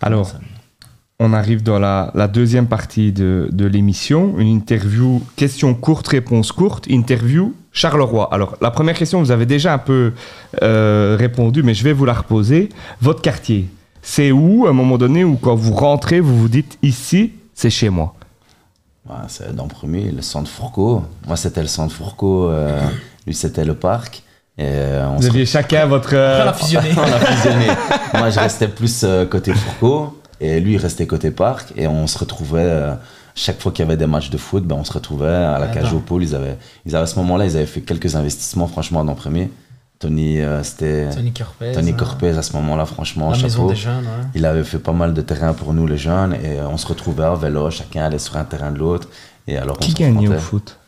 Alors, 0.00 0.32
on 1.18 1.32
arrive 1.32 1.62
dans 1.62 1.78
la, 1.78 2.12
la 2.14 2.28
deuxième 2.28 2.66
partie 2.66 3.12
de, 3.12 3.48
de 3.50 3.66
l'émission, 3.66 4.38
une 4.38 4.48
interview, 4.48 5.22
question 5.36 5.74
courte, 5.74 6.08
réponse 6.08 6.52
courte, 6.52 6.86
interview 6.88 7.54
Charleroi. 7.72 8.32
Alors, 8.32 8.56
la 8.60 8.70
première 8.70 8.94
question, 8.94 9.20
vous 9.20 9.30
avez 9.30 9.46
déjà 9.46 9.74
un 9.74 9.78
peu 9.78 10.12
euh, 10.62 11.16
répondu, 11.18 11.62
mais 11.62 11.74
je 11.74 11.84
vais 11.84 11.92
vous 11.92 12.04
la 12.04 12.14
reposer. 12.14 12.68
Votre 13.00 13.20
quartier, 13.20 13.68
c'est 14.00 14.30
où, 14.30 14.66
à 14.66 14.70
un 14.70 14.72
moment 14.72 14.98
donné, 14.98 15.24
où 15.24 15.36
quand 15.36 15.54
vous 15.54 15.74
rentrez, 15.74 16.20
vous 16.20 16.38
vous 16.38 16.48
dites, 16.48 16.78
ici, 16.82 17.32
c'est 17.52 17.70
chez 17.70 17.90
moi? 17.90 18.14
Ouais, 19.08 19.16
c'est 19.26 19.54
dans 19.54 19.64
le 19.64 19.70
premier, 19.70 20.10
le 20.10 20.22
centre 20.22 20.50
Fourcault. 20.50 21.02
Moi, 21.26 21.36
c'était 21.36 21.62
le 21.62 21.66
centre 21.66 21.94
Fourcault, 21.94 22.48
euh, 22.48 22.80
lui, 23.26 23.34
c'était 23.34 23.64
le 23.64 23.74
parc. 23.74 24.22
Euh, 24.60 25.06
on 25.06 25.16
Vous 25.16 25.22
se 25.22 25.28
aviez 25.28 25.46
chacun 25.46 25.86
votre... 25.86 26.14
On 26.14 26.18
euh, 26.18 26.48
a 26.48 26.52
fusionné. 26.52 26.90
on 26.96 27.00
a 27.02 27.18
fusionné. 27.20 27.66
Moi, 28.14 28.30
je 28.30 28.40
restais 28.40 28.68
plus 28.68 29.02
euh, 29.04 29.24
côté 29.26 29.52
Fourcault 29.52 30.20
et 30.40 30.60
lui, 30.60 30.74
il 30.74 30.78
restait 30.78 31.06
côté 31.06 31.30
parc. 31.30 31.72
Et 31.76 31.86
on 31.86 32.06
se 32.06 32.18
retrouvait, 32.18 32.62
euh, 32.62 32.94
chaque 33.34 33.60
fois 33.60 33.70
qu'il 33.72 33.84
y 33.84 33.88
avait 33.88 33.96
des 33.96 34.06
matchs 34.06 34.30
de 34.30 34.38
foot, 34.38 34.64
ben, 34.64 34.76
on 34.76 34.84
se 34.84 34.92
retrouvait 34.92 35.28
à 35.28 35.58
la 35.58 35.68
Ah, 35.70 35.74
cage 35.74 35.92
au 35.92 36.00
pôle. 36.00 36.22
Ils 36.24 36.34
avaient, 36.34 36.56
ils 36.86 36.94
avaient, 36.96 37.04
à 37.04 37.06
ce 37.06 37.16
moment-là, 37.20 37.44
ils 37.44 37.56
avaient 37.56 37.66
fait 37.66 37.82
quelques 37.82 38.16
investissements, 38.16 38.66
franchement, 38.66 39.04
dans 39.04 39.12
le 39.12 39.18
premier. 39.18 39.50
Tony, 39.98 40.40
euh, 40.40 40.62
c'était 40.62 41.08
Tony 41.10 41.32
Corpez. 41.32 41.72
Tony 41.72 41.90
hein. 41.90 41.94
Corpez 41.98 42.38
à 42.38 42.42
ce 42.42 42.52
moment-là, 42.52 42.86
franchement, 42.86 43.30
La 43.32 43.36
maison 43.36 43.48
chapeau. 43.48 43.70
des 43.70 43.76
jeunes, 43.76 44.04
ouais. 44.04 44.26
Il 44.34 44.46
avait 44.46 44.62
fait 44.62 44.78
pas 44.78 44.92
mal 44.92 45.12
de 45.12 45.20
terrain 45.22 45.52
pour 45.52 45.74
nous, 45.74 45.88
les 45.88 45.98
jeunes, 45.98 46.34
et 46.34 46.60
euh, 46.60 46.68
on 46.68 46.76
se 46.76 46.86
retrouvait 46.86 47.24
à 47.24 47.34
vélo, 47.34 47.68
chacun 47.70 48.04
allait 48.04 48.20
sur 48.20 48.36
un 48.36 48.44
terrain 48.44 48.70
de 48.70 48.78
l'autre. 48.78 49.08
Et 49.48 49.58
alors, 49.58 49.76
Qui 49.78 49.94
gagnait 49.94 50.28
au 50.28 50.38
foot? 50.38 50.78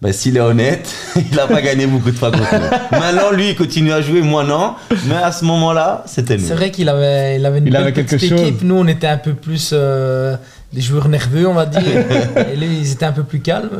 Ben, 0.00 0.12
s'il 0.12 0.36
est 0.36 0.40
honnête, 0.40 0.88
il 1.16 1.36
n'a 1.36 1.48
pas 1.48 1.60
gagné 1.60 1.86
beaucoup 1.88 2.12
de 2.12 2.16
fois 2.16 2.30
contre 2.30 2.54
nous. 2.54 2.98
Maintenant, 3.00 3.32
lui, 3.32 3.48
il 3.50 3.56
continue 3.56 3.90
à 3.90 4.00
jouer, 4.00 4.22
moi 4.22 4.44
non. 4.44 4.74
Mais 5.08 5.16
à 5.16 5.32
ce 5.32 5.44
moment-là, 5.44 6.04
c'était 6.06 6.36
nous. 6.36 6.46
C'est 6.46 6.54
vrai 6.54 6.70
qu'il 6.70 6.88
avait, 6.88 7.36
il 7.36 7.44
avait 7.44 7.58
une 7.58 7.66
Il 7.66 7.72
belle 7.72 7.82
avait 7.82 7.92
quelque 7.92 8.14
petite 8.14 8.28
chose. 8.30 8.40
équipe. 8.40 8.62
Nous, 8.62 8.76
on 8.76 8.86
était 8.86 9.08
un 9.08 9.16
peu 9.18 9.34
plus 9.34 9.70
euh, 9.72 10.36
des 10.72 10.80
joueurs 10.80 11.08
nerveux, 11.08 11.48
on 11.48 11.54
va 11.54 11.66
dire. 11.66 11.82
Et 12.52 12.54
lui, 12.56 12.78
ils 12.80 12.92
étaient 12.92 13.06
un 13.06 13.12
peu 13.12 13.24
plus 13.24 13.40
calmes. 13.40 13.70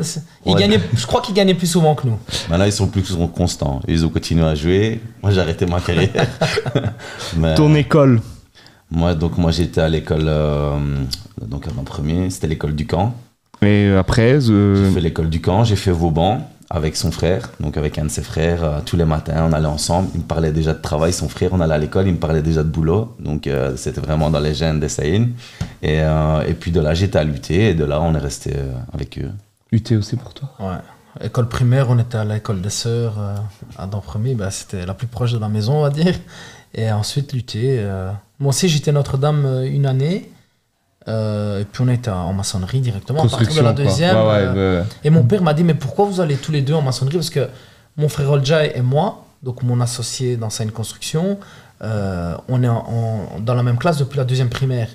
Il 0.45 0.55
Ouais. 0.55 0.61
gagnait, 0.61 0.81
je 0.97 1.07
crois 1.07 1.21
qu'il 1.21 1.37
gagnait 1.37 1.55
plus 1.55 1.69
souvent 1.69 1.95
que 1.95 2.09
nous. 2.09 2.19
Maintenant, 2.51 2.65
ils 2.65 2.73
sont 2.73 2.89
plus 2.89 3.05
constants. 3.33 3.81
Ils 3.87 4.05
ont 4.05 4.09
continué 4.09 4.45
à 4.45 4.57
jouer. 4.57 5.01
Moi, 5.23 5.31
j'ai 5.31 5.41
arrêté 5.41 5.67
ma 5.67 5.79
carrière. 5.81 6.11
Mais, 7.37 7.55
Ton 7.55 7.73
école 7.77 8.21
moi, 8.91 9.15
donc, 9.15 9.37
moi, 9.37 9.51
j'étais 9.51 9.83
à 9.83 9.89
l'école, 9.89 10.25
euh, 10.27 10.71
donc, 11.47 11.67
avant 11.69 11.83
premier, 11.85 12.31
c'était 12.31 12.47
l'école 12.47 12.75
du 12.75 12.87
camp. 12.87 13.15
Et 13.63 13.91
après, 13.97 14.39
euh, 14.51 14.87
J'ai 14.87 14.95
fait 14.95 15.01
l'école 15.01 15.29
du 15.31 15.41
camp, 15.41 15.65
j'ai 15.65 15.77
fait 15.77 15.91
Vauban 15.91 16.49
avec 16.71 16.97
son 16.97 17.11
frère, 17.11 17.51
donc 17.61 17.77
avec 17.77 17.99
un 17.99 18.05
de 18.05 18.11
ses 18.11 18.23
frères. 18.23 18.63
euh, 18.63 18.79
tous 18.85 18.97
les 18.97 19.05
matins, 19.07 19.47
on 19.49 19.53
allait 19.53 19.67
ensemble. 19.67 20.09
Il 20.15 20.21
me 20.21 20.25
parlait 20.27 20.53
déjà 20.53 20.75
de 20.75 20.81
travail, 20.83 21.13
son 21.13 21.29
frère, 21.29 21.51
on 21.53 21.61
allait 21.61 21.75
à 21.75 21.79
l'école, 21.79 22.07
il 22.07 22.13
me 22.13 22.19
parlait 22.19 22.43
déjà 22.43 22.63
de 22.63 22.69
boulot. 22.69 23.15
Donc 23.19 23.47
euh, 23.47 23.75
c'était 23.77 24.01
vraiment 24.01 24.31
dans 24.31 24.39
les 24.41 24.55
gènes 24.55 24.79
des 24.79 24.89
Saïn. 24.89 25.29
Et, 25.83 26.01
euh, 26.03 26.43
et 26.47 26.55
puis 26.55 26.71
de 26.71 26.81
là, 26.81 26.95
j'étais 26.95 27.19
à 27.19 27.25
l'UT 27.25 27.41
et 27.51 27.75
de 27.75 27.85
là, 27.85 28.01
on 28.01 28.15
est 28.15 28.19
resté 28.19 28.53
euh, 28.57 28.73
avec 28.93 29.19
eux. 29.19 29.31
UT 29.73 29.97
aussi 29.99 30.17
pour 30.17 30.35
toi? 30.35 30.51
Ouais. 30.61 31.27
école 31.27 31.49
primaire, 31.49 31.87
on 31.91 31.99
était 31.99 32.19
à 32.19 32.25
l'école 32.25 32.61
des 32.61 32.71
sœurs 32.71 33.17
euh, 33.19 33.35
à 33.77 33.87
Dampremy, 33.87 34.35
bah, 34.35 34.51
c'était 34.51 34.87
la 34.87 34.95
plus 34.95 35.07
proche 35.09 35.33
de 35.33 35.39
la 35.39 35.49
maison, 35.49 35.79
on 35.79 35.83
va 35.83 35.91
dire. 35.91 36.15
Et 36.75 36.91
ensuite, 36.93 37.33
lutter. 37.33 37.77
euh, 37.81 38.11
Moi 38.41 38.51
aussi, 38.51 38.69
j'étais 38.69 38.93
Notre-Dame 38.93 39.45
euh, 39.47 39.65
une 39.67 39.87
année. 39.87 40.31
Euh, 41.09 41.61
et 41.61 41.65
puis 41.65 41.83
on 41.85 41.89
était 41.89 42.11
en 42.11 42.33
maçonnerie 42.33 42.81
directement. 42.81 43.25
À 43.25 43.29
partir 43.29 43.55
de 43.55 43.61
la 43.61 43.73
deuxième. 43.73 44.17
Ouais, 44.17 44.23
ouais, 44.23 44.29
euh, 44.57 44.81
ouais. 44.83 44.87
et 45.05 45.11
mon 45.11 45.23
père 45.25 45.43
m'a 45.43 45.55
dit, 45.55 45.65
mais 45.65 45.75
pourquoi 45.75 46.05
vous 46.07 46.21
allez 46.21 46.37
tous 46.37 46.53
les 46.53 46.61
deux 46.63 46.75
en 46.75 46.83
maçonnerie? 46.83 47.17
Parce 47.17 47.31
que 47.31 47.49
mon 47.97 48.09
frère 48.09 48.31
Oljay 48.31 48.73
et 48.77 48.83
moi, 48.83 49.25
donc 49.43 49.63
mon 49.63 49.81
associé 49.81 50.37
dans 50.37 50.51
une 50.51 50.71
construction, 50.73 51.39
euh, 51.83 52.35
on 52.49 52.63
est 52.63 52.69
en- 52.69 52.85
en- 52.89 53.41
dans 53.41 53.55
la 53.55 53.63
même 53.63 53.79
classe 53.79 53.99
depuis 53.99 54.19
la 54.19 54.25
deuxième 54.25 54.49
primaire. 54.51 54.89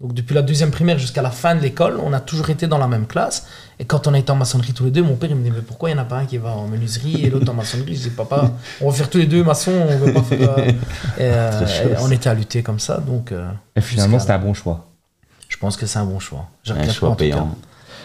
Donc 0.00 0.14
depuis 0.14 0.32
la 0.34 0.40
deuxième 0.40 0.70
primaire 0.70 0.98
jusqu'à 0.98 1.20
la 1.20 1.30
fin 1.30 1.54
de 1.54 1.60
l'école, 1.60 1.98
on 2.02 2.14
a 2.14 2.20
toujours 2.20 2.48
été 2.48 2.66
dans 2.66 2.78
la 2.78 2.86
même 2.88 3.06
classe. 3.06 3.44
Et 3.78 3.84
quand 3.84 4.06
on 4.06 4.14
a 4.14 4.18
été 4.18 4.32
en 4.32 4.36
maçonnerie 4.36 4.72
tous 4.72 4.84
les 4.86 4.90
deux, 4.90 5.02
mon 5.02 5.14
père 5.16 5.28
il 5.30 5.36
me 5.36 5.44
dit, 5.44 5.50
mais 5.50 5.60
pourquoi 5.60 5.90
il 5.90 5.92
n'y 5.94 5.98
en 6.00 6.02
a 6.02 6.06
pas 6.06 6.16
un 6.20 6.24
qui 6.24 6.38
va 6.38 6.50
en 6.52 6.66
menuiserie 6.68 7.26
et 7.26 7.28
l'autre 7.28 7.50
en 7.50 7.54
maçonnerie? 7.54 7.96
Je 7.96 8.04
dis, 8.04 8.10
papa, 8.10 8.50
on 8.80 8.88
va 8.88 8.96
faire 8.96 9.10
tous 9.10 9.18
les 9.18 9.26
deux 9.26 9.44
maçons, 9.44 9.72
on 9.72 9.96
veut 9.98 10.12
pas 10.14 10.22
faire... 10.22 10.54
euh, 10.58 10.64
et, 11.18 11.20
euh, 11.20 11.66
on 12.00 12.10
était 12.10 12.30
à 12.30 12.34
lutter 12.34 12.62
comme 12.62 12.78
ça, 12.80 12.96
donc 12.96 13.34
Et 13.76 13.80
finalement, 13.82 14.18
c'était 14.18 14.32
un 14.32 14.38
bon 14.38 14.54
choix. 14.54 14.86
Je 15.60 15.66
pense 15.66 15.76
que 15.76 15.84
c'est 15.84 15.98
un 15.98 16.06
bon 16.06 16.18
choix. 16.18 16.48
Je 16.64 16.72
Un 16.72 16.88
choix 16.88 17.10
pas 17.10 17.12
en 17.12 17.16
tout 17.16 17.24
cas. 17.24 17.30
payant. 17.32 17.54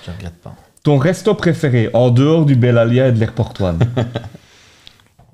Je 0.05 0.11
regrette 0.11 0.41
pas. 0.41 0.53
Ton 0.83 0.97
resto 0.97 1.33
préféré, 1.35 1.89
en 1.93 2.09
dehors 2.09 2.45
du 2.45 2.57
Bellalia 2.57 3.07
et 3.07 3.11
de 3.13 3.17
l'airport 3.17 3.53
One? 3.61 3.79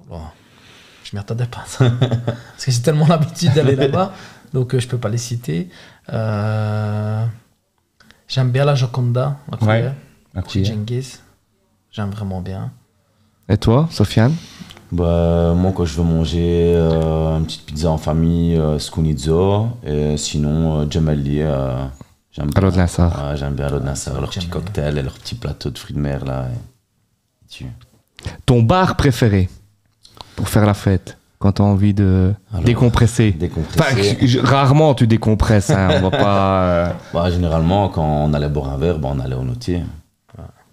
Bon, 0.07 0.21
je 1.03 1.15
m'y 1.15 1.19
attendais 1.19 1.47
pas. 1.47 1.63
ça. 1.65 1.89
Parce 1.89 2.65
que 2.65 2.71
j'ai 2.71 2.81
tellement 2.83 3.07
l'habitude 3.07 3.51
d'aller 3.55 3.75
là-bas, 3.75 4.13
donc 4.53 4.75
euh, 4.75 4.79
je 4.79 4.87
peux 4.87 4.99
pas 4.99 5.09
les 5.09 5.17
citer. 5.17 5.69
Euh, 6.13 7.25
J'aime 8.27 8.51
bien 8.51 8.65
la 8.65 8.75
Joconda, 8.75 9.37
la 9.51 9.67
Ouais. 9.67 9.91
chez 10.47 10.63
Genghis. 10.63 11.17
J'aime 11.91 12.11
vraiment 12.11 12.39
bien. 12.39 12.71
Et 13.49 13.57
toi, 13.57 13.87
Sofiane? 13.89 14.35
Bah, 14.91 15.53
moi, 15.55 15.71
quand 15.75 15.85
je 15.85 15.95
veux 15.97 16.03
manger 16.03 16.73
euh, 16.75 17.37
une 17.39 17.45
petite 17.45 17.65
pizza 17.65 17.89
en 17.89 17.97
famille, 17.97 18.57
euh. 18.57 18.77
Et 19.83 20.17
sinon, 20.17 20.81
euh. 20.81 20.85
J'aime 22.31 22.49
À 22.55 22.59
l'eau 22.61 22.67
de 22.69 22.73
bien. 22.73 22.83
Nassar. 22.83 23.29
Ouais, 23.29 23.37
j'aime 23.37 23.53
bien 23.53 23.67
à 23.67 23.69
l'eau 23.69 23.79
de 23.79 23.85
Nassar, 23.85 24.13
leurs 24.19 24.29
petits 24.29 24.41
Gemelli. 24.41 24.51
cocktails 24.51 24.97
et 24.97 25.01
leurs 25.03 25.13
petits 25.19 25.35
plateaux 25.35 25.69
de 25.69 25.77
fruits 25.77 25.95
de 25.95 25.99
mer. 26.01 26.25
là. 26.25 26.45
et- 26.53 27.47
Tu- 27.49 27.65
Ton 28.45 28.61
bar 28.63 28.95
préféré 28.95 29.49
pour 30.35 30.47
faire 30.47 30.65
la 30.65 30.73
fête 30.73 31.17
quand 31.39 31.53
t'as 31.53 31.63
envie 31.63 31.93
de 31.93 32.33
Alors, 32.53 32.63
décompresser. 32.63 33.35
Enfin, 33.77 33.95
je- 34.21 34.39
rarement 34.39 34.93
tu 34.93 35.07
décompresses, 35.07 35.69
hein, 35.71 35.89
on 35.97 36.09
va 36.09 36.11
pas. 36.11 36.63
euh, 36.63 36.93
Bah, 37.13 37.29
généralement, 37.31 37.89
quand 37.89 38.03
on 38.05 38.33
allait 38.33 38.47
boire 38.47 38.69
un 38.69 38.77
verre, 38.77 38.99
bah, 38.99 39.09
on 39.11 39.19
allait 39.19 39.35
au 39.35 39.43
notier. 39.43 39.83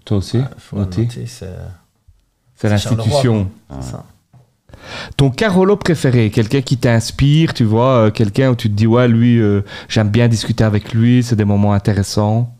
Toi 0.05 0.19
aussi 0.19 0.41
noter, 0.73 1.09
c'est 1.27 1.49
C'est 2.55 2.69
l'institution. 2.69 3.51
C'est. 5.09 5.17
Ton 5.17 5.31
Carolo 5.31 5.77
préféré, 5.77 6.31
quelqu'un 6.31 6.61
qui 6.61 6.77
t'inspire, 6.77 7.55
tu 7.55 7.65
vois, 7.65 8.07
euh, 8.07 8.11
quelqu'un 8.11 8.51
où 8.51 8.55
tu 8.55 8.69
te 8.71 8.75
dis, 8.75 8.87
ouais, 8.87 9.09
lui, 9.09 9.41
euh, 9.41 9.63
j'aime 9.89 10.09
bien 10.09 10.29
discuter 10.29 10.65
avec 10.65 10.93
lui, 10.93 11.23
c'est 11.23 11.37
des 11.37 11.45
moments 11.45 11.73
intéressants. 11.73 12.51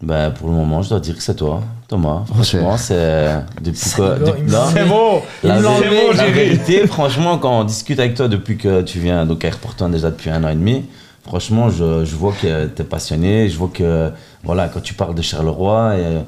Bah, 0.00 0.30
pour 0.30 0.48
le 0.48 0.54
moment, 0.54 0.80
je 0.82 0.90
dois 0.90 1.00
dire 1.00 1.16
que 1.16 1.22
c'est 1.22 1.34
toi, 1.34 1.60
Thomas. 1.88 2.22
Oh, 2.30 2.42
c'est- 2.44 2.58
Franchement, 2.58 2.76
c'est. 2.76 3.34
Depuis 3.60 3.76
C'est 4.72 4.84
bon, 4.84 5.22
là, 5.42 5.60
semble- 5.60 5.88
bon 5.88 6.12
La, 6.16 6.26
vérité, 6.30 6.86
franchement, 6.86 7.38
quand 7.38 7.60
on 7.60 7.64
discute 7.64 7.98
avec 7.98 8.14
toi 8.14 8.28
depuis 8.28 8.56
que 8.56 8.82
tu 8.82 9.00
viens 9.00 9.26
donc 9.26 9.44
à 9.44 9.48
Airport 9.48 9.74
déjà 9.88 10.10
depuis 10.10 10.30
un 10.30 10.44
an 10.44 10.50
et 10.50 10.54
demi, 10.54 10.84
franchement, 11.26 11.68
je, 11.68 12.04
je 12.04 12.14
vois 12.14 12.32
que 12.40 12.66
tu 12.66 12.82
es 12.82 12.84
passionné. 12.84 13.48
Je 13.48 13.58
vois 13.58 13.70
que, 13.74 14.12
voilà, 14.44 14.68
quand 14.68 14.80
tu 14.80 14.94
parles 14.94 15.16
de 15.16 15.22
Charleroi, 15.22 15.96
et- 15.96 16.18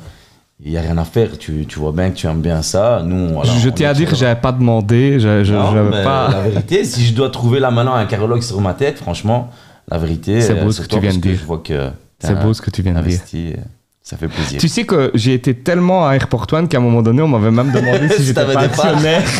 il 0.62 0.72
n'y 0.72 0.76
a 0.76 0.80
rien 0.82 0.98
à 0.98 1.04
faire. 1.04 1.38
Tu, 1.38 1.66
tu 1.66 1.78
vois 1.78 1.92
bien 1.92 2.10
que 2.10 2.16
tu 2.16 2.26
aimes 2.26 2.40
bien 2.40 2.62
ça. 2.62 3.02
Nous, 3.04 3.28
voilà, 3.28 3.50
Je 3.50 3.68
tiens 3.70 3.90
à 3.90 3.94
dire 3.94 4.08
que 4.08 4.16
j'avais 4.16 4.40
pas 4.40 4.52
demandé, 4.52 5.18
je, 5.18 5.44
je, 5.44 5.54
Non, 5.54 5.72
mais 5.84 6.04
pas. 6.04 6.28
La 6.30 6.42
vérité, 6.42 6.84
si 6.84 7.04
je 7.04 7.14
dois 7.14 7.30
trouver 7.30 7.60
là 7.60 7.70
maintenant 7.70 7.94
un 7.94 8.06
carologue 8.06 8.42
sur 8.42 8.60
ma 8.60 8.74
tête, 8.74 8.98
franchement, 8.98 9.50
la 9.90 9.98
vérité, 9.98 10.40
C'est 10.40 10.54
beau 10.54 10.68
euh, 10.68 10.72
ce 10.72 10.82
que 10.82 10.86
toi 10.86 10.98
tu 10.98 11.06
viens 11.06 11.16
de 11.16 11.20
dire. 11.20 11.38
Je 11.40 11.44
vois 11.44 11.58
que 11.58 11.88
t'es 12.18 12.26
C'est 12.26 12.34
beau 12.34 12.52
ce 12.52 12.62
que 12.62 12.70
tu 12.70 12.82
viens 12.82 12.94
de 12.94 13.00
dire. 13.00 13.56
Ça 14.02 14.16
fait 14.16 14.28
plaisir. 14.28 14.58
Tu 14.58 14.68
sais 14.68 14.84
que 14.84 15.10
j'ai 15.14 15.34
été 15.34 15.54
tellement 15.54 16.08
à 16.08 16.14
Airport 16.14 16.46
One 16.52 16.68
qu'à 16.68 16.78
un 16.78 16.80
moment 16.80 17.02
donné, 17.02 17.22
on 17.22 17.28
m'avait 17.28 17.50
même 17.50 17.70
demandé 17.70 18.08
si 18.08 18.22
j'étais 18.24 18.44
pas 18.44 18.60
actionnaire. 18.60 19.22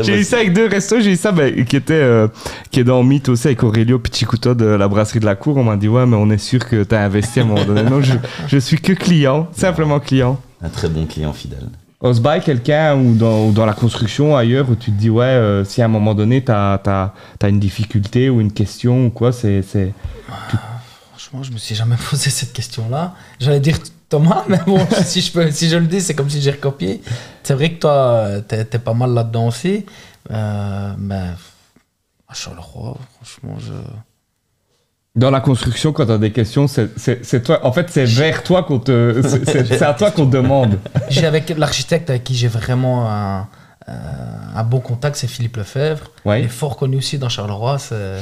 J'ai 0.00 0.20
eu 0.20 0.24
ça 0.24 0.36
avec 0.36 0.54
deux 0.54 0.68
restos, 0.68 1.00
j'ai 1.00 1.12
eu 1.12 1.16
ça 1.16 1.32
ben, 1.32 1.66
qui 1.66 1.76
était 1.76 1.92
euh, 1.92 2.26
qui 2.70 2.80
est 2.80 2.84
dans 2.84 3.02
Mythe 3.02 3.28
aussi 3.28 3.48
avec 3.48 3.62
Aurelio 3.62 3.98
Pichicuto 3.98 4.54
de 4.54 4.64
la 4.64 4.88
brasserie 4.88 5.20
de 5.20 5.26
la 5.26 5.34
cour. 5.34 5.58
On 5.58 5.64
m'a 5.64 5.76
dit 5.76 5.88
ouais 5.88 6.06
mais 6.06 6.16
on 6.16 6.30
est 6.30 6.38
sûr 6.38 6.66
que 6.66 6.82
t'as 6.82 7.04
investi 7.04 7.40
à 7.40 7.42
un 7.42 7.46
moment 7.46 7.64
donné. 7.64 7.82
Non, 7.82 8.00
je, 8.00 8.14
je 8.46 8.56
suis 8.56 8.80
que 8.80 8.94
client, 8.94 9.48
simplement 9.52 10.00
client. 10.00 10.40
Un 10.62 10.70
très 10.70 10.88
bon 10.88 11.04
client 11.04 11.34
fidèle. 11.34 11.68
Osby, 12.00 12.40
quelqu'un 12.44 12.96
ou 12.96 13.14
dans, 13.14 13.46
ou 13.46 13.52
dans 13.52 13.66
la 13.66 13.74
construction 13.74 14.36
ailleurs 14.36 14.68
où 14.70 14.74
tu 14.74 14.90
te 14.90 14.98
dis 14.98 15.10
ouais 15.10 15.24
euh, 15.24 15.64
si 15.64 15.82
à 15.82 15.84
un 15.84 15.88
moment 15.88 16.14
donné 16.14 16.42
t'as 16.42 16.74
as, 16.74 17.48
une 17.48 17.60
difficulté 17.60 18.28
ou 18.28 18.40
une 18.40 18.52
question 18.52 19.06
ou 19.06 19.10
quoi 19.10 19.30
c'est 19.30 19.62
Franchement, 21.32 21.42
je 21.48 21.52
me 21.52 21.58
suis 21.58 21.74
jamais 21.74 21.96
posé 22.10 22.28
cette 22.28 22.52
question-là. 22.52 23.14
J'allais 23.40 23.60
dire 23.60 23.78
Thomas, 24.10 24.44
mais 24.48 24.58
bon, 24.66 24.78
si 25.04 25.22
je, 25.22 25.32
peux, 25.32 25.50
si 25.50 25.68
je 25.70 25.76
le 25.78 25.86
dis, 25.86 26.02
c'est 26.02 26.14
comme 26.14 26.28
si 26.28 26.42
j'ai 26.42 26.50
recopié. 26.50 27.00
C'est 27.42 27.54
vrai 27.54 27.72
que 27.72 27.78
toi, 27.80 28.28
t'es 28.46 28.60
es 28.70 28.78
pas 28.78 28.92
mal 28.92 29.14
là-dedans 29.14 29.46
aussi. 29.48 29.86
Euh, 30.30 30.92
mais 30.98 31.30
à 32.28 32.34
Charleroi, 32.34 32.98
franchement, 33.16 33.56
je. 33.58 33.72
dans 35.16 35.30
la 35.30 35.40
construction 35.40 35.92
quand 35.92 36.06
t'as 36.06 36.16
des 36.18 36.32
questions 36.32 36.66
c'est- 36.68 37.42
toi 37.42 37.66
en 37.66 37.72
fait 37.72 37.90
c'est 37.90 38.04
vers 38.06 38.42
toi 38.42 38.62
qu'on 38.62 38.78
te 38.78 39.20
c'est- 39.22 39.82
à 39.82 39.94
toi 39.94 40.10
qu'on 40.10 40.26
demande. 40.26 40.78
J'ai 41.10 41.26
avec 41.26 41.48
l'architecte 41.56 42.08
avec 42.10 42.24
qui 42.24 42.34
j'ai 42.34 42.48
vraiment 42.48 43.10
un, 43.10 43.48
euh, 43.88 43.92
un 44.54 44.62
bon 44.64 44.80
contact, 44.80 45.16
c'est 45.16 45.26
Philippe 45.26 45.56
Lefebvre. 45.56 46.04
Il 46.24 46.28
Ouais. 46.28 46.42
est 46.44 46.48
fort 46.48 46.76
connu 46.76 46.96
aussi 46.98 47.18
dans 47.18 47.28
Charleroi. 47.28 47.78
C'est 47.78 48.18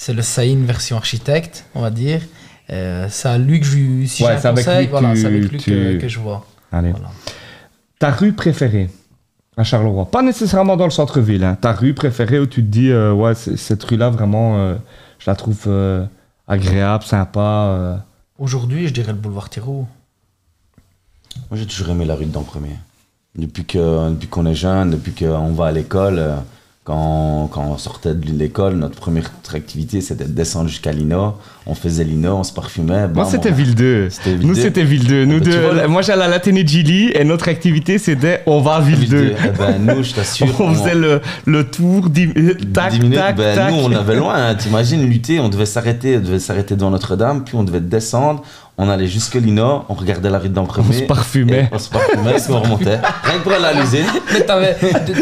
c'est 0.00 0.14
le 0.14 0.22
Saïn 0.22 0.64
version 0.64 0.96
architecte, 0.96 1.66
on 1.74 1.80
va 1.82 1.90
dire. 1.90 2.22
Euh, 2.70 3.06
c'est 3.10 3.28
à 3.28 3.36
lui 3.36 3.58
que 3.60 3.66
je 3.66 4.06
si 4.06 4.22
Ouais, 4.24 4.38
c'est 4.38 4.46
avec 4.48 4.64
conseil, 4.64 4.82
lui 4.84 4.90
voilà, 4.90 5.12
tu- 5.12 5.20
c'est 5.20 5.26
avec 5.26 5.42
lui 5.50 5.58
que, 5.58 5.62
tu- 5.92 5.98
que 5.98 6.08
je 6.08 6.18
vois. 6.20 6.46
Allez. 6.70 6.92
Voilà. 6.92 7.10
Ta 7.98 8.10
rue 8.12 8.32
préférée 8.32 8.88
à 9.56 9.64
Charleroi 9.64 10.08
Pas 10.10 10.22
nécessairement 10.22 10.76
dans 10.76 10.84
le 10.84 10.90
centre-ville. 10.92 11.42
hein. 11.42 11.56
Ta 11.60 11.72
rue 11.72 11.94
préférée 11.94 12.38
où 12.38 12.46
tu 12.46 12.62
te 12.62 12.68
dis, 12.68 12.90
euh, 12.90 13.12
ouais, 13.12 13.34
cette 13.34 13.82
rue-là, 13.82 14.10
vraiment, 14.10 14.56
euh, 14.58 14.76
je 15.18 15.28
la 15.28 15.34
trouve 15.34 15.64
euh, 15.66 16.04
agréable, 16.46 17.02
sympa. 17.04 17.40
euh. 17.40 17.96
Aujourd'hui, 18.38 18.86
je 18.86 18.92
dirais 18.92 19.12
le 19.12 19.18
boulevard 19.18 19.50
Thiraud. 19.50 19.86
Moi, 21.50 21.58
j'ai 21.58 21.66
toujours 21.66 21.88
aimé 21.90 22.04
la 22.04 22.14
rue 22.14 22.26
de 22.26 22.38
premier. 22.38 22.76
Depuis 23.34 23.64
que 23.64 24.10
depuis 24.10 24.28
qu'on 24.28 24.46
est 24.46 24.54
jeune, 24.54 24.90
depuis 24.90 25.12
qu'on 25.12 25.52
va 25.52 25.66
à 25.66 25.72
l'école, 25.72 26.18
euh, 26.18 26.36
quand, 26.88 27.48
quand 27.52 27.64
on 27.70 27.76
sortait 27.76 28.14
de 28.14 28.30
l'école, 28.32 28.76
notre 28.76 28.96
première 28.96 29.30
activité, 29.54 30.00
c'était 30.00 30.24
de 30.24 30.30
descendre 30.32 30.68
jusqu'à 30.70 30.90
Lino. 30.90 31.34
On 31.66 31.74
faisait 31.74 32.02
Lino, 32.02 32.36
on 32.36 32.44
se 32.44 32.52
parfumait. 32.52 33.06
Moi, 33.08 33.26
c'était 33.26 33.50
on- 33.50 33.54
Ville 33.54 33.74
2. 33.74 34.08
C'était 34.08 34.34
Ville 34.34 34.46
Nous, 34.48 34.54
2. 34.54 34.60
c'était 34.62 34.84
Ville 34.84 35.06
2. 35.06 35.24
Nous 35.26 35.38
Bah, 35.38 35.44
deux, 35.44 35.60
vois, 35.60 35.86
moi, 35.88 36.00
j'allais 36.00 36.24
à 36.24 36.28
de 36.38 36.66
Gilly 36.66 37.10
et 37.14 37.24
notre 37.24 37.48
activité, 37.48 37.98
c'était 37.98 38.42
on 38.46 38.60
va 38.62 38.76
à 38.76 38.80
Ville 38.80 38.96
Ville 39.00 39.10
2. 39.10 39.20
2. 39.28 39.34
Eh 39.44 39.48
ben, 39.58 39.78
nous, 39.96 40.02
je 40.02 40.14
t'assure. 40.14 40.46
on 40.60 40.72
faisait 40.74 40.94
le, 40.94 41.20
le 41.44 41.64
tour, 41.68 42.08
dix- 42.08 42.32
tac, 42.72 42.92
10 42.94 43.00
minutes, 43.00 43.18
tac, 43.18 43.36
ben, 43.36 43.54
tac. 43.54 43.70
nous 43.70 43.80
on 43.80 43.92
avait 43.92 44.16
loin, 44.16 44.34
hein. 44.48 44.54
t'imagines 44.54 45.02
lutter, 45.06 45.40
on 45.40 45.50
devait 45.50 45.66
s'arrêter, 45.66 46.16
on 46.16 46.20
devait 46.20 46.38
s'arrêter 46.38 46.74
devant 46.74 46.90
Notre-Dame, 46.90 47.44
puis 47.44 47.54
on 47.54 47.64
devait 47.64 47.80
descendre, 47.80 48.42
on 48.80 48.88
allait 48.88 49.08
jusque 49.08 49.34
Lino, 49.34 49.84
on 49.88 49.94
regardait 49.94 50.30
la 50.30 50.38
rue 50.38 50.46
On 50.48 50.52
d'Empremer. 50.52 50.92
se 50.92 51.02
parfumait. 51.02 51.68
On 51.72 51.78
se 51.80 51.88
parfumait, 51.90 52.36
on 52.48 52.60
remontait. 52.60 52.98
Rien 53.24 53.38
que 53.38 53.42
pour 53.42 53.52
aller 53.52 53.64
à 53.64 53.72
l'usine. 53.72 54.06
Mais 54.32 54.40
t'avais, 54.42 54.76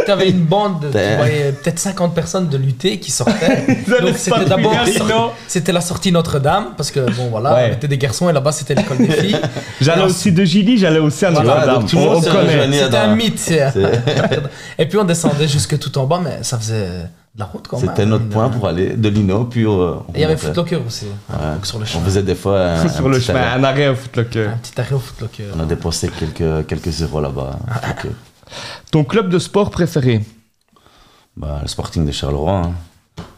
t'avais 0.07 0.29
une 0.31 0.43
bande, 0.45 0.81
de- 0.81 0.89
tu 0.89 1.17
voyais 1.17 1.53
peut-être 1.53 1.79
50 1.79 2.15
personnes 2.15 2.49
de 2.49 2.57
lutter 2.59 2.99
qui 2.99 3.11
sortaient. 3.11 3.67
Donc 4.03 4.17
c'était 4.17 4.45
d'abord 4.45 4.73
c'était 5.49 5.73
la 5.73 5.81
sortie 5.81 6.13
Notre-Dame 6.13 6.75
parce 6.77 6.91
que 6.91 7.01
bon 7.01 7.29
voilà, 7.31 7.55
Ouais. 7.55 7.69
on 7.71 7.75
était 7.75 7.89
des 7.89 7.99
garçons 7.99 8.29
et 8.29 8.33
là-bas 8.33 8.53
c'était 8.53 8.75
l'école 8.75 8.99
des 8.99 9.11
filles. 9.11 9.41
J'allais 9.81 10.03
aussi 10.05 10.33
de 10.33 10.45
Gilly, 10.45 10.77
j'allais 10.79 10.99
aussi 10.99 11.25
à 11.25 11.31
Notre-Dame. 11.31 11.87
on 11.95 11.99
on 12.17 12.21
connaît. 12.21 12.73
C'était 12.73 12.97
un 12.97 13.15
mythe. 13.15 13.53
Et 14.79 14.87
puis 14.87 14.99
on 14.99 15.05
descendait 15.05 15.49
jusque 15.49 15.79
tout 15.79 15.97
en 15.99 16.05
bas, 16.05 16.21
mais 16.23 16.39
ça 16.43 16.59
faisait 16.59 16.89
de 17.37 17.41
la 17.41 17.47
route 17.47 17.69
quand 17.69 17.79
même. 17.79 17.89
C'était 17.91 18.07
notre 18.07 18.29
point 18.29 18.49
pour 18.49 18.67
aller 18.67 18.97
de 18.97 19.09
Lino, 19.09 19.45
puis 19.45 19.67
euh, 19.67 19.95
Et 20.15 20.17
il 20.17 20.21
y 20.23 20.25
avait. 20.25 20.37
Footlocker 20.37 20.77
aussi, 20.87 21.05
Ouais. 21.29 21.55
donc 21.55 21.67
sur 21.67 21.79
le 21.79 21.85
On 21.85 22.01
faisait 22.01 22.23
des 22.23 22.35
fois 22.35 22.61
un, 22.73 22.89
Sur 22.89 23.07
un 23.07 23.09
le 23.11 23.17
petit 23.19 23.27
chemin, 23.27 23.41
arrêt. 23.41 23.59
un 23.61 23.65
arrêt 23.65 23.89
au 23.89 23.95
footlocker. 23.95 24.47
Un 24.47 24.57
petit 24.57 24.81
arrêt 24.81 24.95
au 24.95 24.99
Footlocker. 24.99 25.45
On 25.57 25.61
a 25.61 25.65
dépensé 25.67 26.09
quelques, 26.09 26.67
quelques 26.67 27.03
euros 27.03 27.21
là-bas. 27.21 27.59
Euh, 28.05 28.09
Ton 28.91 29.05
club 29.05 29.29
de 29.29 29.39
sport 29.39 29.71
préféré? 29.71 30.25
Bah, 31.37 31.59
le 31.63 31.69
Sporting 31.69 32.07
de 32.07 32.13
Charleroi. 32.13 32.53
hein. 32.53 32.73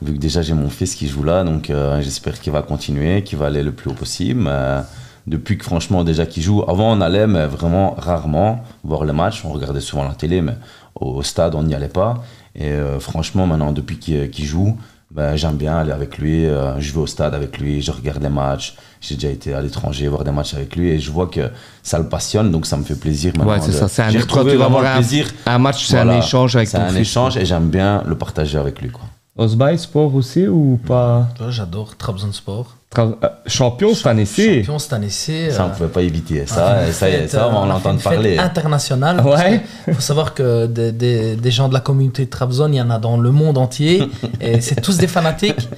Vu 0.03 0.15
que 0.15 0.19
déjà 0.19 0.43
j'ai 0.43 0.55
mon 0.55 0.71
fils 0.71 0.95
qui 0.95 1.09
joue 1.09 1.23
là, 1.25 1.45
donc 1.45 1.71
euh, 1.71 2.01
j'espère 2.03 2.41
qu'il 2.41 2.53
va 2.53 2.63
continuer, 2.63 3.23
qu'il 3.23 3.39
va 3.39 3.47
aller 3.47 3.63
le 3.63 3.73
plus 3.73 3.91
haut 3.91 3.95
possible. 3.95 4.41
Mais 4.43 4.81
depuis 5.27 5.57
que 5.59 5.65
franchement 5.65 6.05
déjà 6.05 6.27
qu'il 6.27 6.43
joue, 6.43 6.63
avant 6.69 6.93
on 6.97 7.01
allait, 7.01 7.27
mais 7.27 7.47
vraiment 7.47 7.95
rarement 7.99 8.65
voir 8.85 9.05
les 9.05 9.13
matchs. 9.13 9.45
On 9.45 9.51
regardait 9.53 9.81
souvent 9.81 10.05
la 10.05 10.15
télé, 10.15 10.41
mais 10.41 10.55
au, 10.95 11.07
au 11.17 11.23
stade 11.23 11.55
on 11.55 11.63
n'y 11.65 11.75
allait 11.75 11.89
pas. 11.89 12.15
Et 12.59 12.71
euh, 12.71 12.99
franchement 13.01 13.47
maintenant 13.47 13.73
depuis 13.73 13.99
qu'il 13.99 14.45
joue, 14.45 14.77
ben, 15.11 15.37
j'aime 15.37 15.57
bien 15.57 15.77
aller 15.79 15.93
avec 15.93 16.19
lui. 16.19 16.45
euh, 16.45 16.79
je 16.81 16.93
vais 16.93 16.99
au 16.99 17.07
stade 17.07 17.35
avec 17.35 17.59
lui, 17.59 17.81
je 17.81 17.91
regarde 17.93 18.23
les 18.23 18.29
matchs. 18.29 18.75
J'ai 19.01 19.15
déjà 19.15 19.29
été 19.31 19.55
à 19.55 19.63
l'étranger 19.63 20.09
voir 20.09 20.25
des 20.25 20.33
matchs 20.33 20.55
avec 20.55 20.75
lui 20.77 20.89
et 20.91 20.99
je 20.99 21.11
vois 21.11 21.29
que 21.29 21.49
ça 21.85 21.99
le 21.99 22.09
passionne, 22.09 22.51
donc 22.51 22.67
ça 22.67 22.77
me 22.77 22.83
fait 22.83 22.97
plaisir. 22.99 23.33
maintenant 23.37 23.53
Ouais, 23.53 23.61
c'est 23.61 23.69
de- 23.69 23.77
ça. 23.77 23.87
C'est 23.89 24.03
un, 24.03 24.11
J'ai 24.11 24.19
toi, 24.19 24.39
retrouvé 24.39 24.53
tu 24.53 24.59
vas 24.59 24.65
avoir 24.67 24.85
un, 24.85 24.95
plaisir. 24.97 25.29
un 25.47 25.59
match, 25.59 25.87
c'est 25.87 25.99
un 25.99 26.19
échange 26.19 26.57
avec 26.57 26.69
C'est 26.69 26.77
ton 26.79 26.83
un 26.83 26.89
fils. 26.89 26.99
échange 26.99 27.37
et 27.37 27.47
j'aime 27.47 27.71
bien 27.71 28.03
le 28.07 28.17
partager 28.17 28.59
avec 28.59 28.83
lui. 28.83 28.91
Quoi. 28.91 29.05
Osby, 29.39 29.79
sport 29.79 30.15
aussi 30.17 30.47
ou 30.49 30.79
pas? 30.87 31.29
Tu 31.37 31.43
vois, 31.43 31.51
J'adore 31.53 31.97
Trabzonspor. 31.97 32.75
Tra- 32.95 33.15
euh, 33.23 33.29
Champion 33.47 33.95
cette 33.95 34.07
année 34.07 34.25
Champion 34.27 34.79
cette 34.79 34.93
année. 34.95 35.11
Ça, 35.11 35.33
on 35.33 35.67
euh, 35.67 35.69
ne 35.69 35.75
pouvait 35.75 35.89
pas 35.91 36.03
éviter. 36.03 36.47
Ça, 36.47 36.87
ça, 36.91 37.07
fête, 37.07 37.31
ça, 37.31 37.49
on 37.53 37.71
euh, 37.71 37.79
fête 37.79 38.03
parler. 38.03 38.39
internationale. 38.39 39.21
Ouais. 39.25 39.63
Il 39.87 39.95
faut 39.95 40.01
savoir 40.01 40.35
que 40.35 40.67
des, 40.67 40.91
des- 40.93 41.37
des 41.37 41.51
gens 41.51 41.69
de 41.69 41.75
la 41.75 41.81
communauté 41.81 42.25
de 42.25 42.31
Trabzon, 42.31 42.69
il 42.73 42.77
y 42.77 42.81
en 42.81 42.91
a 42.91 42.99
dans 42.99 43.17
le 43.19 43.31
monde 43.31 43.59
entier. 43.59 44.03
et 44.41 44.61
c'est 44.61 44.81
tous 44.81 44.97
des 44.97 45.07
fanatiques. 45.07 45.69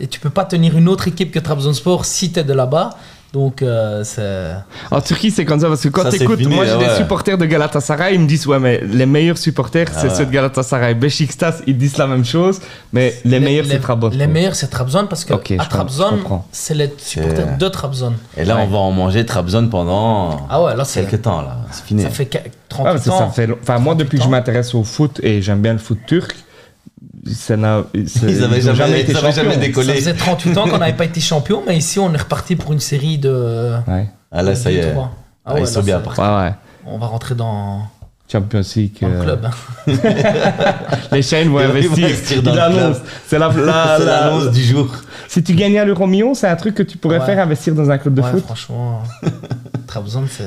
Et 0.00 0.08
tu 0.08 0.20
peux 0.20 0.30
pas 0.30 0.44
tenir 0.44 0.76
une 0.76 0.88
autre 0.88 1.08
équipe 1.08 1.30
que 1.32 1.38
Trabzonspor 1.38 2.04
si 2.04 2.32
tu 2.32 2.40
es 2.40 2.44
de 2.44 2.52
là-bas. 2.52 2.90
Donc, 3.32 3.60
euh, 3.60 4.02
c'est. 4.04 4.54
En 4.90 5.00
Turquie, 5.00 5.30
c'est 5.30 5.44
comme 5.44 5.60
ça 5.60 5.68
parce 5.68 5.82
que 5.82 5.88
quand 5.88 6.10
c'est 6.10 6.18
t'écoutes, 6.18 6.40
moi 6.46 6.64
j'ai 6.64 6.74
ouais. 6.74 6.88
des 6.88 6.94
supporters 6.94 7.36
de 7.36 7.44
Galatasaray, 7.44 8.14
ils 8.14 8.20
me 8.20 8.26
disent 8.26 8.46
ouais 8.46 8.58
mais 8.58 8.80
les 8.82 9.04
meilleurs 9.04 9.36
supporters 9.36 9.88
c'est 9.92 9.98
Ah 9.98 10.02
ouais. 10.04 10.14
ceux 10.14 10.26
de 10.26 10.30
Galatasaray. 10.30 10.94
Beşiktaş 10.94 11.54
ils 11.66 11.76
disent 11.76 11.98
la 11.98 12.06
même 12.06 12.24
chose, 12.24 12.60
mais 12.92 13.14
les, 13.24 13.40
meilleurs 13.40 13.66
c'est 13.66 13.78
Trabzon. 13.80 14.10
Les 14.10 14.26
meilleurs, 14.26 14.54
c'est 14.54 14.68
Trabzon 14.68 15.06
parce 15.06 15.24
que 15.24 15.34
à 15.34 15.64
Trabzon, 15.66 16.18
c'est 16.52 16.74
les 16.74 16.90
supporters 16.98 17.48
C'est- 17.50 17.58
de 17.58 17.68
Trabzon. 17.68 18.14
Et 18.36 18.44
là, 18.44 18.56
Ouais. 18.56 18.62
on 18.64 18.68
va 18.68 18.78
en 18.78 18.92
manger 18.92 19.26
Trabzon 19.26 19.68
pendant 19.68 20.46
Ah 20.48 20.62
ouais, 20.62 20.74
là, 20.76 20.84
c'est. 20.84 21.04
quelques 21.04 21.22
temps. 21.22 21.42
là. 21.42 21.58
C'est 21.72 21.84
fini. 21.84 22.02
Ça 22.04 22.10
fait 22.10 22.26
qu- 22.26 22.38
Ah, 22.38 22.48
38 22.68 22.92
mais 22.94 23.00
c'est- 23.00 23.10
ans. 23.10 23.18
ça 23.18 23.28
fait, 23.28 23.46
long- 23.48 23.58
enfin 23.62 23.78
moi 23.78 23.94
depuis 23.94 24.18
que 24.18 24.24
je 24.24 24.28
38 24.28 24.28
ans. 24.28 24.30
m'intéresse 24.30 24.74
au 24.74 24.84
foot 24.84 25.20
et 25.22 25.42
j'aime 25.42 25.60
bien 25.60 25.72
le 25.72 25.78
foot 25.78 25.98
turc, 26.06 26.34
ça 27.34 27.56
n'a, 27.56 27.82
c'est- 28.06 28.26
Ils 28.30 28.44
avaient 28.44 28.68
ont 28.70 28.74
jamais- 28.74 29.00
été 29.00 29.12
ils 29.12 29.16
avaient 29.18 29.32
jamais 29.32 29.48
champions. 29.54 29.60
décollé. 29.66 29.88
Ça 29.88 29.94
faisait 29.94 30.14
38 30.14 30.58
ans 30.58 30.68
qu'on 30.68 30.78
n'avait 30.78 30.92
pas 30.96 31.04
été 31.04 31.20
champion, 31.20 31.62
mais 31.66 31.76
ici, 31.76 31.98
on 31.98 32.12
est 32.14 32.18
reparti 32.18 32.56
pour 32.56 32.72
une 32.72 32.80
série 32.80 33.18
de. 33.18 33.74
Ouais, 33.88 34.08
Ah 34.32 34.42
là, 34.42 34.54
ça 34.54 34.70
y 34.70 34.76
est. 34.76 34.94
Ah, 35.44 35.54
ouais, 35.54 35.60
ils 35.60 35.64
là, 35.64 35.66
sont 35.70 35.82
bien 35.82 36.00
partis. 36.00 36.20
ouais. 36.20 36.54
On 36.86 36.98
va 36.98 37.06
rentrer 37.06 37.34
dans, 37.34 37.82
Champions 38.30 38.60
League. 38.74 38.96
dans 39.00 39.08
le 39.08 39.14
euh, 39.16 39.22
club. 39.22 39.44
hein. 39.44 39.50
Les 41.12 41.22
chaînes 41.22 41.48
vont 41.48 41.58
investir. 41.58 42.42
dans 42.42 42.52
Ils 42.52 42.56
le 42.56 42.62
club. 42.62 42.78
annoncent. 42.78 43.00
C'est 43.26 43.38
la, 43.38 43.48
la- 43.48 43.54
C'est 43.98 44.04
la- 44.04 44.20
l'annonce 44.20 44.50
du 44.52 44.62
jour. 44.62 44.88
Si 45.28 45.42
tu 45.42 45.54
gagnais 45.54 45.78
à 45.78 45.84
l'euro 45.84 46.06
million, 46.06 46.34
c'est 46.34 46.48
un 46.48 46.56
truc 46.56 46.74
que 46.74 46.82
tu 46.82 46.96
pourrais 46.98 47.18
Ouais. 47.18 47.26
faire 47.26 47.38
investir 47.40 47.74
dans 47.74 47.90
un 47.90 47.98
club 47.98 48.14
de 48.14 48.22
Ouais, 48.22 48.30
foot. 48.30 48.44
franchement, 48.44 49.02
Trabzon, 49.86 50.24
c'est. 50.30 50.44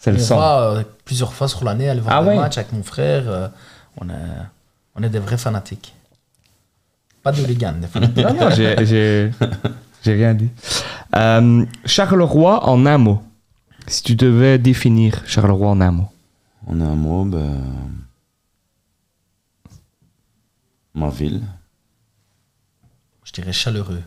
C'est 0.00 0.10
le 0.10 0.18
sang. 0.18 0.36
va 0.36 0.60
euh, 0.62 0.82
plusieurs 1.04 1.32
fois 1.32 1.46
sur 1.46 1.64
l'année 1.64 1.88
aller 1.88 2.00
voir 2.00 2.16
Ah 2.18 2.22
des 2.22 2.30
ouais. 2.30 2.36
matchs 2.36 2.58
avec 2.58 2.72
mon 2.72 2.82
frère. 2.82 3.22
euh, 3.28 3.46
on, 4.00 4.08
est, 4.08 4.12
on 4.96 5.02
est 5.02 5.08
des 5.08 5.18
vrais 5.18 5.38
fanatiques. 5.38 5.94
Pas 7.22 7.32
de 7.32 7.40
hooligans, 7.42 7.74
des 7.80 7.86
fanatiques. 7.86 8.24
Non, 8.24 8.34
non, 8.34 8.50
j'ai, 8.50 8.74
j'ai, 8.84 9.30
j'ai 10.04 10.14
rien 10.14 10.34
dit. 10.34 10.50
Euh, 11.16 11.64
Charleroi 11.84 12.68
en 12.68 12.84
un 12.86 12.98
mot. 12.98 13.22
Si 13.86 14.02
tu 14.02 14.14
devais 14.16 14.58
définir 14.58 15.22
Charleroi 15.26 15.68
en 15.68 15.80
un 15.80 15.90
mot. 15.92 16.08
On 16.66 16.80
a 16.80 16.84
un 16.84 16.94
mot, 16.94 17.24
ben... 17.24 17.60
ma 20.94 21.08
ville. 21.08 21.42
Je 23.24 23.32
dirais 23.32 23.52
chaleureux. 23.52 24.02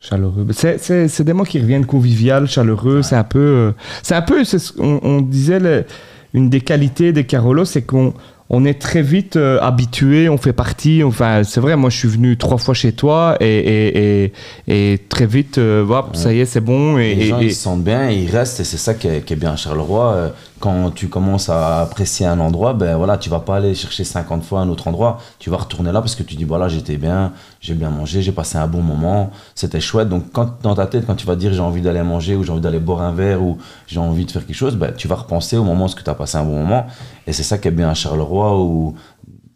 Chaleureux. 0.00 0.46
C'est, 0.52 0.78
c'est, 0.78 1.08
c'est 1.08 1.24
des 1.24 1.32
mots 1.32 1.44
qui 1.44 1.60
reviennent 1.60 1.86
convivial, 1.86 2.46
chaleureux. 2.46 3.02
C'est 3.02 3.16
un 3.16 3.24
peu. 3.24 3.38
euh, 3.38 3.72
c'est 4.02 4.14
un 4.14 4.22
peu. 4.22 4.44
c'est 4.44 4.58
ce 4.58 4.72
qu'on- 4.72 5.00
on, 5.02 5.20
disait 5.22 5.60
le- 5.60 5.86
une 6.34 6.50
des 6.50 6.60
qualités 6.60 7.12
des 7.12 7.24
Carolos, 7.24 7.64
c'est 7.64 7.82
qu'on 7.82 8.12
on 8.50 8.64
est 8.64 8.78
très 8.80 9.02
vite 9.02 9.36
euh, 9.36 9.58
habitué, 9.60 10.28
on 10.28 10.36
fait 10.36 10.52
partie. 10.52 11.02
Enfin, 11.02 11.42
c'est 11.44 11.60
vrai, 11.60 11.76
moi 11.76 11.90
je 11.90 11.96
suis 11.96 12.08
venu 12.08 12.36
trois 12.36 12.58
fois 12.58 12.74
chez 12.74 12.92
toi 12.92 13.36
et, 13.40 13.46
et, 13.46 14.24
et, 14.24 14.92
et 14.92 14.98
très 15.08 15.26
vite, 15.26 15.58
euh, 15.58 15.86
ça 16.12 16.32
y 16.32 16.40
est, 16.40 16.44
c'est 16.44 16.60
bon. 16.60 16.98
Et, 16.98 17.14
les 17.14 17.26
gens 17.28 17.40
ils 17.40 17.54
se 17.54 17.62
sentent 17.62 17.84
bien, 17.84 18.10
ils 18.10 18.30
restent 18.30 18.60
et 18.60 18.64
c'est 18.64 18.76
ça 18.76 18.94
qui 18.94 19.08
est, 19.08 19.24
qui 19.24 19.32
est 19.32 19.36
bien 19.36 19.52
à 19.52 19.56
Charleroi. 19.56 20.32
Quand 20.64 20.94
tu 20.94 21.08
commences 21.08 21.50
à 21.50 21.82
apprécier 21.82 22.24
un 22.24 22.40
endroit, 22.40 22.72
ben 22.72 22.96
voilà, 22.96 23.18
tu 23.18 23.28
vas 23.28 23.40
pas 23.40 23.56
aller 23.56 23.74
chercher 23.74 24.02
50 24.02 24.42
fois 24.42 24.60
un 24.60 24.70
autre 24.70 24.88
endroit. 24.88 25.18
Tu 25.38 25.50
vas 25.50 25.58
retourner 25.58 25.92
là 25.92 26.00
parce 26.00 26.14
que 26.14 26.22
tu 26.22 26.36
dis 26.36 26.44
voilà, 26.44 26.68
j'étais 26.68 26.96
bien, 26.96 27.34
j'ai 27.60 27.74
bien 27.74 27.90
mangé, 27.90 28.22
j'ai 28.22 28.32
passé 28.32 28.56
un 28.56 28.66
bon 28.66 28.80
moment, 28.80 29.30
c'était 29.54 29.82
chouette. 29.82 30.08
Donc 30.08 30.32
quand 30.32 30.62
dans 30.62 30.74
ta 30.74 30.86
tête, 30.86 31.04
quand 31.06 31.16
tu 31.16 31.26
vas 31.26 31.36
dire 31.36 31.52
j'ai 31.52 31.60
envie 31.60 31.82
d'aller 31.82 32.02
manger 32.02 32.34
ou 32.34 32.44
j'ai 32.44 32.50
envie 32.50 32.62
d'aller 32.62 32.78
boire 32.78 33.02
un 33.02 33.12
verre 33.12 33.42
ou 33.42 33.58
j'ai 33.86 34.00
envie 34.00 34.24
de 34.24 34.30
faire 34.30 34.46
quelque 34.46 34.56
chose, 34.56 34.76
ben, 34.76 34.94
tu 34.96 35.06
vas 35.06 35.16
repenser 35.16 35.58
au 35.58 35.64
moment 35.64 35.84
où 35.84 35.90
tu 35.90 36.08
as 36.08 36.14
passé 36.14 36.38
un 36.38 36.44
bon 36.44 36.60
moment. 36.60 36.86
Et 37.26 37.34
c'est 37.34 37.42
ça 37.42 37.58
qui 37.58 37.68
est 37.68 37.70
bien 37.70 37.90
à 37.90 37.94
Charleroi 37.94 38.58
où 38.58 38.94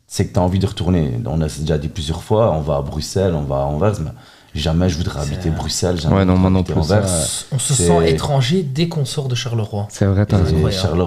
c'est 0.07 0.27
que 0.27 0.35
tu 0.35 0.39
as 0.39 0.43
envie 0.43 0.59
de 0.59 0.67
retourner. 0.67 1.19
On 1.25 1.41
a 1.41 1.47
déjà 1.47 1.79
dit 1.79 1.89
plusieurs 1.89 2.23
fois, 2.23 2.53
on 2.53 2.61
va 2.61 2.77
à 2.77 2.83
Bruxelles, 2.83 3.33
on 3.35 3.45
va 3.45 3.57
à 3.57 3.65
Anvers, 3.65 3.99
mais 4.01 4.11
jamais 4.55 4.89
je 4.89 4.97
voudrais 4.97 5.21
habiter 5.21 5.51
Bruxelles. 5.51 6.01
jamais 6.01 6.17
Ouais, 6.17 6.25
non, 6.25 6.37
moi 6.37 6.51
non 6.51 6.63
plus, 6.63 6.75
Anvers. 6.75 7.05
On 7.53 7.59
se 7.59 7.75
sent 7.75 8.11
étranger 8.11 8.63
dès 8.63 8.89
qu'on 8.89 9.05
sort 9.05 9.29
de 9.29 9.35
Charleroi. 9.35 9.87
C'est 9.91 10.05
vrai, 10.07 10.27
t'as 10.27 10.39
raison. 10.39 10.57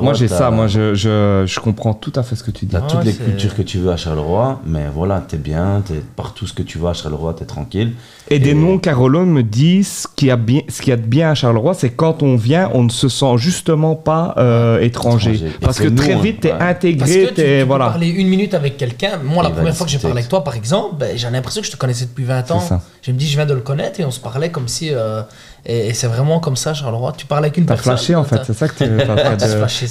Moi 0.01 0.13
j'ai 0.13 0.27
ça, 0.27 0.51
moi 0.51 0.67
je, 0.67 0.93
je, 0.93 1.43
je 1.45 1.59
comprends 1.59 1.93
tout 1.93 2.13
à 2.15 2.23
fait 2.23 2.35
ce 2.35 2.43
que 2.43 2.51
tu 2.51 2.65
dis. 2.65 2.71
T'as 2.71 2.79
Ah 2.83 2.87
toutes 2.89 2.99
ouais, 2.99 3.05
les 3.05 3.13
cultures 3.13 3.55
que 3.55 3.61
tu 3.61 3.77
veux 3.79 3.91
à 3.91 3.97
Charleroi, 3.97 4.61
mais 4.65 4.85
voilà, 4.93 5.21
t'es 5.21 5.37
bien, 5.37 5.81
t'es 5.85 6.01
partout 6.15 6.47
ce 6.47 6.53
que 6.53 6.63
tu 6.63 6.77
vas 6.77 6.89
à 6.91 6.93
Charleroi, 6.93 7.33
t'es 7.33 7.45
tranquille. 7.45 7.93
Et 8.29 8.39
des 8.39 8.51
Et- 8.51 8.53
non-Carolos 8.53 9.25
me 9.25 9.43
disent 9.43 10.03
ce 10.03 10.07
qu'il 10.15 10.29
y, 10.29 10.31
a 10.31 10.37
bien- 10.37 10.61
ce 10.69 10.81
qu'il 10.81 10.91
y 10.91 10.93
a 10.93 10.97
de 10.97 11.01
bien 11.01 11.31
à 11.31 11.35
Charleroi, 11.35 11.73
c'est 11.73 11.89
quand 11.89 12.23
on 12.23 12.35
vient, 12.37 12.69
on 12.73 12.83
ne 12.83 12.89
se 12.89 13.09
sent 13.09 13.33
justement 13.37 13.95
pas 13.95 14.33
euh, 14.37 14.79
étranger. 14.79 15.41
Parce 15.59 15.79
que 15.79 15.87
très 15.89 16.15
vite, 16.15 16.41
t'es 16.41 16.51
ouais. 16.51 16.57
Parce 16.57 16.71
intégré, 16.71 17.07
que 17.07 17.21
tu, 17.21 17.27
tu 17.29 17.33
t'es. 17.35 17.59
peux 17.61 17.67
Voilà. 17.67 17.85
parler 17.87 18.07
une 18.07 18.27
minute 18.27 18.53
avec 18.53 18.77
quelqu'un. 18.77 19.17
Moi, 19.23 19.43
la 19.43 19.49
première 19.49 19.75
fois 19.75 19.85
que 19.85 19.91
j'ai 19.91 19.97
parlé 19.99 20.17
avec 20.17 20.29
toi, 20.29 20.43
par 20.43 20.55
exemple, 20.55 20.95
ben, 20.99 21.17
j'ai 21.17 21.29
l'impression 21.29 21.61
que 21.61 21.67
je 21.67 21.71
te 21.71 21.77
connaissais 21.77 22.05
depuis 22.05 22.23
20 22.23 22.49
ans. 22.51 22.63
Je 23.01 23.11
me 23.11 23.17
dis, 23.17 23.27
je 23.31 23.37
viens 23.37 23.45
de 23.45 23.53
le 23.53 23.61
connaître 23.61 23.99
et 23.99 24.05
on 24.05 24.11
se 24.11 24.19
parlait 24.19 24.49
comme 24.51 24.67
si. 24.67 24.89
euh, 24.93 25.21
et 25.65 25.87
et 25.89 25.93
c'est 25.93 26.07
vraiment 26.07 26.39
comme 26.39 26.55
ça, 26.55 26.73
Charleroi. 26.73 27.13
Tu 27.17 27.25
parles 27.25 27.45
avec 27.45 27.57
une 27.57 27.65
T'as 27.65 27.75
personne. 27.75 27.97
flashé 27.97 28.15
en 28.15 28.23
fait, 28.23 28.41
c'est 28.45 28.53
ça 28.53 28.67
que 28.67 28.73
tu 28.83 28.89
T'as 29.05 29.35
de- 29.35 29.45
flashé, 29.57 29.87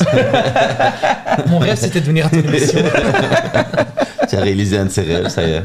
Mon 1.47 1.59
rêve, 1.59 1.77
c'était 1.77 2.01
de 2.01 2.07
venir 2.07 2.27
à 2.27 2.29
ton 2.31 2.39
émission. 2.39 2.81
Tu 4.29 4.37
as 4.37 4.41
réalisé 4.43 4.79
un 4.79 4.85
de 4.85 4.91
ses 4.91 5.03
rêves, 5.03 5.29
ça 5.29 5.43
y 5.43 5.51
est. 5.55 5.63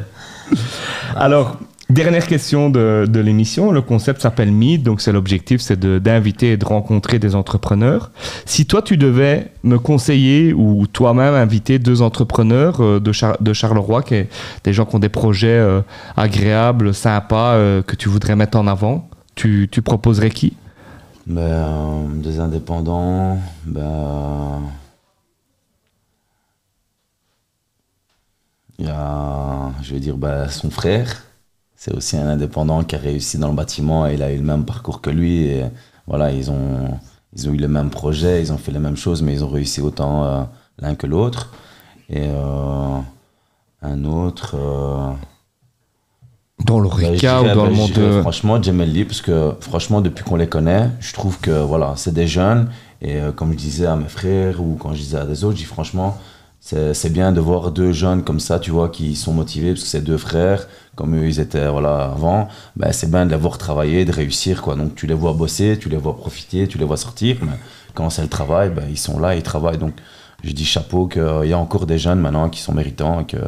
Alors, 1.15 1.57
dernière 1.89 2.27
question 2.27 2.69
de, 2.69 3.19
l'émission. 3.19 3.71
Le 3.71 3.81
concept 3.81 4.21
s'appelle 4.21 4.51
Meet, 4.51 4.83
donc 4.83 5.01
c'est 5.01 5.11
l'objectif, 5.11 5.61
c'est 5.61 5.79
d'inviter 5.79 6.51
et 6.53 6.57
de 6.57 6.65
rencontrer 6.65 7.19
des 7.19 7.35
entrepreneurs. 7.35 8.11
Si 8.45 8.65
toi, 8.65 8.81
tu 8.81 8.97
devais 8.97 9.51
me 9.63 9.77
conseiller 9.77 10.53
ou 10.53 10.87
toi-même 10.87 11.33
inviter 11.33 11.79
deux 11.79 12.01
entrepreneurs 12.01 12.81
euh, 12.81 12.99
de, 12.99 13.11
Char- 13.11 13.37
de 13.41 13.53
Charleroi, 13.53 14.03
des 14.63 14.73
gens 14.73 14.85
qui 14.85 14.95
ont 14.95 14.99
des 14.99 15.09
projets 15.09 15.47
euh, 15.47 15.81
agréables, 16.17 16.93
sympas, 16.93 17.53
euh, 17.53 17.81
que 17.81 17.95
tu 17.95 18.09
voudrais 18.09 18.35
mettre 18.35 18.57
en 18.57 18.67
avant, 18.67 19.09
tu, 19.35 19.67
tu 19.71 19.81
proposerais 19.81 20.29
qui? 20.29 20.53
Ben, 21.27 22.07
des 22.15 22.39
indépendants, 22.39 23.39
ben. 23.65 24.61
Il 28.77 28.85
y 28.85 28.89
a, 28.89 29.71
je 29.81 29.93
vais 29.93 29.99
dire, 29.99 30.17
ben, 30.17 30.49
son 30.49 30.69
frère. 30.69 31.23
C'est 31.85 31.93
aussi 31.95 32.17
un 32.17 32.27
indépendant 32.27 32.83
qui 32.83 32.95
a 32.95 32.97
réussi 32.97 33.37
dans 33.37 33.49
le 33.49 33.53
bâtiment 33.53 34.07
et 34.07 34.15
il 34.15 34.23
a 34.23 34.31
eu 34.31 34.37
le 34.37 34.43
même 34.43 34.65
parcours 34.65 35.01
que 35.01 35.11
lui. 35.11 35.43
Et 35.43 35.65
voilà, 36.07 36.31
ils 36.31 36.49
ont, 36.49 36.97
ils 37.35 37.47
ont 37.47 37.53
eu 37.53 37.57
le 37.57 37.67
même 37.67 37.91
projet, 37.91 38.41
ils 38.41 38.51
ont 38.51 38.57
fait 38.57 38.71
les 38.71 38.79
mêmes 38.79 38.95
choses, 38.97 39.21
mais 39.21 39.33
ils 39.33 39.43
ont 39.43 39.49
réussi 39.49 39.81
autant 39.81 40.25
euh, 40.25 40.41
l'un 40.79 40.95
que 40.95 41.05
l'autre. 41.05 41.53
Et 42.09 42.23
euh, 42.25 42.97
un 43.83 44.03
autre. 44.03 44.55
euh, 44.55 45.11
Dans 46.65 46.79
le 46.79 46.89
bah, 46.89 46.95
ou 46.95 47.53
dans 47.53 47.55
bah, 47.55 47.69
le 47.69 47.75
je 47.75 47.79
monde 47.79 47.91
dirais 47.91 48.15
de... 48.15 48.21
Franchement, 48.21 48.59
Gemelli, 48.63 49.05
parce 49.05 49.21
que 49.21 49.53
franchement, 49.59 50.01
depuis 50.01 50.23
qu'on 50.23 50.37
les 50.37 50.47
connaît, 50.47 50.89
je 50.99 51.13
trouve 51.13 51.39
que 51.39 51.51
voilà, 51.51 51.93
c'est 51.97 52.15
des 52.15 52.25
jeunes. 52.25 52.67
Et 52.99 53.17
euh, 53.21 53.31
comme 53.31 53.51
je 53.51 53.57
disais 53.57 53.85
à 53.85 53.95
mes 53.95 54.09
frères 54.09 54.59
ou 54.59 54.75
quand 54.79 54.93
je 54.95 55.01
disais 55.01 55.17
à 55.19 55.25
des 55.25 55.43
autres, 55.43 55.57
je 55.57 55.61
dis 55.61 55.65
franchement, 55.67 56.17
c'est 56.67 56.93
c'est 56.99 57.13
bien 57.19 57.29
de 57.37 57.41
voir 57.49 57.63
deux 57.79 57.91
jeunes 58.03 58.23
comme 58.27 58.39
ça, 58.47 58.55
tu 58.65 58.71
vois, 58.71 58.89
qui 58.89 59.07
sont 59.15 59.33
motivés, 59.41 59.71
parce 59.73 59.83
que 59.83 59.91
c'est 59.93 60.05
deux 60.11 60.17
frères, 60.27 60.61
comme 60.95 61.11
eux, 61.19 61.27
ils 61.31 61.39
étaient 61.45 61.69
voilà, 61.75 61.95
avant. 62.15 62.41
Ben, 62.79 62.91
c'est 62.97 63.09
bien 63.15 63.23
de 63.27 63.31
les 63.35 63.41
voir 63.45 63.55
travailler, 63.65 63.99
de 64.09 64.11
réussir. 64.11 64.55
Quoi. 64.63 64.73
Donc 64.75 64.95
tu 64.99 65.05
les 65.11 65.13
vois 65.23 65.33
bosser, 65.33 65.77
tu 65.79 65.89
les 65.89 66.01
vois 66.05 66.15
profiter, 66.23 66.67
tu 66.67 66.77
les 66.81 66.87
vois 66.91 66.97
sortir. 66.97 67.33
Mais 67.47 67.57
quand 67.93 68.09
c'est 68.09 68.23
le 68.29 68.33
travail, 68.39 68.67
ben, 68.77 68.85
ils 68.89 68.97
sont 69.07 69.19
là, 69.23 69.35
ils 69.35 69.43
travaillent. 69.43 69.77
Donc 69.85 69.93
je 70.43 70.51
dis 70.59 70.65
chapeau 70.65 71.07
qu'il 71.07 71.49
y 71.51 71.53
a 71.53 71.59
encore 71.65 71.85
des 71.85 71.99
jeunes 72.05 72.19
maintenant 72.19 72.49
qui 72.49 72.61
sont 72.61 72.73
méritants 72.73 73.19
et 73.21 73.25
que, 73.25 73.43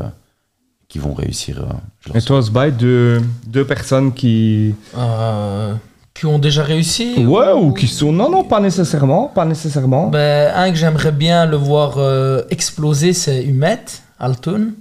qui 0.87 0.99
vont 0.99 1.15
réussir. 1.23 1.53
euh, 1.59 2.17
Et 2.17 2.21
toi, 2.21 2.37
Osby, 2.37 2.71
deux, 2.71 3.21
deux 3.47 3.65
personnes 3.65 4.13
qui... 4.13 4.75
Euh, 4.95 5.73
qui 6.17 6.25
ont 6.25 6.39
déjà 6.39 6.63
réussi 6.63 7.25
Ouais, 7.25 7.51
ou 7.53 7.73
qui 7.73 7.87
sont... 7.87 8.11
Non, 8.11 8.29
non, 8.29 8.43
pas 8.43 8.59
nécessairement, 8.59 9.27
pas 9.27 9.45
nécessairement. 9.45 10.07
Ben, 10.07 10.51
un 10.55 10.71
que 10.71 10.75
j'aimerais 10.77 11.11
bien 11.11 11.45
le 11.45 11.57
voir 11.57 11.97
euh, 11.97 12.41
exploser, 12.49 13.13
c'est 13.13 13.43
Humet, 13.43 13.83
Alton. 14.19 14.71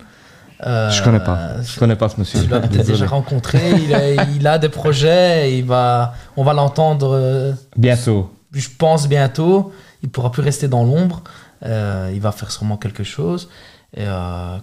Euh, 0.67 0.91
Je 0.91 1.03
connais 1.03 1.21
pas. 1.21 1.61
Je 1.63 1.79
connais 1.79 1.97
pas 1.97 2.09
ce 2.09 2.19
monsieur. 2.19 2.43
Tu 2.43 2.49
l'as 2.49 2.61
peut-être 2.61 2.87
déjà 2.87 3.07
rencontré. 3.07 3.59
Il 3.85 3.95
a, 3.95 4.25
il 4.25 4.47
a 4.47 4.59
des 4.59 4.71
projets. 4.71 5.51
et 5.51 5.59
Il 5.59 5.67
va, 5.67 6.15
on 6.39 6.45
va 6.45 6.55
l'entendre, 6.55 7.11
euh, 7.15 7.53
Bientôt. 7.77 8.31
je 8.53 8.69
pense, 8.79 9.07
bientôt. 9.07 9.73
Il 10.03 10.09
pourra 10.09 10.33
plus 10.33 10.43
rester 10.43 10.69
dans 10.69 10.85
l'ombre. 10.85 11.23
Il 11.63 12.21
va 12.21 12.33
faire 12.33 12.51
sûrement 12.51 12.79
quelque 12.79 13.05
chose. 13.05 13.51
Et, 13.97 14.05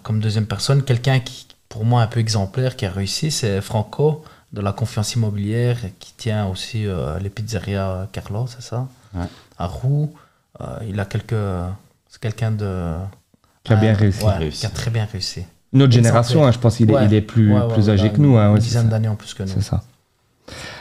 comme 0.04 0.20
deuxième 0.20 0.46
personne, 0.48 0.82
quelqu'un 0.84 1.20
qui, 1.20 1.46
pour 1.70 1.86
moi 1.86 2.02
un 2.02 2.08
peu 2.08 2.20
exemplaire 2.20 2.76
qui 2.76 2.86
a 2.86 2.92
réussi, 2.92 3.30
c'est 3.30 3.62
Franco 3.62 4.24
de 4.54 4.62
la 4.62 4.72
confiance 4.72 5.16
immobilière 5.16 5.78
qui 6.00 6.14
tient 6.16 6.46
aussi 6.48 6.86
euh, 6.86 7.18
les 7.20 7.30
pizzerias 7.30 8.08
Carlo, 8.12 8.46
c'est 8.48 8.62
ça? 8.62 8.88
Ouais. 9.16 9.26
À 9.58 9.66
Roux. 9.68 10.14
Euh, 10.62 10.66
il 10.88 11.00
a 11.00 11.06
quelques. 11.06 11.36
C'est 12.10 12.22
quelqu'un 12.22 12.52
de. 12.52 12.94
Qui 13.64 13.74
a 13.74 13.76
bien 13.78 13.92
un- 13.92 13.96
réussi. 13.96 14.24
ouais, 14.24 14.38
Réussi. 14.38 14.60
qui 14.62 14.66
a 14.66 14.70
très 14.70 14.92
bien 14.92 15.08
réussi. 15.12 15.44
Notre 15.74 15.92
génération, 15.94 16.46
hein, 16.46 16.52
je 16.52 16.60
pense 16.60 16.78
qu'il 16.78 16.92
est, 16.92 17.06
il 17.06 17.14
est 17.16 17.22
plus, 17.22 17.52
Ouais, 17.52 17.62
ouais, 17.62 17.74
plus 17.74 17.90
âgé 17.90 18.06
il 18.06 18.10
a 18.10 18.14
que 18.14 18.22
nous. 18.22 18.38
hein, 18.38 18.52
Une 18.52 18.60
dizaine 18.60 18.90
d'années 18.90 19.08
en 19.08 19.16
plus 19.16 19.34
que 19.34 19.42
nous. 19.42 19.50
C'est 19.50 19.62
ça. 19.62 19.82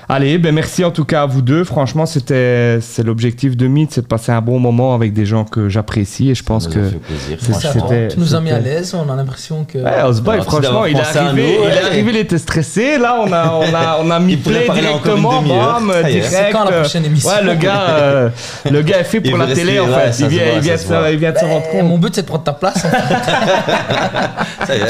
Allez, 0.08 0.38
ben 0.38 0.52
merci 0.54 0.84
en 0.84 0.90
tout 0.90 1.04
cas 1.04 1.22
à 1.22 1.26
vous 1.26 1.42
deux. 1.42 1.64
Franchement, 1.64 2.06
c'était 2.06 2.78
c'est 2.80 3.02
l'objectif 3.04 3.56
de 3.56 3.66
Meet, 3.68 3.92
c'est 3.92 4.00
de 4.02 4.06
passer 4.06 4.32
un 4.32 4.40
bon 4.40 4.58
moment 4.58 4.94
avec 4.94 5.12
des 5.12 5.26
gens 5.26 5.44
que 5.44 5.68
j'apprécie 5.68 6.30
et 6.30 6.34
je 6.34 6.42
pense 6.42 6.64
Ça 6.64 6.70
nous 6.70 6.74
que 6.74 6.80
a 6.80 6.90
fait 6.90 6.96
plaisir. 6.98 7.38
c'est 7.40 7.52
ça, 7.54 7.72
tu 8.10 8.18
nous 8.18 8.34
as 8.34 8.40
mis 8.40 8.50
à 8.50 8.58
l'aise, 8.58 8.94
on 8.94 9.10
a 9.10 9.16
l'impression 9.16 9.64
que. 9.64 9.78
Ouais, 9.78 10.02
Osboy, 10.04 10.36
Merci 10.36 10.50
franchement, 10.50 10.86
il 10.86 10.96
est 10.96 11.16
arrivé, 11.16 11.58
nous, 11.58 11.64
il 11.68 11.72
est 11.72 11.82
arrivé, 11.82 12.10
il 12.10 12.16
était 12.16 12.38
stressé. 12.38 12.98
Là, 12.98 13.16
on 13.24 13.32
a, 13.32 13.52
on 13.54 13.74
a, 13.74 13.98
on 14.02 14.10
a 14.10 14.18
mis 14.20 14.36
play 14.36 14.66
directement, 14.74 15.42
bam, 15.42 15.92
direct. 16.04 16.26
C'est 16.30 16.50
quand 16.50 16.64
la 16.64 16.80
prochaine 16.80 17.04
émission 17.04 17.30
Ouais, 17.30 17.42
le 17.42 17.54
gars, 17.54 17.80
euh, 17.90 18.28
le 18.70 18.82
gars 18.82 19.00
est 19.00 19.04
fait 19.04 19.20
pour 19.20 19.38
la 19.38 19.46
télé 19.46 19.78
en 19.78 19.86
fait. 19.86 20.18
Il 20.20 20.26
vient, 20.26 20.42
il 20.56 20.60
vient 20.60 20.76
il 21.10 21.18
vient 21.18 21.32
de 21.32 21.38
se 21.38 21.44
rendre 21.44 21.62
Eh, 21.72 21.78
compte. 21.78 21.88
mon 21.88 21.98
but 21.98 22.14
c'est 22.14 22.22
de 22.22 22.26
prendre 22.26 22.44
ta 22.44 22.52
place. 22.52 22.82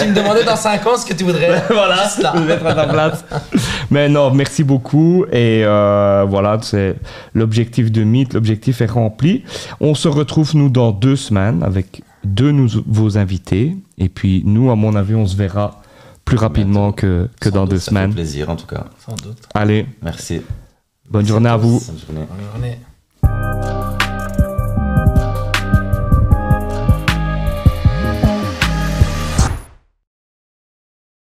tu 0.01 0.09
me 0.09 0.15
demandais 0.15 0.45
dans 0.45 0.57
5 0.57 0.87
ans 0.87 0.97
ce 0.97 1.07
que 1.07 1.15
tu 1.15 1.25
voudrais. 1.25 1.63
voilà, 1.71 1.97
mettre 2.47 2.67
à 2.67 2.75
ta 2.75 2.87
place. 2.87 3.25
Mais 3.91 4.09
non, 4.09 4.31
merci 4.31 4.65
beaucoup. 4.65 5.02
Et 5.33 5.63
euh, 5.65 6.25
voilà, 6.29 6.59
c'est 6.63 6.97
l'objectif 7.35 7.91
de 7.93 8.03
Meet. 8.05 8.35
L'objectif 8.35 8.81
est 8.81 8.91
rempli. 8.91 9.45
On 9.81 9.95
se 9.95 10.09
retrouve, 10.09 10.55
nous, 10.57 10.69
dans 10.71 10.93
deux 10.93 11.17
semaines 11.17 11.63
avec 11.63 12.03
deux 12.25 12.51
nouveaux 12.53 13.17
invités. 13.19 13.77
Et 13.99 14.09
puis, 14.09 14.43
nous, 14.45 14.71
à 14.71 14.77
mon 14.77 14.95
avis, 14.97 15.15
on 15.15 15.27
se 15.27 15.37
verra 15.37 15.81
plus 16.25 16.37
rapidement 16.37 16.93
que, 16.93 17.29
que 17.41 17.49
Sans 17.51 17.55
dans 17.57 17.63
doute, 17.63 17.71
deux 17.71 17.79
ça 17.79 17.85
fait 17.85 17.91
semaines. 17.91 18.15
plaisir 18.15 18.49
en 18.51 18.57
tout 18.57 18.67
cas. 18.67 18.85
Sans 19.05 19.15
doute. 19.17 19.39
Allez, 19.55 19.87
Merci. 20.03 20.41
bonne 21.11 21.27
journée 21.27 21.49
à 21.51 21.57
vous. 21.57 21.81
Bonne 21.87 21.99
journée. 21.99 22.27
Bonne 22.31 22.47
journée. 22.53 22.79